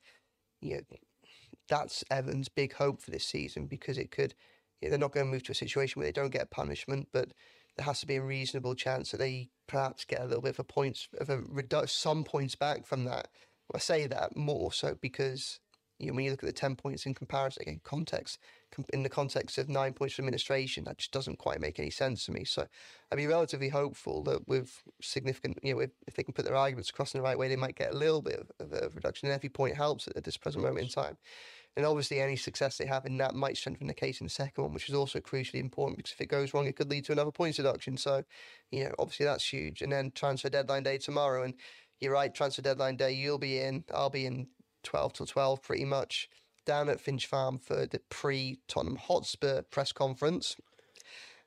you 0.60 0.76
know, 0.76 0.82
that's 1.70 2.04
Everton's 2.12 2.50
big 2.50 2.74
hope 2.74 3.02
for 3.02 3.10
this 3.10 3.24
season 3.24 3.68
because 3.68 3.98
it 3.98 4.12
could. 4.12 4.36
You 4.82 4.88
know, 4.88 4.90
they're 4.92 5.00
not 5.00 5.14
going 5.14 5.26
to 5.26 5.32
move 5.32 5.44
to 5.44 5.54
a 5.54 5.56
situation 5.56 5.98
where 5.98 6.10
they 6.10 6.12
don't 6.12 6.34
get 6.34 6.52
punishment, 6.52 7.08
but 7.14 7.30
there 7.78 7.86
has 7.86 8.02
to 8.02 8.06
be 8.06 8.18
a 8.18 8.22
reasonable 8.22 8.76
chance 8.76 9.12
that 9.12 9.18
they 9.18 9.48
perhaps 9.66 10.04
get 10.04 10.20
a 10.20 10.26
little 10.26 10.42
bit 10.42 10.56
of 10.56 10.60
a 10.60 10.64
points 10.66 11.08
of 11.22 11.30
a 11.30 11.88
some 11.88 12.26
points 12.26 12.56
back 12.56 12.86
from 12.86 13.06
that. 13.06 13.30
I 13.74 13.80
say 13.80 14.08
that 14.08 14.36
more 14.36 14.74
so 14.74 14.98
because 15.00 15.62
you 16.00 16.08
know, 16.08 16.14
when 16.16 16.26
you 16.26 16.32
look 16.32 16.44
at 16.44 16.48
the 16.48 16.54
10 16.54 16.76
points 16.76 17.06
in 17.06 17.14
comparison, 17.14 17.62
again, 17.62 17.80
context, 17.82 18.40
in 18.94 19.04
the 19.04 19.10
context 19.10 19.58
of 19.58 19.70
nine 19.70 19.94
points 19.94 20.16
for 20.16 20.22
administration, 20.22 20.84
that 20.86 20.98
just 20.98 21.12
doesn't 21.12 21.40
quite 21.40 21.60
make 21.60 21.80
any 21.80 21.90
sense 21.90 22.26
to 22.26 22.32
me. 22.32 22.44
So 22.44 22.68
I'd 23.12 23.16
be 23.16 23.28
relatively 23.28 23.70
hopeful 23.70 24.24
that 24.24 24.48
with 24.48 24.84
significant, 25.02 25.60
you 25.64 25.74
know, 25.74 25.80
if, 25.82 25.92
if 26.08 26.16
they 26.16 26.24
can 26.24 26.34
put 26.34 26.46
their 26.46 26.56
arguments 26.56 26.90
across 26.90 27.14
in 27.14 27.20
the 27.20 27.24
right 27.24 27.38
way, 27.38 27.48
they 27.48 27.56
might 27.56 27.76
get 27.76 27.94
a 27.94 27.98
little 27.98 28.22
bit 28.22 28.40
of, 28.40 28.52
of 28.60 28.74
a 28.74 28.90
reduction. 28.90 29.28
And 29.28 29.36
every 29.36 29.50
point 29.50 29.76
helps 29.76 30.08
at, 30.08 30.18
at 30.18 30.24
this 30.24 30.38
present 30.38 30.64
moment 30.64 30.86
in 30.86 30.92
time. 30.92 31.18
And 31.76 31.86
obviously, 31.86 32.20
any 32.20 32.36
success 32.36 32.78
they 32.78 32.88
have 32.88 33.06
in 33.06 33.18
that 33.18 33.36
might 33.36 33.56
strengthen 33.56 33.86
the 33.86 33.94
case 33.94 34.20
in 34.20 34.26
the 34.26 34.32
second 34.32 34.64
one, 34.64 34.74
which 34.74 34.90
is 34.90 34.96
also 34.96 35.20
crucially 35.20 35.60
important 35.60 35.98
because 35.98 36.12
if 36.12 36.22
it 36.22 36.26
goes 36.26 36.54
wrong, 36.54 36.66
it 36.66 36.76
could 36.76 36.90
lead 36.90 37.06
to 37.06 37.12
another 37.12 37.32
points 37.32 37.58
deduction. 37.58 37.98
So, 37.98 38.24
you 38.72 38.86
know, 38.86 38.92
obviously 38.98 39.28
that's 39.28 39.54
huge. 39.54 39.84
And 39.84 39.92
then 39.92 40.12
transfer 40.16 40.50
deadline 40.50 40.84
day 40.84 40.98
tomorrow. 40.98 41.44
And 41.44 41.54
you're 42.00 42.14
right, 42.14 42.34
transfer 42.34 42.64
deadline 42.64 42.96
day, 42.96 43.12
you'll 43.12 43.38
be 43.38 43.60
in, 43.60 43.84
I'll 43.94 44.10
be 44.10 44.26
in 44.26 44.48
12 44.84 45.14
till 45.14 45.26
12 45.28 45.62
pretty 45.62 45.86
much 45.86 46.30
down 46.68 46.90
at 46.90 47.00
Finch 47.00 47.26
Farm 47.26 47.58
for 47.58 47.88
the 47.88 48.00
pre 48.10 48.60
Tottenham 48.68 48.98
Hotspur 48.98 49.64
press 49.64 49.92
conference. 49.92 50.56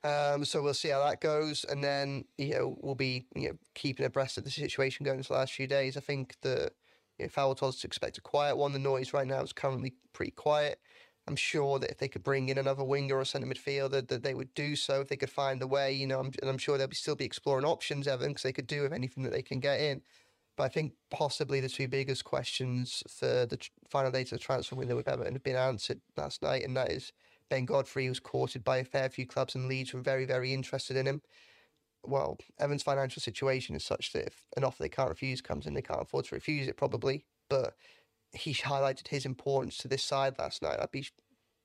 Um, 0.03 0.45
so 0.45 0.63
we'll 0.63 0.75
see 0.75 0.89
how 0.89 1.05
that 1.05 1.21
goes, 1.21 1.65
and 1.69 1.85
then 1.85 2.25
you 2.39 2.55
know 2.55 2.77
we'll 2.81 2.97
be 2.97 3.27
you 3.37 3.51
know 3.51 3.59
keeping 3.75 4.05
abreast 4.05 4.39
of 4.39 4.45
the 4.45 4.51
situation 4.51 5.05
going 5.05 5.19
into 5.19 5.29
the 5.29 5.35
last 5.35 5.53
few 5.53 5.69
days. 5.69 5.97
I 5.97 6.01
think 6.01 6.35
the 6.41 6.73
you 7.19 7.27
know, 7.27 7.29
Fowl 7.29 7.55
told 7.55 7.75
us 7.75 7.81
to 7.83 7.87
expect 7.87 8.19
a 8.19 8.23
quiet 8.23 8.57
one. 8.57 8.73
The 8.73 8.79
noise 8.79 9.13
right 9.13 9.27
now 9.27 9.43
is 9.43 9.53
currently 9.53 9.93
pretty 10.13 10.33
quiet. 10.33 10.81
I'm 11.29 11.37
sure 11.37 11.79
that 11.79 11.91
if 11.91 11.99
they 11.99 12.09
could 12.09 12.25
bring 12.25 12.49
in 12.49 12.59
another 12.59 12.83
winger 12.83 13.19
or 13.19 13.25
centre 13.27 13.47
midfielder, 13.47 14.09
that 14.09 14.23
they 14.23 14.35
would 14.35 14.55
do 14.55 14.75
so 14.75 15.03
if 15.03 15.09
they 15.09 15.17
could 15.17 15.31
find 15.31 15.63
a 15.63 15.67
way. 15.67 15.93
You 15.93 16.07
know, 16.07 16.19
I'm, 16.19 16.33
and 16.41 16.51
I'm 16.51 16.59
sure 16.59 16.79
they'll 16.79 16.89
be, 16.89 16.97
still 16.97 17.15
be 17.15 17.27
exploring 17.27 17.67
options, 17.67 18.09
Evan, 18.09 18.29
because 18.29 18.43
they 18.43 18.53
could 18.53 18.67
do 18.67 18.83
with 18.83 18.93
anything 18.93 19.23
that 19.25 19.33
they 19.33 19.43
can 19.43 19.61
get 19.61 19.81
in. 19.81 20.01
But 20.61 20.67
I 20.67 20.75
think 20.75 20.93
possibly 21.11 21.61
the 21.61 21.71
two 21.71 21.89
biggest 21.89 22.27
questions 22.27 23.03
for 23.09 23.47
the 23.47 23.59
final 23.89 24.11
days 24.11 24.31
of 24.31 24.39
the 24.39 24.45
transfer 24.45 24.77
window 24.77 24.95
with 24.95 25.09
Everton 25.09 25.33
have 25.33 25.43
been 25.43 25.57
answered 25.57 26.03
last 26.19 26.43
night, 26.43 26.65
and 26.65 26.77
that 26.77 26.93
is 26.93 27.15
Ben 27.49 27.65
Godfrey 27.65 28.11
was 28.11 28.21
courted 28.21 28.63
by 28.63 28.77
a 28.77 28.85
fair 28.85 29.09
few 29.09 29.27
clubs, 29.27 29.55
and 29.55 29.69
Leeds 29.69 29.95
were 29.95 30.03
very, 30.03 30.27
very 30.27 30.53
interested 30.53 30.99
in 30.99 31.07
him. 31.07 31.23
Well, 32.05 32.37
Everton's 32.59 32.83
financial 32.83 33.23
situation 33.23 33.75
is 33.75 33.87
such 33.87 34.13
that 34.13 34.27
if 34.27 34.49
an 34.55 34.65
offer 34.65 34.83
they 34.83 34.91
can't 34.91 35.09
refuse 35.09 35.41
comes 35.41 35.65
in, 35.65 35.73
they 35.73 35.81
can't 35.81 36.03
afford 36.03 36.27
to 36.27 36.35
refuse 36.35 36.69
it 36.69 36.77
probably. 36.77 37.25
But 37.49 37.73
he 38.35 38.53
highlighted 38.53 39.09
his 39.09 39.25
importance 39.25 39.79
to 39.79 39.89
this 39.89 40.05
side 40.05 40.39
last 40.39 40.61
night. 40.61 40.79
I'd 40.79 40.91
be 40.91 41.09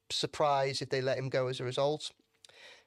surprised 0.10 0.82
if 0.82 0.88
they 0.88 1.02
let 1.02 1.18
him 1.18 1.28
go 1.28 1.48
as 1.48 1.60
a 1.60 1.66
result. 1.66 2.12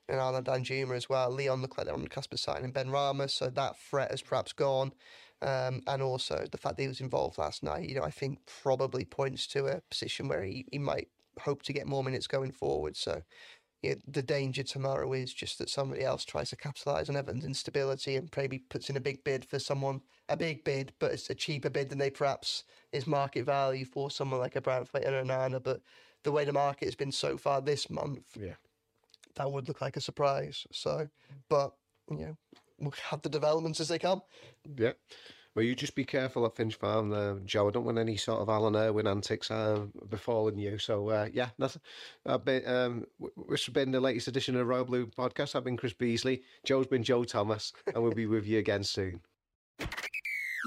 And 0.08 0.18
Arnaut 0.18 0.44
Danjuma 0.44 0.96
as 0.96 1.10
well. 1.10 1.30
Lyon 1.30 1.60
looked 1.60 1.76
like 1.76 1.84
they're 1.84 1.94
on 1.94 2.00
the 2.00 2.08
cusp 2.08 2.32
of 2.32 2.40
signing 2.40 2.72
Benrahma, 2.72 3.28
so 3.28 3.50
that 3.50 3.78
threat 3.78 4.10
has 4.10 4.22
perhaps 4.22 4.54
gone. 4.54 4.92
Um, 5.40 5.82
and 5.86 6.02
also 6.02 6.46
the 6.50 6.58
fact 6.58 6.76
that 6.76 6.82
he 6.82 6.88
was 6.88 7.00
involved 7.00 7.38
last 7.38 7.62
night, 7.62 7.88
you 7.88 7.94
know, 7.94 8.02
I 8.02 8.10
think 8.10 8.40
probably 8.62 9.04
points 9.04 9.46
to 9.48 9.66
a 9.66 9.80
position 9.88 10.26
where 10.26 10.42
he, 10.42 10.66
he 10.72 10.78
might 10.78 11.08
hope 11.40 11.62
to 11.62 11.72
get 11.72 11.86
more 11.86 12.02
minutes 12.02 12.26
going 12.26 12.50
forward. 12.50 12.96
So 12.96 13.22
yeah, 13.82 13.94
the 14.08 14.22
danger 14.22 14.64
tomorrow 14.64 15.12
is 15.12 15.32
just 15.32 15.58
that 15.58 15.70
somebody 15.70 16.02
else 16.02 16.24
tries 16.24 16.50
to 16.50 16.56
capitalise 16.56 17.08
on 17.08 17.14
Everton's 17.14 17.44
instability 17.44 18.16
and 18.16 18.28
maybe 18.36 18.58
puts 18.58 18.90
in 18.90 18.96
a 18.96 19.00
big 19.00 19.22
bid 19.22 19.44
for 19.44 19.60
someone, 19.60 20.00
a 20.28 20.36
big 20.36 20.64
bid, 20.64 20.92
but 20.98 21.12
it's 21.12 21.30
a 21.30 21.34
cheaper 21.34 21.70
bid 21.70 21.88
than 21.88 21.98
they 21.98 22.10
perhaps 22.10 22.64
is 22.92 23.06
market 23.06 23.44
value 23.44 23.84
for 23.84 24.10
someone 24.10 24.40
like 24.40 24.56
a 24.56 24.60
Branthwaite 24.60 25.06
and 25.06 25.28
Onana. 25.28 25.62
But 25.62 25.80
the 26.24 26.32
way 26.32 26.44
the 26.44 26.52
market 26.52 26.86
has 26.86 26.96
been 26.96 27.12
so 27.12 27.36
far 27.36 27.60
this 27.60 27.88
month, 27.88 28.36
Yeah. 28.36 28.54
that 29.36 29.52
would 29.52 29.68
look 29.68 29.80
like 29.80 29.96
a 29.96 30.00
surprise. 30.00 30.66
So, 30.72 31.08
but 31.48 31.72
you 32.10 32.16
know, 32.26 32.36
have 33.10 33.22
the 33.22 33.28
developments 33.28 33.80
as 33.80 33.88
they 33.88 33.98
come. 33.98 34.22
Yeah. 34.76 34.92
Well, 35.54 35.64
you 35.64 35.74
just 35.74 35.96
be 35.96 36.04
careful 36.04 36.46
at 36.46 36.54
Finch 36.54 36.76
Farm, 36.76 37.12
uh, 37.12 37.34
Joe. 37.44 37.66
I 37.66 37.70
don't 37.72 37.84
want 37.84 37.98
any 37.98 38.16
sort 38.16 38.40
of 38.40 38.48
Alan 38.48 38.76
Irwin 38.76 39.08
antics 39.08 39.50
uh, 39.50 39.86
befalling 40.08 40.56
you. 40.58 40.78
So, 40.78 41.08
uh, 41.08 41.28
yeah, 41.32 41.48
that's 41.58 41.76
I've 42.24 42.44
been, 42.44 42.64
um, 42.66 43.06
w- 43.18 43.46
this 43.50 43.66
has 43.66 43.72
been 43.72 43.90
the 43.90 43.98
latest 43.98 44.28
edition 44.28 44.54
of 44.54 44.60
the 44.60 44.66
Royal 44.66 44.84
Blue 44.84 45.06
Podcast. 45.06 45.56
I've 45.56 45.64
been 45.64 45.76
Chris 45.76 45.94
Beesley. 45.94 46.42
Joe's 46.64 46.86
been 46.86 47.02
Joe 47.02 47.24
Thomas, 47.24 47.72
and 47.92 48.04
we'll 48.04 48.12
be 48.12 48.26
with 48.26 48.46
you 48.46 48.58
again 48.58 48.84
soon. 48.84 49.20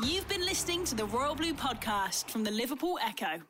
You've 0.04 0.28
been 0.28 0.42
listening 0.46 0.84
to 0.86 0.96
the 0.96 1.06
Royal 1.06 1.36
Blue 1.36 1.54
Podcast 1.54 2.30
from 2.30 2.44
the 2.44 2.52
Liverpool 2.52 3.00
Echo. 3.02 3.42